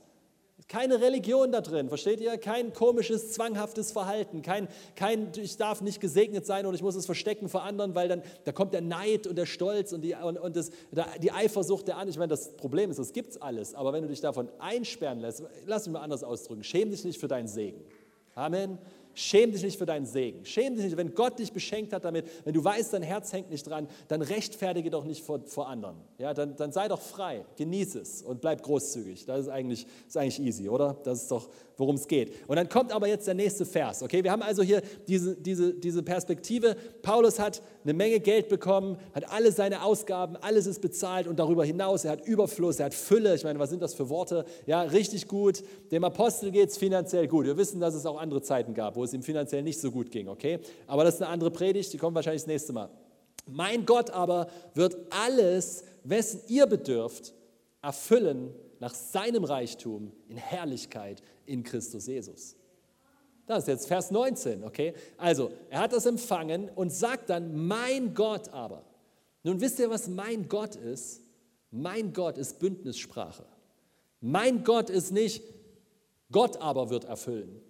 Keine 0.68 1.00
Religion 1.00 1.50
da 1.50 1.62
drin, 1.62 1.88
versteht 1.88 2.20
ihr? 2.20 2.36
Kein 2.36 2.74
komisches, 2.74 3.32
zwanghaftes 3.32 3.90
Verhalten. 3.90 4.42
Kein, 4.42 4.68
kein, 4.96 5.32
ich 5.36 5.56
darf 5.56 5.80
nicht 5.80 5.98
gesegnet 5.98 6.44
sein 6.44 6.66
und 6.66 6.74
ich 6.74 6.82
muss 6.82 6.94
es 6.94 7.06
verstecken 7.06 7.48
vor 7.48 7.62
anderen, 7.62 7.94
weil 7.94 8.08
dann 8.08 8.22
da 8.44 8.52
kommt 8.52 8.74
der 8.74 8.82
Neid 8.82 9.26
und 9.26 9.36
der 9.36 9.46
Stolz 9.46 9.94
und 9.94 10.02
die, 10.02 10.14
und, 10.14 10.38
und 10.38 10.56
das, 10.56 10.70
die 11.22 11.32
Eifersucht 11.32 11.88
der 11.88 11.94
anderen. 11.94 12.10
Ich 12.10 12.18
meine, 12.18 12.28
das 12.28 12.54
Problem 12.56 12.90
ist, 12.90 12.98
das 12.98 13.14
gibt 13.14 13.30
es 13.30 13.40
alles. 13.40 13.74
Aber 13.74 13.94
wenn 13.94 14.02
du 14.02 14.08
dich 14.08 14.20
davon 14.20 14.50
einsperren 14.58 15.20
lässt, 15.20 15.42
lass 15.64 15.86
mich 15.86 15.94
mal 15.94 16.02
anders 16.02 16.22
ausdrücken, 16.22 16.62
schäm 16.62 16.90
dich 16.90 17.02
nicht 17.02 17.18
für 17.18 17.28
deinen 17.28 17.48
Segen. 17.48 17.82
Amen. 18.34 18.78
Schäm 19.18 19.50
dich 19.50 19.64
nicht 19.64 19.76
für 19.76 19.84
deinen 19.84 20.06
Segen. 20.06 20.44
Schäm 20.44 20.76
dich 20.76 20.84
nicht, 20.84 20.96
wenn 20.96 21.12
Gott 21.12 21.40
dich 21.40 21.52
beschenkt 21.52 21.92
hat 21.92 22.04
damit, 22.04 22.24
wenn 22.44 22.54
du 22.54 22.62
weißt, 22.62 22.92
dein 22.92 23.02
Herz 23.02 23.32
hängt 23.32 23.50
nicht 23.50 23.66
dran, 23.66 23.88
dann 24.06 24.22
rechtfertige 24.22 24.90
doch 24.90 25.04
nicht 25.04 25.24
vor, 25.24 25.40
vor 25.44 25.68
anderen. 25.68 25.96
Ja, 26.18 26.32
dann, 26.32 26.54
dann 26.54 26.70
sei 26.70 26.86
doch 26.86 27.00
frei, 27.00 27.44
genieße 27.56 27.98
es 27.98 28.22
und 28.22 28.40
bleib 28.40 28.62
großzügig. 28.62 29.26
Das 29.26 29.40
ist 29.40 29.48
eigentlich, 29.48 29.88
ist 30.06 30.16
eigentlich 30.16 30.38
easy, 30.38 30.68
oder? 30.68 30.96
Das 31.02 31.22
ist 31.22 31.32
doch, 31.32 31.48
worum 31.78 31.94
es 31.94 32.06
geht. 32.06 32.34
Und 32.48 32.56
dann 32.56 32.68
kommt 32.68 32.92
aber 32.92 33.06
jetzt 33.06 33.26
der 33.26 33.34
nächste 33.34 33.64
Vers. 33.64 34.02
Okay, 34.02 34.22
wir 34.22 34.30
haben 34.30 34.42
also 34.42 34.62
hier 34.62 34.82
diese, 35.06 35.36
diese, 35.36 35.72
diese 35.72 36.02
Perspektive. 36.02 36.76
Paulus 37.02 37.38
hat 37.38 37.62
eine 37.84 37.94
Menge 37.94 38.20
Geld 38.20 38.48
bekommen, 38.48 38.98
hat 39.14 39.30
alle 39.32 39.52
seine 39.52 39.82
Ausgaben, 39.82 40.36
alles 40.36 40.66
ist 40.66 40.82
bezahlt 40.82 41.28
und 41.28 41.38
darüber 41.38 41.64
hinaus, 41.64 42.04
er 42.04 42.12
hat 42.12 42.26
Überfluss, 42.26 42.80
er 42.80 42.86
hat 42.86 42.94
Fülle. 42.94 43.34
Ich 43.36 43.44
meine, 43.44 43.58
was 43.58 43.70
sind 43.70 43.80
das 43.80 43.94
für 43.94 44.08
Worte? 44.10 44.44
Ja, 44.66 44.82
richtig 44.82 45.28
gut. 45.28 45.62
Dem 45.92 46.04
Apostel 46.04 46.50
geht 46.50 46.70
es 46.70 46.76
finanziell 46.76 47.28
gut. 47.28 47.46
Wir 47.46 47.56
wissen, 47.56 47.80
dass 47.80 47.94
es 47.94 48.04
auch 48.04 48.20
andere 48.20 48.42
Zeiten 48.42 48.74
gab, 48.74 48.96
wo 48.96 49.04
es 49.04 49.14
ihm 49.14 49.22
finanziell 49.22 49.62
nicht 49.62 49.80
so 49.80 49.92
gut 49.92 50.10
ging, 50.10 50.28
okay? 50.28 50.58
Aber 50.88 51.04
das 51.04 51.14
ist 51.14 51.22
eine 51.22 51.30
andere 51.30 51.52
Predigt, 51.52 51.92
die 51.92 51.98
kommt 51.98 52.16
wahrscheinlich 52.16 52.42
das 52.42 52.48
nächste 52.48 52.72
Mal. 52.72 52.90
Mein 53.46 53.86
Gott 53.86 54.10
aber 54.10 54.48
wird 54.74 54.96
alles, 55.10 55.84
wessen 56.02 56.40
ihr 56.48 56.66
bedürft, 56.66 57.32
erfüllen 57.82 58.52
nach 58.80 58.94
seinem 58.94 59.44
Reichtum 59.44 60.12
in 60.28 60.36
Herrlichkeit 60.36 61.22
in 61.48 61.62
Christus 61.62 62.06
Jesus. 62.06 62.54
Das 63.46 63.60
ist 63.60 63.68
jetzt 63.68 63.88
Vers 63.88 64.10
19, 64.10 64.62
okay? 64.62 64.92
Also, 65.16 65.50
er 65.70 65.80
hat 65.80 65.92
das 65.92 66.04
empfangen 66.04 66.68
und 66.74 66.92
sagt 66.92 67.30
dann, 67.30 67.66
mein 67.66 68.12
Gott 68.14 68.50
aber. 68.50 68.84
Nun 69.42 69.60
wisst 69.60 69.78
ihr, 69.78 69.88
was 69.88 70.06
mein 70.08 70.48
Gott 70.48 70.76
ist? 70.76 71.22
Mein 71.70 72.12
Gott 72.12 72.36
ist 72.36 72.58
Bündnissprache. 72.58 73.46
Mein 74.20 74.64
Gott 74.64 74.90
ist 74.90 75.12
nicht, 75.12 75.42
Gott 76.30 76.60
aber 76.60 76.90
wird 76.90 77.04
erfüllen, 77.04 77.60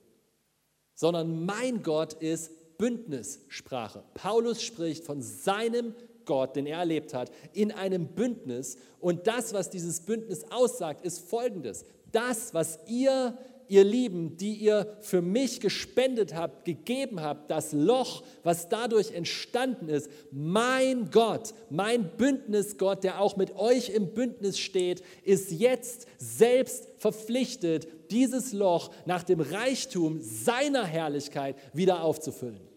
sondern 0.94 1.44
mein 1.44 1.82
Gott 1.82 2.14
ist 2.14 2.78
Bündnissprache. 2.78 4.02
Paulus 4.14 4.62
spricht 4.62 5.04
von 5.04 5.20
seinem 5.22 5.94
Gott, 6.24 6.56
den 6.56 6.66
er 6.66 6.78
erlebt 6.78 7.14
hat, 7.14 7.30
in 7.52 7.72
einem 7.72 8.08
Bündnis. 8.08 8.78
Und 9.00 9.26
das, 9.26 9.52
was 9.52 9.70
dieses 9.70 10.00
Bündnis 10.00 10.44
aussagt, 10.50 11.04
ist 11.04 11.20
folgendes. 11.20 11.84
Das, 12.12 12.54
was 12.54 12.78
ihr 12.86 13.36
ihr 13.68 13.84
Lieben, 13.84 14.36
die 14.36 14.54
ihr 14.54 14.96
für 15.00 15.22
mich 15.22 15.60
gespendet 15.60 16.34
habt, 16.34 16.64
gegeben 16.64 17.20
habt, 17.20 17.50
das 17.50 17.72
Loch, 17.72 18.22
was 18.42 18.68
dadurch 18.68 19.12
entstanden 19.12 19.88
ist, 19.88 20.10
mein 20.30 21.10
Gott, 21.10 21.54
mein 21.70 22.10
Bündnisgott, 22.16 23.04
der 23.04 23.20
auch 23.20 23.36
mit 23.36 23.56
euch 23.56 23.90
im 23.90 24.14
Bündnis 24.14 24.58
steht, 24.58 25.02
ist 25.24 25.50
jetzt 25.50 26.06
selbst 26.18 26.88
verpflichtet, 26.96 27.88
dieses 28.10 28.52
Loch 28.52 28.90
nach 29.06 29.22
dem 29.22 29.40
Reichtum 29.40 30.20
seiner 30.20 30.84
Herrlichkeit 30.84 31.56
wieder 31.72 32.02
aufzufüllen. 32.02 32.67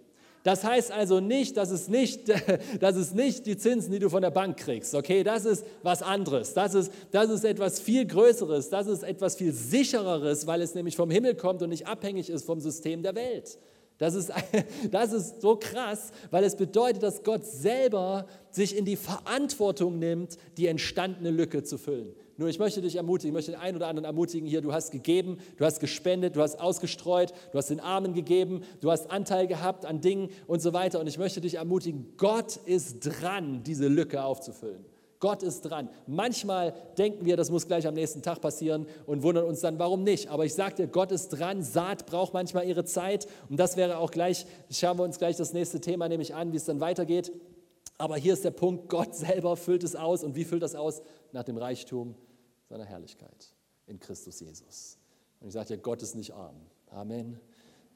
Das 0.43 0.63
heißt 0.63 0.91
also 0.91 1.19
nicht, 1.19 1.57
dass 1.57 1.69
es 1.69 1.87
nicht, 1.87 2.29
dass 2.79 2.95
es 2.95 3.13
nicht 3.13 3.45
die 3.45 3.57
Zinsen, 3.57 3.91
die 3.91 3.99
du 3.99 4.09
von 4.09 4.21
der 4.21 4.31
Bank 4.31 4.57
kriegst, 4.57 4.95
okay? 4.95 5.23
Das 5.23 5.45
ist 5.45 5.65
was 5.83 6.01
anderes. 6.01 6.53
Das 6.53 6.73
ist, 6.73 6.91
das 7.11 7.29
ist 7.29 7.45
etwas 7.45 7.79
viel 7.79 8.05
Größeres. 8.05 8.69
Das 8.69 8.87
ist 8.87 9.03
etwas 9.03 9.35
viel 9.35 9.53
sichereres, 9.53 10.47
weil 10.47 10.61
es 10.61 10.73
nämlich 10.73 10.95
vom 10.95 11.11
Himmel 11.11 11.35
kommt 11.35 11.61
und 11.61 11.69
nicht 11.69 11.87
abhängig 11.87 12.29
ist 12.29 12.45
vom 12.45 12.59
System 12.59 13.03
der 13.03 13.15
Welt. 13.15 13.57
Das 13.99 14.15
ist, 14.15 14.31
das 14.91 15.13
ist 15.13 15.41
so 15.41 15.57
krass, 15.57 16.11
weil 16.31 16.43
es 16.43 16.55
bedeutet, 16.55 17.03
dass 17.03 17.23
Gott 17.23 17.45
selber 17.45 18.25
sich 18.49 18.75
in 18.75 18.83
die 18.83 18.95
Verantwortung 18.95 19.99
nimmt, 19.99 20.37
die 20.57 20.65
entstandene 20.65 21.29
Lücke 21.29 21.63
zu 21.63 21.77
füllen. 21.77 22.15
Nur 22.41 22.49
ich 22.49 22.57
möchte 22.57 22.81
dich 22.81 22.95
ermutigen, 22.95 23.29
ich 23.29 23.33
möchte 23.35 23.51
den 23.51 23.59
einen 23.59 23.77
oder 23.77 23.85
anderen 23.85 24.05
ermutigen 24.05 24.47
hier, 24.47 24.61
du 24.61 24.73
hast 24.73 24.89
gegeben, 24.89 25.37
du 25.57 25.63
hast 25.63 25.79
gespendet, 25.79 26.35
du 26.35 26.41
hast 26.41 26.59
ausgestreut, 26.59 27.35
du 27.51 27.59
hast 27.59 27.69
den 27.69 27.79
Armen 27.79 28.15
gegeben, 28.15 28.63
du 28.79 28.89
hast 28.89 29.11
Anteil 29.11 29.45
gehabt 29.45 29.85
an 29.85 30.01
Dingen 30.01 30.29
und 30.47 30.59
so 30.59 30.73
weiter. 30.73 30.99
Und 30.99 31.05
ich 31.05 31.19
möchte 31.19 31.39
dich 31.39 31.53
ermutigen, 31.53 32.15
Gott 32.17 32.55
ist 32.65 33.01
dran, 33.01 33.61
diese 33.61 33.87
Lücke 33.87 34.23
aufzufüllen. 34.23 34.83
Gott 35.19 35.43
ist 35.43 35.61
dran. 35.61 35.87
Manchmal 36.07 36.73
denken 36.97 37.27
wir, 37.27 37.37
das 37.37 37.51
muss 37.51 37.67
gleich 37.67 37.85
am 37.85 37.93
nächsten 37.93 38.23
Tag 38.23 38.41
passieren 38.41 38.87
und 39.05 39.21
wundern 39.21 39.45
uns 39.45 39.59
dann, 39.59 39.77
warum 39.77 40.01
nicht. 40.03 40.29
Aber 40.29 40.43
ich 40.43 40.55
sage 40.55 40.73
dir, 40.73 40.87
Gott 40.87 41.11
ist 41.11 41.29
dran. 41.29 41.61
Saat 41.61 42.07
braucht 42.07 42.33
manchmal 42.33 42.67
ihre 42.67 42.85
Zeit. 42.85 43.27
Und 43.49 43.59
das 43.59 43.77
wäre 43.77 43.99
auch 43.99 44.09
gleich, 44.09 44.47
schauen 44.71 44.97
wir 44.97 45.03
uns 45.03 45.19
gleich 45.19 45.35
das 45.35 45.53
nächste 45.53 45.79
Thema 45.79 46.09
nämlich 46.09 46.33
an, 46.33 46.53
wie 46.53 46.57
es 46.57 46.65
dann 46.65 46.79
weitergeht. 46.79 47.31
Aber 47.99 48.17
hier 48.17 48.33
ist 48.33 48.43
der 48.43 48.49
Punkt, 48.49 48.89
Gott 48.89 49.13
selber 49.13 49.55
füllt 49.55 49.83
es 49.83 49.95
aus. 49.95 50.23
Und 50.23 50.35
wie 50.35 50.43
füllt 50.43 50.63
das 50.63 50.73
aus? 50.73 51.03
Nach 51.33 51.43
dem 51.43 51.57
Reichtum 51.57 52.15
seiner 52.71 52.85
Herrlichkeit 52.85 53.53
in 53.85 53.99
Christus 53.99 54.39
Jesus. 54.39 54.97
Und 55.41 55.47
ich 55.47 55.53
sage 55.53 55.67
dir, 55.67 55.77
Gott 55.77 56.01
ist 56.01 56.15
nicht 56.15 56.33
arm. 56.33 56.55
Amen. 56.89 57.37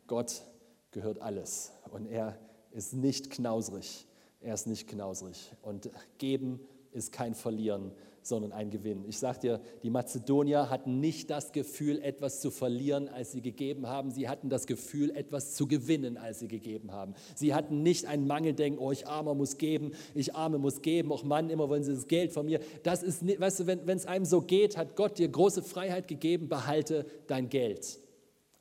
Gott 0.05 0.43
gehört 0.91 1.19
alles 1.19 1.71
und 1.91 2.05
er 2.05 2.37
ist 2.71 2.93
nicht 2.93 3.29
knausrig. 3.29 4.05
Er 4.41 4.53
ist 4.53 4.67
nicht 4.67 4.89
knausrig. 4.89 5.53
Und 5.61 5.89
geben 6.17 6.59
ist 6.91 7.13
kein 7.13 7.35
Verlieren, 7.35 7.93
sondern 8.25 8.51
ein 8.51 8.71
Gewinn. 8.71 9.05
Ich 9.07 9.19
sage 9.19 9.39
dir, 9.39 9.61
die 9.83 9.89
Mazedonier 9.91 10.69
hatten 10.69 10.99
nicht 10.99 11.29
das 11.29 11.51
Gefühl, 11.51 12.01
etwas 12.01 12.41
zu 12.41 12.49
verlieren, 12.49 13.07
als 13.07 13.31
sie 13.31 13.41
gegeben 13.41 13.87
haben. 13.87 14.09
Sie 14.09 14.27
hatten 14.27 14.49
das 14.49 14.65
Gefühl, 14.65 15.11
etwas 15.15 15.53
zu 15.53 15.67
gewinnen, 15.67 16.17
als 16.17 16.39
sie 16.39 16.47
gegeben 16.47 16.91
haben. 16.91 17.13
Sie 17.35 17.53
hatten 17.53 17.83
nicht 17.83 18.07
ein 18.07 18.25
Mangeldenken, 18.25 18.79
oh, 18.79 18.91
ich 18.91 19.07
Armer 19.07 19.35
muss 19.35 19.57
geben, 19.57 19.91
ich 20.15 20.33
Arme 20.33 20.57
muss 20.57 20.81
geben, 20.81 21.11
auch 21.11 21.23
Mann, 21.23 21.51
immer 21.51 21.69
wollen 21.69 21.83
sie 21.83 21.93
das 21.93 22.07
Geld 22.07 22.31
von 22.31 22.47
mir. 22.47 22.59
Das 22.81 23.03
ist, 23.03 23.25
weißt 23.25 23.59
du, 23.59 23.67
wenn 23.67 23.89
es 23.89 24.07
einem 24.07 24.25
so 24.25 24.41
geht, 24.41 24.75
hat 24.75 24.95
Gott 24.95 25.19
dir 25.19 25.27
große 25.27 25.61
Freiheit 25.61 26.07
gegeben, 26.07 26.49
behalte 26.49 27.05
dein 27.27 27.47
Geld. 27.49 27.99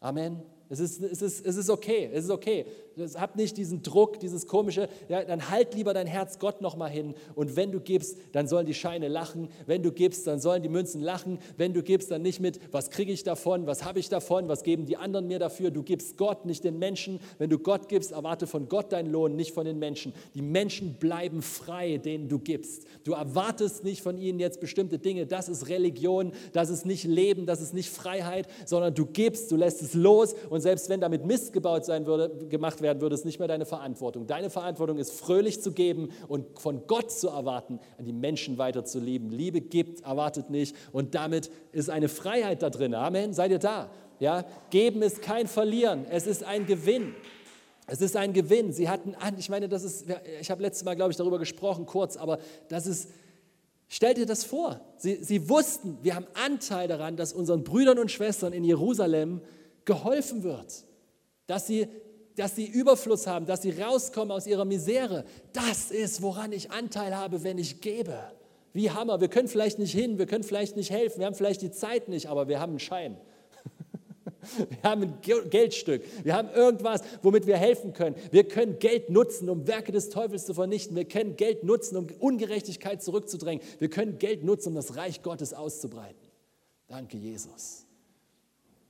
Amen. 0.01 0.43
Es 0.69 0.81
ist, 0.81 1.03
es, 1.03 1.23
ist, 1.23 1.47
es 1.47 1.57
ist 1.57 1.71
okay, 1.71 2.11
es 2.13 2.25
ist 2.25 2.31
okay. 2.31 2.67
Hab 3.15 3.37
nicht 3.37 3.57
diesen 3.57 3.83
Druck, 3.83 4.21
dieses 4.21 4.47
komische, 4.47 4.89
ja, 5.09 5.25
dann 5.25 5.51
halt 5.51 5.75
lieber 5.75 5.95
dein 5.95 6.07
Herz 6.07 6.39
Gott 6.39 6.61
nochmal 6.61 6.91
hin. 6.91 7.15
Und 7.35 7.57
wenn 7.57 7.73
du 7.73 7.81
gibst, 7.81 8.19
dann 8.33 8.47
sollen 8.47 8.67
die 8.67 8.75
Scheine 8.75 9.09
lachen. 9.09 9.49
Wenn 9.67 9.83
du 9.83 9.93
gibst, 9.93 10.27
dann 10.27 10.41
sollen 10.41 10.63
die 10.63 10.69
Münzen 10.69 11.01
lachen. 11.01 11.39
Wenn 11.57 11.75
du 11.75 11.83
gibst, 11.83 12.11
dann 12.11 12.23
nicht 12.23 12.41
mit, 12.41 12.61
was 12.73 12.91
kriege 12.91 13.13
ich 13.13 13.25
davon, 13.25 13.67
was 13.67 13.85
habe 13.85 13.99
ich 13.99 14.09
davon, 14.09 14.49
was 14.49 14.63
geben 14.63 14.87
die 14.87 14.97
anderen 14.97 15.27
mir 15.27 15.39
dafür. 15.39 15.71
Du 15.71 15.83
gibst 15.83 16.17
Gott, 16.17 16.45
nicht 16.45 16.65
den 16.65 16.79
Menschen. 16.79 17.21
Wenn 17.39 17.51
du 17.51 17.59
Gott 17.59 17.89
gibst, 17.89 18.13
erwarte 18.13 18.47
von 18.47 18.69
Gott 18.69 18.93
deinen 18.93 19.11
Lohn, 19.11 19.37
nicht 19.37 19.53
von 19.53 19.65
den 19.65 19.79
Menschen. 19.79 20.15
Die 20.35 20.43
Menschen 20.43 20.95
bleiben 20.95 21.43
frei, 21.43 21.99
denen 21.99 22.29
du 22.29 22.39
gibst. 22.39 22.87
Du 23.05 23.13
erwartest 23.13 23.85
nicht 23.85 24.03
von 24.03 24.19
ihnen 24.19 24.39
jetzt 24.39 24.61
bestimmte 24.61 24.99
Dinge. 24.99 25.27
Das 25.27 25.49
ist 25.49 25.69
Religion, 25.69 26.33
das 26.53 26.71
ist 26.71 26.87
nicht 26.87 27.05
Leben, 27.05 27.47
das 27.47 27.61
ist 27.61 27.75
nicht 27.75 27.91
Freiheit, 27.91 28.47
sondern 28.67 28.95
du 28.95 29.07
gibst, 29.07 29.51
du 29.51 29.57
lässt 29.57 29.83
es 29.83 29.95
los 29.95 30.35
und 30.51 30.61
selbst 30.61 30.89
wenn 30.89 31.01
damit 31.01 31.25
Mist 31.25 31.53
gebaut 31.53 31.85
sein 31.85 32.07
würde, 32.07 32.47
gemacht 32.49 32.81
werden 32.85 33.01
würde, 33.01 33.17
ist 33.17 33.25
nicht 33.25 33.41
mehr 33.41 33.49
deine 33.49 33.67
Verantwortung. 33.67 34.29
Deine 34.29 34.51
Verantwortung 34.51 34.99
ist, 34.99 35.11
fröhlich 35.11 35.61
zu 35.61 35.73
geben 35.73 36.11
und 36.29 36.61
von 36.61 36.87
Gott 36.87 37.11
zu 37.11 37.29
erwarten, 37.29 37.81
an 37.99 38.05
die 38.05 38.13
Menschen 38.13 38.57
weiter 38.57 38.85
zu 38.85 39.01
lieben. 39.01 39.31
Liebe 39.31 39.61
gibt, 39.61 40.03
erwartet 40.03 40.51
nicht. 40.51 40.77
Und 40.93 41.17
damit 41.17 41.51
ist 41.73 41.91
eine 41.91 42.09
Freiheit 42.09 42.63
da 42.63 42.71
drin. 42.71 42.95
Amen. 42.95 43.33
Seid 43.33 43.51
ihr 43.51 43.59
da? 43.59 43.91
Ja? 44.21 44.45
Geben 44.71 45.03
ist 45.03 45.21
kein 45.21 45.49
Verlieren, 45.49 46.07
es 46.09 46.29
ist 46.29 46.45
ein 46.45 46.67
Gewinn. 46.67 47.17
Es 47.89 48.01
ist 48.01 48.17
ein 48.17 48.33
Gewinn. 48.33 48.73
Sie 48.73 48.89
hatten 48.89 49.17
an, 49.17 49.35
ich 49.37 49.51
meine, 49.51 49.69
das 49.69 49.83
ist, 49.83 50.07
ich 50.41 50.51
habe 50.51 50.63
letztes 50.63 50.85
Mal, 50.85 50.95
glaube 50.95 51.11
ich, 51.11 51.17
darüber 51.17 51.39
gesprochen, 51.39 51.85
kurz, 51.85 52.17
aber 52.17 52.39
das 52.69 52.87
ist, 52.87 53.09
Stell 53.89 54.15
dir 54.15 54.27
das 54.27 54.43
vor. 54.45 54.81
Sie, 54.97 55.23
sie, 55.23 55.49
wussten, 55.49 55.99
wir 56.03 56.17
haben 56.17 56.27
Anteil 56.35 56.89
daran, 56.89 57.17
dass 57.17 57.33
unseren 57.33 57.63
Brüdern 57.63 57.99
und 57.99 58.11
Schwestern 58.11 58.53
in 58.53 58.65
Jerusalem 58.65 59.41
geholfen 59.85 60.43
wird, 60.43 60.85
dass 61.47 61.67
sie, 61.67 61.87
dass 62.37 62.57
sie 62.57 62.67
Überfluss 62.67 63.27
haben, 63.27 63.47
dass 63.47 63.63
sie 63.63 63.71
rauskommen 63.71 64.33
aus 64.33 64.47
ihrer 64.47 64.65
Misere. 64.65 65.25
Das 65.53 65.91
ist, 65.91 66.23
woran 66.23 66.53
ich 66.53 66.71
Anteil 66.71 67.17
habe, 67.17 67.45
wenn 67.45 67.59
ich 67.59 67.81
gebe. 67.81 68.19
Wie 68.73 68.91
Hammer. 68.91 69.21
Wir 69.21 69.29
können 69.29 69.49
vielleicht 69.49 69.79
nicht 69.79 69.93
hin, 69.93 70.19
wir 70.19 70.27
können 70.27 70.43
vielleicht 70.43 70.77
nicht 70.77 70.91
helfen, 70.91 71.21
wir 71.21 71.27
haben 71.27 71.37
vielleicht 71.37 71.63
die 71.63 71.71
Zeit 71.71 72.09
nicht, 72.09 72.29
aber 72.29 72.49
wir 72.49 72.59
haben 72.59 72.71
einen 72.71 72.81
Schein. 72.81 73.17
Wir 74.69 74.91
haben 74.91 75.03
ein 75.03 75.15
Geldstück. 75.49 76.03
Wir 76.23 76.35
haben 76.35 76.51
irgendwas, 76.51 77.01
womit 77.23 77.47
wir 77.47 77.57
helfen 77.57 77.95
können. 77.95 78.15
Wir 78.31 78.47
können 78.47 78.79
Geld 78.79 79.09
nutzen, 79.09 79.49
um 79.49 79.67
Werke 79.67 79.91
des 79.91 80.11
Teufels 80.11 80.45
zu 80.45 80.53
vernichten. 80.53 80.95
Wir 80.95 81.07
können 81.07 81.37
Geld 81.37 81.65
nutzen, 81.65 81.97
um 81.97 82.09
Ungerechtigkeit 82.19 83.03
zurückzudrängen. 83.03 83.65
Wir 83.79 83.89
können 83.89 84.19
Geld 84.19 84.45
nutzen, 84.45 84.69
um 84.69 84.75
das 84.75 84.97
Reich 84.97 85.23
Gottes 85.23 85.55
auszubreiten. 85.55 86.29
Danke, 86.89 87.17
Jesus. 87.17 87.87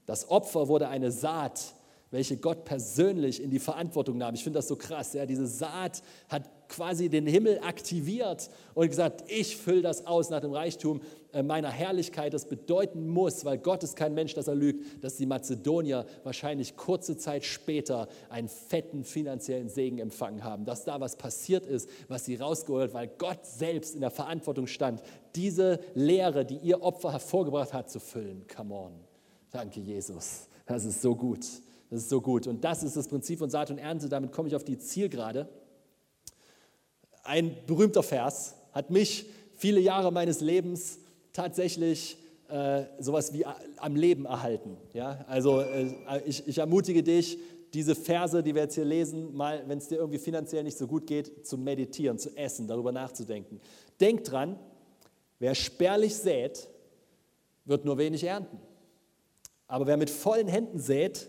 Das 0.05 0.29
Opfer 0.29 0.67
wurde 0.67 0.89
eine 0.89 1.11
Saat, 1.11 1.73
welche 2.15 2.37
Gott 2.37 2.63
persönlich 2.63 3.43
in 3.43 3.49
die 3.49 3.59
Verantwortung 3.59 4.17
nahm. 4.17 4.35
Ich 4.35 4.43
finde 4.43 4.57
das 4.59 4.69
so 4.69 4.77
krass. 4.77 5.11
Ja? 5.11 5.25
Diese 5.25 5.45
Saat 5.45 6.01
hat 6.29 6.43
quasi 6.69 7.09
den 7.09 7.27
Himmel 7.27 7.59
aktiviert 7.59 8.49
und 8.73 8.87
gesagt, 8.87 9.25
ich 9.27 9.57
fülle 9.57 9.81
das 9.81 10.07
aus 10.07 10.29
nach 10.29 10.39
dem 10.39 10.53
Reichtum 10.53 11.01
äh, 11.33 11.43
meiner 11.43 11.69
Herrlichkeit. 11.69 12.33
Das 12.33 12.45
bedeuten 12.45 13.09
muss, 13.09 13.43
weil 13.43 13.57
Gott 13.57 13.83
ist 13.83 13.97
kein 13.97 14.13
Mensch, 14.13 14.33
dass 14.33 14.47
er 14.47 14.55
lügt, 14.55 15.03
dass 15.03 15.17
die 15.17 15.25
Mazedonier 15.25 16.05
wahrscheinlich 16.23 16.77
kurze 16.77 17.17
Zeit 17.17 17.43
später 17.43 18.07
einen 18.29 18.47
fetten 18.47 19.03
finanziellen 19.03 19.67
Segen 19.67 19.99
empfangen 19.99 20.45
haben. 20.45 20.63
Dass 20.63 20.85
da 20.85 21.01
was 21.01 21.17
passiert 21.17 21.65
ist, 21.65 21.89
was 22.07 22.23
sie 22.23 22.35
rausgeholt, 22.35 22.93
weil 22.93 23.09
Gott 23.17 23.45
selbst 23.45 23.93
in 23.93 23.99
der 23.99 24.11
Verantwortung 24.11 24.67
stand, 24.67 25.01
diese 25.35 25.81
Lehre, 25.95 26.45
die 26.45 26.57
ihr 26.57 26.81
Opfer 26.81 27.11
hervorgebracht 27.11 27.73
hat, 27.73 27.91
zu 27.91 27.99
füllen. 27.99 28.45
Come 28.55 28.73
on. 28.73 28.93
Danke, 29.51 29.81
Jesus. 29.81 30.47
Das 30.65 30.85
ist 30.85 31.01
so 31.01 31.13
gut. 31.13 31.45
Das 31.89 31.99
ist 31.99 32.09
so 32.09 32.21
gut. 32.21 32.47
Und 32.47 32.63
das 32.63 32.83
ist 32.83 32.97
das 32.97 33.07
Prinzip 33.07 33.39
von 33.39 33.49
Saat 33.49 33.71
und 33.71 33.77
Ernte. 33.77 34.09
Damit 34.09 34.31
komme 34.31 34.47
ich 34.47 34.55
auf 34.55 34.63
die 34.63 34.77
Zielgerade. 34.77 35.47
Ein 37.23 37.55
berühmter 37.65 38.03
Vers 38.03 38.55
hat 38.71 38.89
mich 38.91 39.25
viele 39.55 39.79
Jahre 39.79 40.11
meines 40.11 40.41
Lebens 40.41 40.99
tatsächlich 41.33 42.17
äh, 42.49 42.83
sowas 42.99 43.33
wie 43.33 43.45
am 43.77 43.95
Leben 43.95 44.25
erhalten. 44.25 44.77
Ja? 44.93 45.25
Also 45.27 45.61
äh, 45.61 45.87
ich, 46.25 46.47
ich 46.47 46.57
ermutige 46.57 47.03
dich, 47.03 47.37
diese 47.73 47.95
Verse, 47.95 48.41
die 48.41 48.55
wir 48.55 48.63
jetzt 48.63 48.75
hier 48.75 48.85
lesen, 48.85 49.35
mal, 49.35 49.63
wenn 49.67 49.79
es 49.79 49.87
dir 49.87 49.97
irgendwie 49.97 50.19
finanziell 50.19 50.63
nicht 50.63 50.77
so 50.77 50.87
gut 50.87 51.07
geht, 51.07 51.45
zu 51.45 51.57
meditieren, 51.57 52.17
zu 52.17 52.35
essen, 52.37 52.67
darüber 52.67 52.91
nachzudenken. 52.91 53.59
Denk 53.99 54.23
dran, 54.23 54.57
wer 55.39 55.55
spärlich 55.55 56.15
sät, 56.15 56.69
wird 57.65 57.83
nur 57.83 57.97
wenig 57.97 58.23
ernten. 58.23 58.59
Aber 59.67 59.87
wer 59.87 59.97
mit 59.97 60.09
vollen 60.09 60.47
Händen 60.47 60.79
sät, 60.79 61.27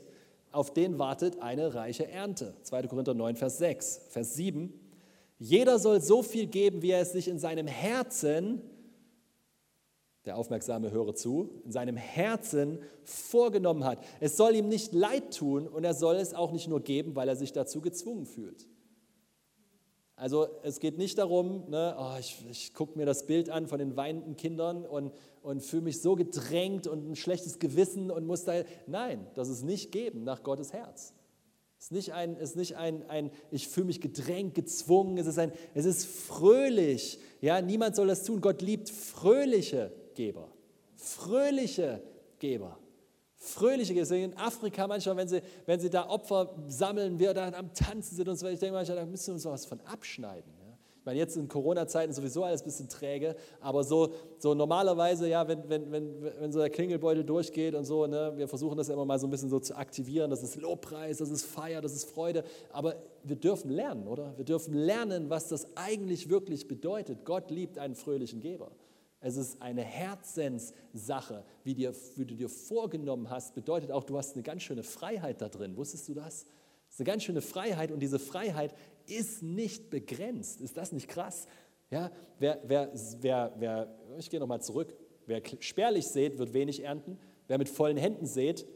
auf 0.56 0.72
den 0.72 0.98
wartet 0.98 1.42
eine 1.42 1.74
reiche 1.74 2.08
Ernte. 2.08 2.54
2. 2.62 2.88
Korinther 2.88 3.14
9, 3.14 3.36
Vers 3.36 3.58
6. 3.58 4.00
Vers 4.08 4.34
7. 4.34 4.72
Jeder 5.38 5.78
soll 5.78 6.00
so 6.00 6.22
viel 6.22 6.46
geben, 6.46 6.80
wie 6.80 6.90
er 6.90 7.02
es 7.02 7.12
sich 7.12 7.28
in 7.28 7.38
seinem 7.38 7.66
Herzen, 7.66 8.62
der 10.24 10.36
Aufmerksame 10.36 10.90
höre 10.90 11.14
zu, 11.14 11.50
in 11.64 11.72
seinem 11.72 11.96
Herzen 11.96 12.78
vorgenommen 13.04 13.84
hat. 13.84 14.02
Es 14.18 14.36
soll 14.36 14.56
ihm 14.56 14.68
nicht 14.68 14.92
leid 14.94 15.36
tun 15.36 15.68
und 15.68 15.84
er 15.84 15.94
soll 15.94 16.16
es 16.16 16.32
auch 16.32 16.52
nicht 16.52 16.68
nur 16.68 16.80
geben, 16.80 17.14
weil 17.14 17.28
er 17.28 17.36
sich 17.36 17.52
dazu 17.52 17.82
gezwungen 17.82 18.24
fühlt. 18.24 18.66
Also 20.16 20.48
es 20.62 20.80
geht 20.80 20.96
nicht 20.96 21.18
darum, 21.18 21.68
ne, 21.68 21.94
oh, 21.98 22.16
ich, 22.18 22.42
ich 22.50 22.72
gucke 22.72 22.96
mir 22.98 23.04
das 23.04 23.26
Bild 23.26 23.50
an 23.50 23.66
von 23.66 23.78
den 23.78 23.96
weinenden 23.96 24.34
Kindern 24.36 24.86
und, 24.86 25.12
und 25.42 25.62
fühle 25.62 25.82
mich 25.82 26.00
so 26.00 26.16
gedrängt 26.16 26.86
und 26.86 27.06
ein 27.06 27.16
schlechtes 27.16 27.58
Gewissen 27.58 28.10
und 28.10 28.26
muss 28.26 28.44
da... 28.44 28.62
Nein, 28.86 29.26
das 29.34 29.50
ist 29.50 29.62
nicht 29.62 29.92
geben 29.92 30.24
nach 30.24 30.42
Gottes 30.42 30.72
Herz. 30.72 31.12
Es 31.78 31.86
ist 31.86 31.92
nicht 31.92 32.14
ein, 32.14 32.36
ist 32.36 32.56
nicht 32.56 32.76
ein, 32.76 33.08
ein 33.10 33.30
ich 33.50 33.68
fühle 33.68 33.86
mich 33.86 34.00
gedrängt, 34.00 34.54
gezwungen, 34.54 35.18
es 35.18 35.26
ist, 35.26 35.38
ein, 35.38 35.52
es 35.74 35.84
ist 35.84 36.06
fröhlich. 36.06 37.18
Ja, 37.42 37.60
niemand 37.60 37.94
soll 37.94 38.06
das 38.06 38.24
tun. 38.24 38.40
Gott 38.40 38.62
liebt 38.62 38.88
fröhliche 38.88 39.92
Geber. 40.14 40.50
Fröhliche 40.94 42.02
Geber. 42.38 42.78
Fröhliche 43.36 43.94
gesehen. 43.94 44.32
In 44.32 44.38
Afrika 44.38 44.86
manchmal, 44.86 45.16
wenn 45.16 45.28
sie, 45.28 45.42
wenn 45.66 45.78
sie 45.78 45.90
da 45.90 46.08
Opfer 46.08 46.54
sammeln, 46.68 47.18
wir 47.18 47.34
da 47.34 47.48
am 47.52 47.72
Tanzen 47.74 48.16
sind 48.16 48.28
und 48.28 48.36
so, 48.36 48.46
ich 48.48 48.58
denke 48.58 48.74
manchmal, 48.74 48.96
da 48.96 49.06
müssen 49.06 49.28
wir 49.28 49.34
uns 49.34 49.44
was 49.44 49.66
von 49.66 49.80
abschneiden. 49.82 50.52
Ja? 50.58 50.66
Ich 50.98 51.08
meine, 51.08 51.18
jetzt 51.18 51.36
in 51.36 51.46
Corona-Zeiten 51.46 52.12
sowieso 52.12 52.42
alles 52.42 52.62
ein 52.62 52.64
bisschen 52.64 52.88
träge, 52.88 53.36
aber 53.60 53.84
so, 53.84 54.12
so 54.38 54.54
normalerweise, 54.54 55.28
ja, 55.28 55.46
wenn, 55.46 55.68
wenn, 55.68 55.92
wenn, 55.92 56.22
wenn 56.40 56.50
so 56.50 56.58
der 56.58 56.70
Klingelbeutel 56.70 57.22
durchgeht 57.22 57.76
und 57.76 57.84
so, 57.84 58.06
ne, 58.06 58.32
wir 58.34 58.48
versuchen 58.48 58.76
das 58.76 58.88
immer 58.88 59.04
mal 59.04 59.18
so 59.18 59.28
ein 59.28 59.30
bisschen 59.30 59.48
so 59.48 59.60
zu 59.60 59.76
aktivieren, 59.76 60.30
das 60.30 60.42
ist 60.42 60.56
Lobpreis, 60.56 61.18
das 61.18 61.30
ist 61.30 61.44
Feier, 61.44 61.80
das 61.80 61.94
ist 61.94 62.10
Freude, 62.10 62.42
aber 62.72 62.96
wir 63.22 63.36
dürfen 63.36 63.70
lernen, 63.70 64.08
oder? 64.08 64.36
Wir 64.36 64.44
dürfen 64.44 64.74
lernen, 64.74 65.30
was 65.30 65.46
das 65.46 65.68
eigentlich 65.76 66.28
wirklich 66.28 66.66
bedeutet. 66.66 67.24
Gott 67.24 67.52
liebt 67.52 67.78
einen 67.78 67.94
fröhlichen 67.94 68.40
Geber. 68.40 68.72
Es 69.20 69.36
ist 69.36 69.60
eine 69.62 69.82
Herzenssache, 69.82 71.44
wie, 71.64 71.74
dir, 71.74 71.94
wie 72.16 72.24
du 72.24 72.34
dir 72.34 72.48
vorgenommen 72.48 73.30
hast, 73.30 73.54
bedeutet 73.54 73.90
auch, 73.90 74.04
du 74.04 74.16
hast 74.18 74.34
eine 74.34 74.42
ganz 74.42 74.62
schöne 74.62 74.82
Freiheit 74.82 75.40
da 75.40 75.48
drin. 75.48 75.76
Wusstest 75.76 76.08
du 76.08 76.14
das? 76.14 76.44
Es 76.88 76.94
ist 76.94 77.00
eine 77.00 77.06
ganz 77.06 77.24
schöne 77.24 77.40
Freiheit 77.40 77.90
und 77.90 78.00
diese 78.00 78.18
Freiheit 78.18 78.74
ist 79.06 79.42
nicht 79.42 79.90
begrenzt. 79.90 80.60
Ist 80.60 80.76
das 80.76 80.92
nicht 80.92 81.08
krass? 81.08 81.46
Ja, 81.90 82.10
wer, 82.38 82.60
wer, 82.64 82.92
wer, 83.20 83.52
wer 83.58 83.98
ich 84.18 84.30
gehe 84.30 84.40
nochmal 84.40 84.60
zurück. 84.60 84.94
Wer 85.26 85.42
spärlich 85.60 86.06
sät, 86.06 86.38
wird 86.38 86.52
wenig 86.52 86.84
ernten. 86.84 87.18
Wer 87.48 87.58
mit 87.58 87.68
vollen 87.68 87.96
Händen 87.96 88.26
sät, 88.26 88.66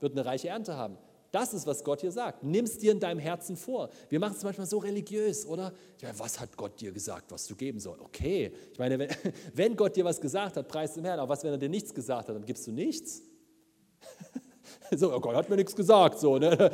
wird 0.00 0.12
eine 0.12 0.24
reiche 0.24 0.48
Ernte 0.48 0.76
haben. 0.76 0.98
Das 1.30 1.54
ist, 1.54 1.66
was 1.66 1.84
Gott 1.84 2.00
hier 2.00 2.10
sagt. 2.10 2.42
Nimm 2.42 2.64
es 2.64 2.78
dir 2.78 2.90
in 2.90 2.98
deinem 2.98 3.20
Herzen 3.20 3.56
vor. 3.56 3.90
Wir 4.08 4.18
machen 4.18 4.34
es 4.36 4.42
manchmal 4.42 4.66
so 4.66 4.78
religiös, 4.78 5.46
oder? 5.46 5.72
Ja, 6.00 6.10
was 6.18 6.40
hat 6.40 6.56
Gott 6.56 6.80
dir 6.80 6.90
gesagt, 6.90 7.30
was 7.30 7.46
du 7.46 7.54
geben 7.54 7.78
sollst? 7.78 8.02
Okay, 8.02 8.52
ich 8.72 8.78
meine, 8.78 8.98
wenn, 8.98 9.10
wenn 9.54 9.76
Gott 9.76 9.94
dir 9.94 10.04
was 10.04 10.20
gesagt 10.20 10.56
hat, 10.56 10.66
preis 10.66 10.94
dem 10.94 11.04
Herrn. 11.04 11.20
Aber 11.20 11.28
was, 11.28 11.44
wenn 11.44 11.52
er 11.52 11.58
dir 11.58 11.68
nichts 11.68 11.94
gesagt 11.94 12.28
hat, 12.28 12.34
dann 12.34 12.44
gibst 12.44 12.66
du 12.66 12.72
nichts? 12.72 13.22
So, 14.96 15.14
oh 15.14 15.20
Gott 15.20 15.36
hat 15.36 15.48
mir 15.48 15.56
nichts 15.56 15.74
gesagt. 15.74 16.18
So, 16.18 16.38
ne? 16.38 16.70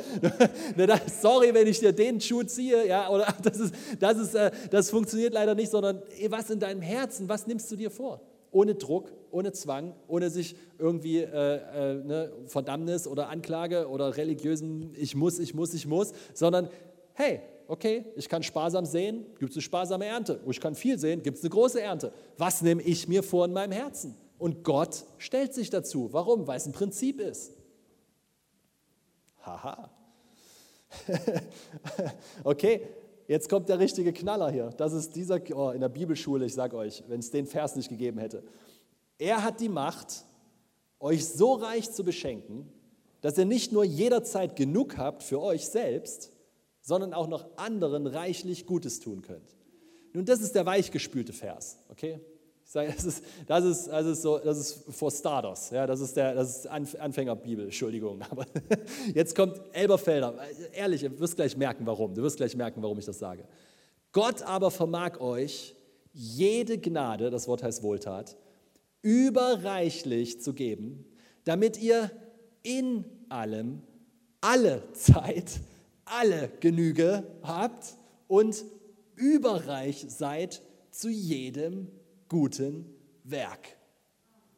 Sorry, 1.21 1.53
wenn 1.53 1.67
ich 1.67 1.79
dir 1.79 1.91
den 1.91 2.19
Schuh 2.19 2.43
ziehe. 2.43 2.87
Ja, 2.87 3.09
oder 3.09 3.27
das, 3.43 3.59
ist, 3.59 3.75
das, 3.99 4.17
ist, 4.17 4.35
äh, 4.35 4.51
das 4.71 4.89
funktioniert 4.89 5.33
leider 5.33 5.53
nicht, 5.53 5.69
sondern 5.69 6.01
was 6.29 6.49
in 6.49 6.59
deinem 6.59 6.81
Herzen, 6.81 7.29
was 7.29 7.45
nimmst 7.45 7.71
du 7.71 7.75
dir 7.75 7.91
vor? 7.91 8.21
Ohne 8.57 8.73
Druck, 8.73 9.11
ohne 9.29 9.51
Zwang, 9.51 9.93
ohne 10.07 10.31
sich 10.31 10.55
irgendwie 10.79 11.19
äh, 11.19 11.27
äh, 11.27 12.03
ne, 12.03 12.31
Verdammnis 12.47 13.05
oder 13.05 13.29
Anklage 13.29 13.87
oder 13.87 14.17
religiösen 14.17 14.95
Ich 14.95 15.13
muss, 15.13 15.37
ich 15.37 15.53
muss, 15.53 15.75
ich 15.75 15.85
muss, 15.85 16.11
sondern 16.33 16.67
hey, 17.13 17.41
okay, 17.67 18.05
ich 18.15 18.27
kann 18.27 18.41
sparsam 18.41 18.87
sehen, 18.87 19.27
gibt 19.37 19.51
es 19.51 19.57
eine 19.57 19.61
sparsame 19.61 20.05
Ernte. 20.05 20.39
Ich 20.49 20.59
kann 20.59 20.73
viel 20.73 20.97
sehen, 20.97 21.21
gibt 21.21 21.37
es 21.37 21.43
eine 21.43 21.51
große 21.51 21.79
Ernte. 21.79 22.11
Was 22.39 22.63
nehme 22.63 22.81
ich 22.81 23.07
mir 23.07 23.21
vor 23.21 23.45
in 23.45 23.53
meinem 23.53 23.73
Herzen? 23.73 24.17
Und 24.39 24.63
Gott 24.63 25.05
stellt 25.19 25.53
sich 25.53 25.69
dazu. 25.69 26.09
Warum? 26.11 26.47
Weil 26.47 26.57
es 26.57 26.65
ein 26.65 26.73
Prinzip 26.73 27.19
ist. 27.19 27.51
Haha. 29.45 29.91
okay, 32.43 32.81
jetzt 33.27 33.49
kommt 33.49 33.69
der 33.69 33.79
richtige 33.79 34.13
Knaller 34.13 34.49
hier. 34.51 34.69
Das 34.77 34.93
ist 34.93 35.15
dieser, 35.15 35.39
oh, 35.55 35.71
in 35.71 35.81
der 35.81 35.89
Bibelschule, 35.89 36.45
ich 36.45 36.53
sage 36.53 36.75
euch, 36.75 37.03
wenn 37.07 37.19
es 37.19 37.31
den 37.31 37.45
Vers 37.45 37.75
nicht 37.75 37.89
gegeben 37.89 38.19
hätte. 38.19 38.43
Er 39.17 39.43
hat 39.43 39.59
die 39.59 39.69
Macht, 39.69 40.25
euch 40.99 41.27
so 41.27 41.53
reich 41.53 41.91
zu 41.91 42.03
beschenken, 42.03 42.71
dass 43.21 43.37
ihr 43.37 43.45
nicht 43.45 43.71
nur 43.71 43.83
jederzeit 43.83 44.55
genug 44.55 44.97
habt 44.97 45.23
für 45.23 45.41
euch 45.41 45.67
selbst, 45.67 46.31
sondern 46.81 47.13
auch 47.13 47.27
noch 47.27 47.57
anderen 47.57 48.07
reichlich 48.07 48.65
Gutes 48.65 48.99
tun 48.99 49.21
könnt. 49.21 49.57
Nun, 50.13 50.25
das 50.25 50.41
ist 50.41 50.55
der 50.55 50.65
weichgespülte 50.65 51.33
Vers, 51.33 51.77
okay? 51.89 52.19
Ich 52.67 52.73
sage, 52.73 52.91
das 52.93 53.05
ist, 53.05 53.23
das 53.47 53.63
ist, 53.63 53.87
das 53.87 54.05
ist, 54.05 54.21
so, 54.21 54.39
das 54.39 54.57
ist 54.57 54.93
for 54.93 55.09
starters, 55.09 55.69
ja, 55.69 55.87
das 55.87 56.01
ist, 56.01 56.17
der, 56.17 56.35
das 56.35 56.57
ist 56.57 56.67
Anfängerbibel, 56.67 57.63
Entschuldigung. 57.63 58.21
Aber 58.29 58.45
jetzt 59.13 59.33
kommt 59.37 59.61
Elberfelder, 59.71 60.35
ehrlich, 60.73 60.99
du 60.99 61.17
wirst 61.17 61.37
gleich 61.37 61.55
merken, 61.55 61.85
warum. 61.85 62.13
Du 62.13 62.21
wirst 62.23 62.35
gleich 62.35 62.57
merken, 62.57 62.83
warum 62.83 62.99
ich 62.99 63.05
das 63.05 63.19
sage. 63.19 63.45
Gott 64.11 64.41
aber 64.41 64.69
vermag 64.69 65.21
euch 65.21 65.75
jede 66.11 66.77
Gnade, 66.77 67.29
das 67.29 67.47
Wort 67.47 67.63
heißt 67.63 67.83
Wohltat, 67.83 68.35
überreichlich 69.01 70.41
zu 70.41 70.53
geben, 70.53 71.05
damit 71.45 71.81
ihr 71.81 72.11
in 72.63 73.05
allem, 73.29 73.81
alle 74.41 74.83
Zeit, 74.91 75.61
alle 76.03 76.51
Genüge 76.59 77.23
habt 77.43 77.95
und 78.27 78.65
überreich 79.15 80.05
seid 80.09 80.61
zu 80.91 81.07
jedem 81.07 81.87
guten 82.29 82.85
Werk. 83.23 83.77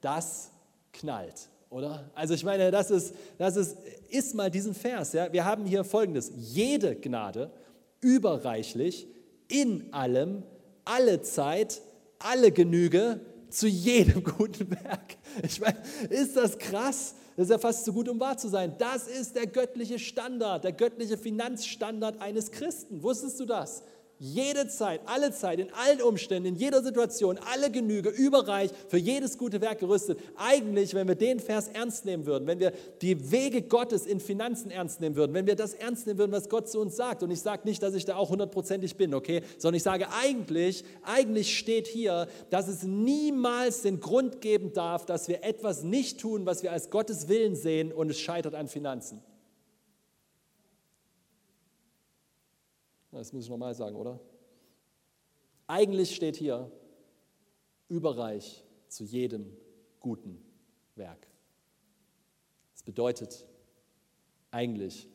Das 0.02 0.52
knallt, 0.94 1.50
oder? 1.70 2.10
Also 2.16 2.34
ich 2.34 2.44
meine, 2.44 2.72
das 2.72 2.92
ist, 2.92 3.14
das 3.38 3.56
ist, 3.56 3.78
ist 4.10 4.36
mal 4.36 4.50
diesen 4.50 4.74
Vers. 4.74 5.14
Ja? 5.14 5.32
Wir 5.32 5.46
haben 5.46 5.66
hier 5.66 5.84
folgendes, 5.84 6.32
jede 6.36 6.96
Gnade 6.96 7.52
überreichlich, 8.02 9.08
in 9.48 9.92
allem, 9.94 10.44
alle 10.86 11.22
Zeit, 11.22 11.82
alle 12.20 12.52
Genüge, 12.52 13.20
zu 13.50 13.68
jedem 13.68 14.24
guten 14.38 14.70
Werk. 14.72 15.18
Ich 15.44 15.60
meine, 15.60 15.78
ist 16.10 16.36
das 16.36 16.58
krass? 16.58 17.16
Das 17.36 17.46
ist 17.46 17.52
ja 17.52 17.58
fast 17.58 17.86
zu 17.86 17.94
gut, 17.94 18.10
um 18.10 18.20
wahr 18.20 18.38
zu 18.38 18.50
sein. 18.50 18.76
Das 18.78 19.08
ist 19.08 19.36
der 19.36 19.48
göttliche 19.48 19.98
Standard, 19.98 20.64
der 20.64 20.74
göttliche 20.74 21.18
Finanzstandard 21.18 22.22
eines 22.22 22.52
Christen. 22.52 23.02
Wusstest 23.02 23.40
du 23.40 23.46
das? 23.46 23.84
Jede 24.20 24.68
Zeit, 24.68 25.00
alle 25.06 25.32
Zeit, 25.32 25.60
in 25.60 25.72
allen 25.72 26.02
Umständen, 26.02 26.50
in 26.50 26.56
jeder 26.56 26.84
Situation, 26.84 27.40
alle 27.52 27.72
Genüge, 27.72 28.10
überreich, 28.10 28.70
für 28.90 28.98
jedes 28.98 29.38
gute 29.38 29.62
Werk 29.62 29.80
gerüstet. 29.80 30.20
Eigentlich, 30.36 30.94
wenn 30.94 31.08
wir 31.08 31.16
den 31.16 31.40
Vers 31.40 31.70
ernst 31.70 32.04
nehmen 32.04 32.26
würden, 32.26 32.46
wenn 32.46 32.60
wir 32.60 32.74
die 33.02 33.32
Wege 33.32 33.62
Gottes 33.62 34.06
in 34.06 34.20
Finanzen 34.20 34.72
ernst 34.72 35.00
nehmen 35.00 35.16
würden, 35.16 35.34
wenn 35.34 35.48
wir 35.48 35.56
das 35.56 35.74
ernst 35.74 36.06
nehmen 36.06 36.20
würden, 36.20 36.34
was 36.34 36.50
Gott 36.50 36.70
zu 36.70 36.82
uns 36.82 36.98
sagt, 36.98 37.24
und 37.24 37.32
ich 37.32 37.40
sage 37.40 37.62
nicht, 37.66 37.82
dass 37.82 37.94
ich 37.94 38.04
da 38.04 38.18
auch 38.18 38.30
hundertprozentig 38.30 38.98
bin, 38.98 39.14
okay, 39.14 39.42
sondern 39.58 39.78
ich 39.78 39.84
sage 39.84 40.08
eigentlich, 40.12 40.84
eigentlich 41.04 41.58
steht 41.58 41.88
hier, 41.88 42.28
dass 42.50 42.68
es 42.68 42.84
niemals 42.84 43.84
den 43.84 44.02
Grund 44.02 44.42
geben 44.42 44.74
darf, 44.74 45.06
dass 45.06 45.30
wir 45.30 45.46
etwas 45.46 45.84
nicht 45.84 46.20
tun, 46.20 46.46
was 46.46 46.62
wir 46.62 46.74
als 46.74 46.90
Gottes 46.90 47.30
Willen 47.30 47.56
sehen 47.56 47.94
und 47.94 48.10
es 48.10 48.20
scheitert 48.20 48.54
an 48.54 48.68
Finanzen. 48.68 49.22
Das 53.12 53.34
muss 53.34 53.46
ich 53.46 53.50
nochmal 53.50 53.74
sagen, 53.74 53.96
oder? 53.96 54.20
Eigentlich 55.68 56.16
steht 56.16 56.36
hier 56.36 56.72
überreich 57.88 58.64
zu 58.88 59.04
jedem 59.04 59.56
guten 60.00 60.44
Werk. 60.96 61.28
Das 62.74 62.84
bedeutet, 62.84 63.48
eigentlich 64.52 65.08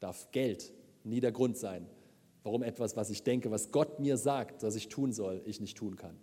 darf 0.00 0.30
Geld 0.30 0.72
nie 1.04 1.20
der 1.20 1.32
Grund 1.32 1.56
sein, 1.56 1.88
warum 2.42 2.62
etwas, 2.62 2.96
was 2.96 3.10
ich 3.10 3.22
denke, 3.22 3.50
was 3.50 3.70
Gott 3.70 4.00
mir 4.00 4.16
sagt, 4.16 4.62
dass 4.62 4.74
ich 4.74 4.88
tun 4.88 5.12
soll, 5.12 5.42
ich 5.44 5.60
nicht 5.60 5.76
tun 5.76 5.96
kann. 5.96 6.18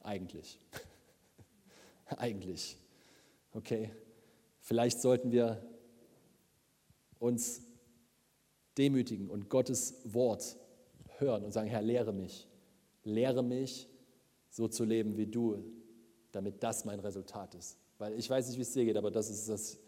Eigentlich. 0.00 0.60
Eigentlich. 2.06 2.78
Okay? 3.52 3.90
Vielleicht 4.60 5.00
sollten 5.00 5.30
wir 5.30 5.62
uns 7.18 7.62
demütigen 8.78 9.28
und 9.30 9.48
Gottes 9.48 9.94
Wort 10.04 10.56
hören 11.18 11.44
und 11.44 11.52
sagen, 11.52 11.68
Herr, 11.68 11.82
lehre 11.82 12.12
mich, 12.12 12.48
lehre 13.04 13.42
mich, 13.42 13.88
so 14.50 14.68
zu 14.68 14.84
leben 14.84 15.16
wie 15.16 15.26
du, 15.26 15.62
damit 16.32 16.62
das 16.62 16.84
mein 16.84 17.00
Resultat 17.00 17.54
ist. 17.54 17.78
Weil 17.98 18.18
ich 18.18 18.28
weiß 18.28 18.48
nicht, 18.48 18.56
wie 18.58 18.62
es 18.62 18.72
dir 18.72 18.84
geht, 18.84 18.96
aber 18.96 19.10
das, 19.10 19.30
ist 19.30 19.48
das, 19.48 19.78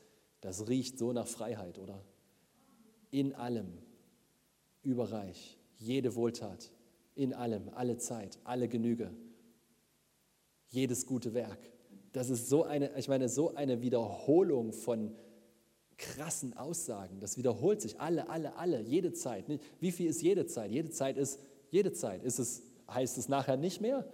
das 0.41 0.69
riecht 0.69 0.99
so 0.99 1.13
nach 1.13 1.27
Freiheit, 1.27 1.79
oder? 1.79 2.03
In 3.11 3.35
allem, 3.35 3.79
überreich, 4.83 5.59
jede 5.79 6.15
Wohltat, 6.15 6.71
in 7.15 7.33
allem, 7.33 7.69
alle 7.71 7.99
Zeit, 7.99 8.39
alle 8.45 8.69
Genüge, 8.69 9.11
jedes 10.69 11.07
gute 11.07 11.35
Werk. 11.35 11.59
Das 12.13 12.31
ist 12.31 12.49
so 12.49 12.65
eine, 12.65 12.97
ich 12.99 13.09
meine, 13.09 13.29
so 13.29 13.55
eine 13.55 13.81
Wiederholung 13.81 14.73
von 14.73 15.15
krassen 15.99 16.57
Aussagen. 16.57 17.21
Das 17.21 17.37
wiederholt 17.37 17.81
sich 17.83 18.01
alle, 18.01 18.31
alle, 18.31 18.57
alle, 18.57 18.81
jede 18.81 19.13
Zeit. 19.13 19.45
Wie 19.81 19.93
viel 19.93 20.09
ist 20.09 20.23
jede 20.23 20.47
Zeit? 20.47 20.71
Jede 20.71 20.91
Zeit 20.91 21.19
ist 21.19 21.39
jede 21.71 21.93
Zeit. 21.93 22.23
Ist 22.23 22.39
es, 22.39 22.63
heißt 22.89 23.19
es 23.19 23.29
nachher 23.29 23.57
nicht 23.57 23.81
mehr? 23.81 24.09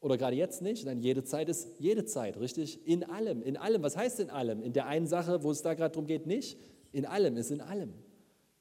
Oder 0.00 0.16
gerade 0.16 0.36
jetzt 0.36 0.62
nicht? 0.62 0.84
Nein, 0.84 1.00
jede 1.00 1.24
Zeit 1.24 1.48
ist 1.48 1.68
jede 1.78 2.04
Zeit, 2.04 2.38
richtig? 2.38 2.86
In 2.86 3.02
allem, 3.04 3.42
in 3.42 3.56
allem. 3.56 3.82
Was 3.82 3.96
heißt 3.96 4.20
in 4.20 4.30
allem? 4.30 4.62
In 4.62 4.72
der 4.72 4.86
einen 4.86 5.06
Sache, 5.06 5.42
wo 5.42 5.50
es 5.50 5.62
da 5.62 5.74
gerade 5.74 5.92
darum 5.92 6.06
geht, 6.06 6.26
nicht? 6.26 6.58
In 6.92 7.04
allem 7.04 7.36
ist 7.36 7.50
in 7.50 7.60
allem. 7.60 7.92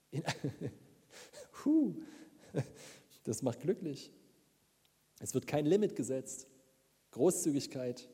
In, 0.09 0.23
huh, 1.65 1.93
das 3.23 3.43
macht 3.43 3.59
glücklich. 3.59 4.11
Es 5.19 5.33
wird 5.33 5.45
kein 5.47 5.65
Limit 5.65 5.95
gesetzt. 5.95 6.47
Großzügigkeit 7.11 8.09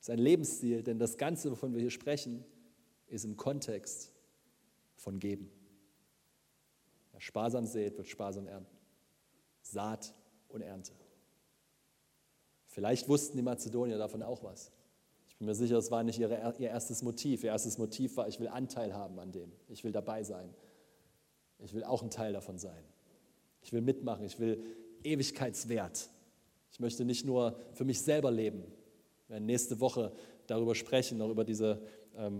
ist 0.00 0.08
ein 0.10 0.18
Lebensstil, 0.18 0.82
denn 0.82 0.98
das 0.98 1.18
Ganze, 1.18 1.50
wovon 1.50 1.74
wir 1.74 1.80
hier 1.80 1.90
sprechen, 1.90 2.44
ist 3.10 3.24
im 3.24 3.36
Kontext 3.36 4.12
von 4.96 5.18
Geben. 5.18 5.50
Wer 7.12 7.20
sparsam 7.20 7.66
sät, 7.66 7.96
wird 7.96 8.08
sparsam 8.08 8.46
ernten. 8.46 8.76
Saat 9.62 10.14
und 10.48 10.62
Ernte. 10.62 10.92
Vielleicht 12.66 13.08
wussten 13.08 13.36
die 13.36 13.42
Mazedonier 13.42 13.98
davon 13.98 14.22
auch 14.22 14.42
was. 14.42 14.72
Ich 15.28 15.36
bin 15.36 15.46
mir 15.46 15.54
sicher, 15.54 15.76
es 15.76 15.90
war 15.90 16.02
nicht 16.02 16.18
ihre, 16.18 16.54
ihr 16.58 16.68
erstes 16.68 17.02
Motiv. 17.02 17.44
Ihr 17.44 17.50
erstes 17.50 17.78
Motiv 17.78 18.16
war, 18.16 18.28
ich 18.28 18.38
will 18.40 18.48
Anteil 18.48 18.94
haben 18.94 19.18
an 19.18 19.32
dem. 19.32 19.52
Ich 19.68 19.84
will 19.84 19.92
dabei 19.92 20.22
sein. 20.22 20.54
Ich 21.58 21.74
will 21.74 21.84
auch 21.84 22.02
ein 22.02 22.10
Teil 22.10 22.32
davon 22.32 22.58
sein. 22.58 22.84
Ich 23.62 23.72
will 23.72 23.80
mitmachen. 23.80 24.24
Ich 24.24 24.38
will 24.38 24.62
Ewigkeitswert. 25.02 26.10
Ich 26.72 26.80
möchte 26.80 27.04
nicht 27.04 27.26
nur 27.26 27.58
für 27.72 27.84
mich 27.84 28.00
selber 28.00 28.30
leben. 28.30 28.62
Wir 29.26 29.34
werden 29.34 29.46
nächste 29.46 29.80
Woche 29.80 30.12
darüber 30.46 30.74
sprechen, 30.74 31.18
noch 31.18 31.30
über 31.30 31.44
diese, 31.44 31.82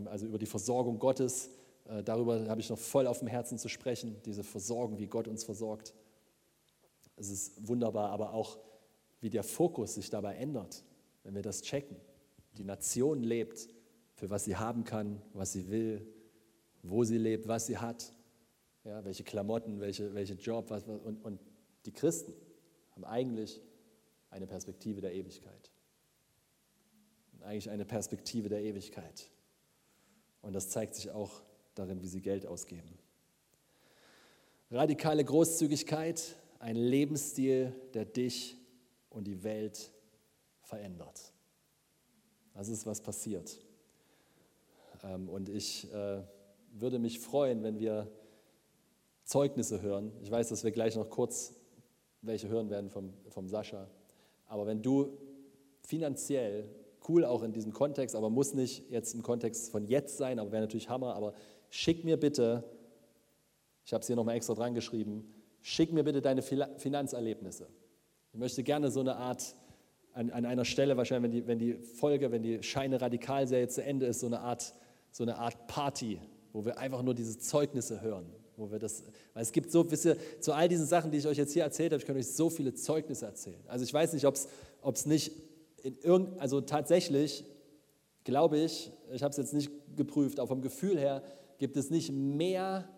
also 0.06 0.26
über 0.26 0.38
die 0.38 0.46
Versorgung 0.46 0.98
Gottes. 0.98 1.50
Äh, 1.88 2.02
darüber 2.02 2.48
habe 2.48 2.60
ich 2.60 2.70
noch 2.70 2.78
voll 2.78 3.06
auf 3.06 3.18
dem 3.18 3.28
Herzen 3.28 3.58
zu 3.58 3.68
sprechen, 3.68 4.16
diese 4.24 4.44
Versorgung, 4.44 4.98
wie 4.98 5.06
Gott 5.06 5.28
uns 5.28 5.44
versorgt. 5.44 5.94
Es 7.16 7.30
ist 7.30 7.68
wunderbar, 7.68 8.10
aber 8.10 8.32
auch 8.32 8.58
wie 9.20 9.30
der 9.30 9.42
Fokus 9.42 9.94
sich 9.94 10.10
dabei 10.10 10.36
ändert, 10.36 10.82
wenn 11.22 11.34
wir 11.34 11.42
das 11.42 11.62
checken. 11.62 11.96
Die 12.56 12.64
Nation 12.64 13.22
lebt 13.22 13.68
für 14.20 14.28
was 14.28 14.44
sie 14.44 14.56
haben 14.56 14.84
kann, 14.84 15.22
was 15.32 15.52
sie 15.52 15.70
will, 15.70 16.06
wo 16.82 17.04
sie 17.04 17.16
lebt, 17.16 17.48
was 17.48 17.66
sie 17.66 17.78
hat, 17.78 18.12
ja, 18.84 19.02
welche 19.02 19.24
Klamotten, 19.24 19.80
welche, 19.80 20.14
welche 20.14 20.34
Job 20.34 20.68
was, 20.68 20.84
und, 20.84 21.24
und 21.24 21.40
die 21.86 21.92
Christen 21.92 22.34
haben 22.92 23.04
eigentlich 23.04 23.62
eine 24.28 24.46
Perspektive 24.46 25.00
der 25.00 25.14
Ewigkeit. 25.14 25.70
Eigentlich 27.40 27.70
eine 27.70 27.86
Perspektive 27.86 28.50
der 28.50 28.62
Ewigkeit. 28.62 29.30
Und 30.42 30.52
das 30.54 30.70
zeigt 30.70 30.94
sich 30.94 31.10
auch 31.10 31.42
darin, 31.74 32.02
wie 32.02 32.08
sie 32.08 32.20
Geld 32.20 32.46
ausgeben. 32.46 32.98
Radikale 34.70 35.24
Großzügigkeit, 35.24 36.36
ein 36.58 36.76
Lebensstil, 36.76 37.74
der 37.94 38.04
dich 38.04 38.56
und 39.08 39.24
die 39.24 39.42
Welt 39.42 39.90
verändert. 40.62 41.32
Das 42.54 42.68
ist, 42.68 42.86
was 42.86 43.00
passiert. 43.00 43.58
Ähm, 45.02 45.28
und 45.28 45.48
ich 45.48 45.92
äh, 45.92 46.22
würde 46.72 46.98
mich 46.98 47.18
freuen, 47.18 47.62
wenn 47.62 47.78
wir 47.78 48.10
Zeugnisse 49.24 49.80
hören. 49.80 50.12
Ich 50.22 50.30
weiß, 50.30 50.48
dass 50.48 50.64
wir 50.64 50.70
gleich 50.70 50.96
noch 50.96 51.08
kurz 51.10 51.54
welche 52.22 52.48
hören 52.48 52.70
werden 52.70 52.90
vom, 52.90 53.12
vom 53.28 53.48
Sascha. 53.48 53.88
Aber 54.46 54.66
wenn 54.66 54.82
du 54.82 55.16
finanziell, 55.80 56.68
cool 57.10 57.24
auch 57.24 57.42
in 57.42 57.52
diesem 57.52 57.72
Kontext, 57.72 58.14
aber 58.14 58.30
muss 58.30 58.54
nicht 58.54 58.88
jetzt 58.90 59.14
im 59.14 59.22
Kontext 59.22 59.70
von 59.70 59.84
jetzt 59.84 60.16
sein, 60.16 60.38
aber 60.38 60.52
wäre 60.52 60.62
natürlich 60.62 60.88
Hammer, 60.88 61.14
aber 61.14 61.34
schick 61.68 62.04
mir 62.04 62.16
bitte, 62.16 62.64
ich 63.84 63.92
habe 63.92 64.02
es 64.02 64.06
hier 64.06 64.16
nochmal 64.16 64.36
extra 64.36 64.54
dran 64.54 64.74
geschrieben, 64.74 65.34
schick 65.60 65.92
mir 65.92 66.04
bitte 66.04 66.22
deine 66.22 66.42
Finanzerlebnisse. 66.42 67.66
Ich 68.32 68.38
möchte 68.38 68.62
gerne 68.62 68.90
so 68.90 69.00
eine 69.00 69.16
Art, 69.16 69.56
an, 70.12 70.30
an 70.30 70.46
einer 70.46 70.64
Stelle 70.64 70.96
wahrscheinlich, 70.96 71.24
wenn 71.24 71.32
die, 71.32 71.46
wenn 71.46 71.58
die 71.58 71.74
Folge, 71.74 72.30
wenn 72.30 72.42
die 72.42 72.62
Scheine 72.62 73.00
Radikalserie 73.00 73.68
zu 73.68 73.82
Ende 73.82 74.06
ist, 74.06 74.20
so 74.20 74.26
eine 74.26 74.40
Art, 74.40 74.74
so 75.10 75.24
eine 75.24 75.36
Art 75.36 75.66
Party, 75.66 76.20
wo 76.52 76.64
wir 76.64 76.78
einfach 76.78 77.02
nur 77.02 77.14
diese 77.14 77.38
Zeugnisse 77.38 78.00
hören. 78.00 78.26
Wo 78.56 78.70
wir 78.70 78.78
das, 78.78 79.04
weil 79.32 79.42
es 79.42 79.52
gibt 79.52 79.72
so, 79.72 79.90
wisst 79.90 80.04
ihr, 80.04 80.16
zu 80.40 80.52
all 80.52 80.68
diesen 80.68 80.84
Sachen, 80.84 81.10
die 81.10 81.18
ich 81.18 81.26
euch 81.26 81.38
jetzt 81.38 81.54
hier 81.54 81.62
erzählt 81.62 81.92
habe, 81.92 82.00
ich 82.00 82.06
kann 82.06 82.16
euch 82.16 82.28
so 82.28 82.50
viele 82.50 82.74
Zeugnisse 82.74 83.24
erzählen. 83.24 83.60
Also 83.66 83.84
ich 83.84 83.94
weiß 83.94 84.12
nicht, 84.12 84.26
ob 84.26 84.36
es 84.94 85.06
nicht 85.06 85.32
irgend, 85.82 86.40
also 86.40 86.60
tatsächlich 86.60 87.44
glaube 88.24 88.58
ich, 88.58 88.92
ich 89.12 89.22
habe 89.22 89.30
es 89.30 89.36
jetzt 89.36 89.54
nicht 89.54 89.70
geprüft, 89.96 90.38
aber 90.38 90.48
vom 90.48 90.62
Gefühl 90.62 90.98
her 90.98 91.22
gibt 91.58 91.76
es 91.76 91.90
nicht 91.90 92.12
mehr 92.12 92.88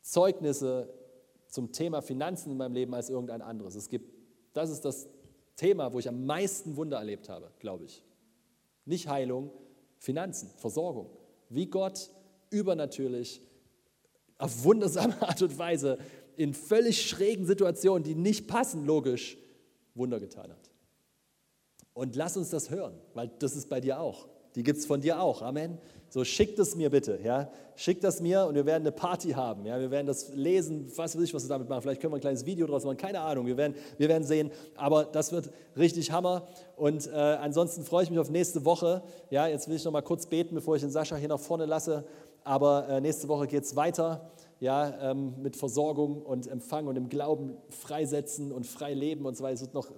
Zeugnisse 0.00 0.92
zum 1.48 1.72
Thema 1.72 2.02
Finanzen 2.02 2.52
in 2.52 2.56
meinem 2.56 2.74
Leben 2.74 2.94
als 2.94 3.10
irgendein 3.10 3.42
anderes. 3.42 3.74
Es 3.74 3.88
gibt 3.88 4.12
das 4.52 4.70
ist 4.70 4.84
das 4.84 5.08
Thema, 5.56 5.92
wo 5.92 5.98
ich 5.98 6.08
am 6.08 6.26
meisten 6.26 6.76
Wunder 6.76 6.98
erlebt 6.98 7.28
habe, 7.28 7.50
glaube 7.58 7.84
ich. 7.84 8.02
Nicht 8.84 9.08
Heilung, 9.08 9.50
Finanzen, 9.98 10.50
Versorgung. 10.56 11.10
Wie 11.48 11.66
Gott 11.66 12.10
übernatürlich, 12.50 13.42
auf 14.38 14.64
wundersame 14.64 15.20
Art 15.22 15.40
und 15.42 15.56
Weise, 15.58 15.98
in 16.36 16.54
völlig 16.54 17.08
schrägen 17.08 17.46
Situationen, 17.46 18.02
die 18.02 18.14
nicht 18.14 18.48
passen, 18.48 18.84
logisch, 18.84 19.38
Wunder 19.94 20.18
getan 20.18 20.50
hat. 20.50 20.71
Und 21.94 22.16
lass 22.16 22.36
uns 22.36 22.50
das 22.50 22.70
hören, 22.70 22.94
weil 23.14 23.30
das 23.38 23.54
ist 23.54 23.68
bei 23.68 23.80
dir 23.80 24.00
auch. 24.00 24.28
Die 24.54 24.62
gibt 24.62 24.78
es 24.78 24.86
von 24.86 25.00
dir 25.00 25.20
auch. 25.20 25.42
Amen. 25.42 25.78
So, 26.10 26.24
schickt 26.24 26.58
es 26.58 26.76
mir 26.76 26.90
bitte, 26.90 27.18
ja. 27.24 27.50
Schickt 27.74 28.04
das 28.04 28.20
mir 28.20 28.44
und 28.44 28.54
wir 28.54 28.66
werden 28.66 28.82
eine 28.82 28.92
Party 28.92 29.30
haben, 29.30 29.64
ja. 29.64 29.80
Wir 29.80 29.90
werden 29.90 30.06
das 30.06 30.28
lesen, 30.34 30.86
was 30.94 31.16
weiß 31.16 31.22
ich, 31.22 31.32
was 31.32 31.44
wir 31.44 31.48
damit 31.48 31.70
machen. 31.70 31.80
Vielleicht 31.80 32.02
können 32.02 32.12
wir 32.12 32.18
ein 32.18 32.20
kleines 32.20 32.44
Video 32.44 32.66
draus 32.66 32.84
machen, 32.84 32.98
keine 32.98 33.20
Ahnung. 33.20 33.46
Wir 33.46 33.56
werden, 33.56 33.74
wir 33.96 34.08
werden 34.10 34.24
sehen, 34.24 34.50
aber 34.76 35.04
das 35.04 35.32
wird 35.32 35.50
richtig 35.74 36.12
Hammer. 36.12 36.46
Und 36.76 37.06
äh, 37.06 37.12
ansonsten 37.12 37.82
freue 37.82 38.04
ich 38.04 38.10
mich 38.10 38.18
auf 38.18 38.28
nächste 38.28 38.66
Woche. 38.66 39.02
Ja, 39.30 39.46
jetzt 39.46 39.68
will 39.68 39.76
ich 39.76 39.84
noch 39.86 39.92
mal 39.92 40.02
kurz 40.02 40.26
beten, 40.26 40.54
bevor 40.54 40.76
ich 40.76 40.82
den 40.82 40.90
Sascha 40.90 41.16
hier 41.16 41.28
nach 41.28 41.40
vorne 41.40 41.64
lasse. 41.64 42.04
Aber 42.44 42.88
äh, 42.90 43.00
nächste 43.00 43.28
Woche 43.28 43.46
geht 43.46 43.64
es 43.64 43.74
weiter, 43.74 44.30
ja, 44.62 45.10
ähm, 45.10 45.34
mit 45.42 45.56
Versorgung 45.56 46.22
und 46.22 46.46
Empfang 46.46 46.86
und 46.86 46.96
im 46.96 47.08
Glauben 47.08 47.56
freisetzen 47.68 48.52
und 48.52 48.66
frei 48.66 48.94
leben 48.94 49.26
und 49.26 49.36
so 49.36 49.44
weiter. 49.44 49.66
Noch, 49.72 49.90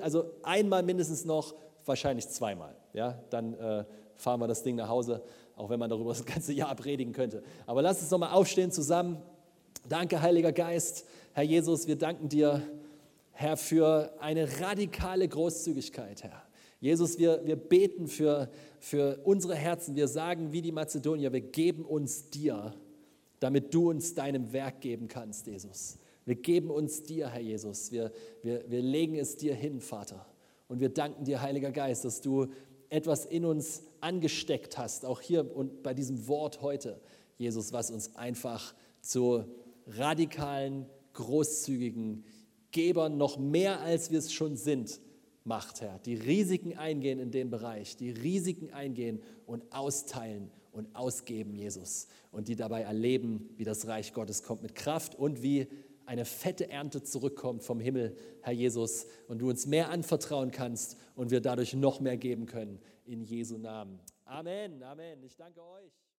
also 0.00 0.24
einmal 0.42 0.82
mindestens 0.82 1.24
noch, 1.24 1.54
wahrscheinlich 1.86 2.28
zweimal. 2.28 2.76
Ja, 2.92 3.18
dann 3.30 3.54
äh, 3.54 3.84
fahren 4.16 4.38
wir 4.38 4.46
das 4.46 4.62
Ding 4.62 4.76
nach 4.76 4.88
Hause 4.88 5.22
auch 5.60 5.68
wenn 5.68 5.78
man 5.78 5.90
darüber 5.90 6.10
das 6.14 6.24
ganze 6.24 6.52
Jahr 6.52 6.74
predigen 6.74 7.12
könnte. 7.12 7.42
Aber 7.66 7.82
lass 7.82 8.00
uns 8.00 8.10
nochmal 8.10 8.32
aufstehen 8.32 8.72
zusammen. 8.72 9.18
Danke, 9.88 10.22
Heiliger 10.22 10.52
Geist. 10.52 11.06
Herr 11.32 11.44
Jesus, 11.44 11.86
wir 11.86 11.96
danken 11.96 12.28
dir, 12.28 12.62
Herr, 13.32 13.56
für 13.56 14.12
eine 14.20 14.60
radikale 14.60 15.28
Großzügigkeit, 15.28 16.24
Herr. 16.24 16.42
Jesus, 16.80 17.18
wir, 17.18 17.42
wir 17.44 17.56
beten 17.56 18.08
für, 18.08 18.48
für 18.78 19.20
unsere 19.24 19.54
Herzen. 19.54 19.96
Wir 19.96 20.08
sagen 20.08 20.52
wie 20.52 20.62
die 20.62 20.72
Mazedonier, 20.72 21.32
wir 21.32 21.42
geben 21.42 21.84
uns 21.84 22.30
dir, 22.30 22.74
damit 23.40 23.74
du 23.74 23.90
uns 23.90 24.14
deinem 24.14 24.52
Werk 24.52 24.80
geben 24.80 25.08
kannst, 25.08 25.46
Jesus. 25.46 25.98
Wir 26.24 26.36
geben 26.36 26.70
uns 26.70 27.02
dir, 27.02 27.28
Herr 27.30 27.40
Jesus. 27.40 27.90
Wir, 27.90 28.12
wir, 28.42 28.64
wir 28.68 28.82
legen 28.82 29.16
es 29.16 29.36
dir 29.36 29.54
hin, 29.54 29.80
Vater. 29.80 30.26
Und 30.68 30.78
wir 30.78 30.90
danken 30.90 31.24
dir, 31.24 31.42
Heiliger 31.42 31.72
Geist, 31.72 32.04
dass 32.04 32.20
du 32.20 32.46
etwas 32.90 33.24
in 33.24 33.44
uns 33.44 33.82
angesteckt 34.00 34.78
hast, 34.78 35.04
auch 35.04 35.20
hier 35.20 35.56
und 35.56 35.82
bei 35.82 35.94
diesem 35.94 36.28
Wort 36.28 36.60
heute, 36.60 37.00
Jesus, 37.38 37.72
was 37.72 37.90
uns 37.90 38.14
einfach 38.16 38.74
zu 39.00 39.44
radikalen, 39.86 40.86
großzügigen 41.14 42.24
Gebern 42.72 43.16
noch 43.16 43.38
mehr 43.38 43.80
als 43.80 44.10
wir 44.10 44.18
es 44.18 44.32
schon 44.32 44.56
sind, 44.56 45.00
macht, 45.44 45.80
Herr. 45.80 45.98
Die 46.00 46.14
Risiken 46.14 46.76
eingehen 46.76 47.18
in 47.18 47.30
dem 47.30 47.50
Bereich, 47.50 47.96
die 47.96 48.10
Risiken 48.10 48.72
eingehen 48.72 49.22
und 49.46 49.72
austeilen 49.72 50.50
und 50.72 50.94
ausgeben, 50.94 51.54
Jesus. 51.54 52.08
Und 52.30 52.48
die 52.48 52.56
dabei 52.56 52.82
erleben, 52.82 53.50
wie 53.56 53.64
das 53.64 53.86
Reich 53.86 54.12
Gottes 54.12 54.42
kommt 54.42 54.62
mit 54.62 54.74
Kraft 54.74 55.14
und 55.14 55.42
wie 55.42 55.68
eine 56.06 56.24
fette 56.24 56.68
Ernte 56.68 57.02
zurückkommt 57.02 57.62
vom 57.62 57.78
Himmel, 57.78 58.16
Herr 58.42 58.52
Jesus, 58.52 59.06
und 59.28 59.38
du 59.38 59.48
uns 59.48 59.66
mehr 59.66 59.90
anvertrauen 59.90 60.50
kannst 60.50 60.96
und 61.14 61.30
wir 61.30 61.40
dadurch 61.40 61.74
noch 61.74 62.00
mehr 62.00 62.16
geben 62.16 62.46
können. 62.46 62.80
In 63.04 63.22
Jesu 63.22 63.58
Namen. 63.58 64.00
Amen, 64.24 64.82
Amen. 64.82 65.22
Ich 65.22 65.36
danke 65.36 65.62
euch. 65.62 66.09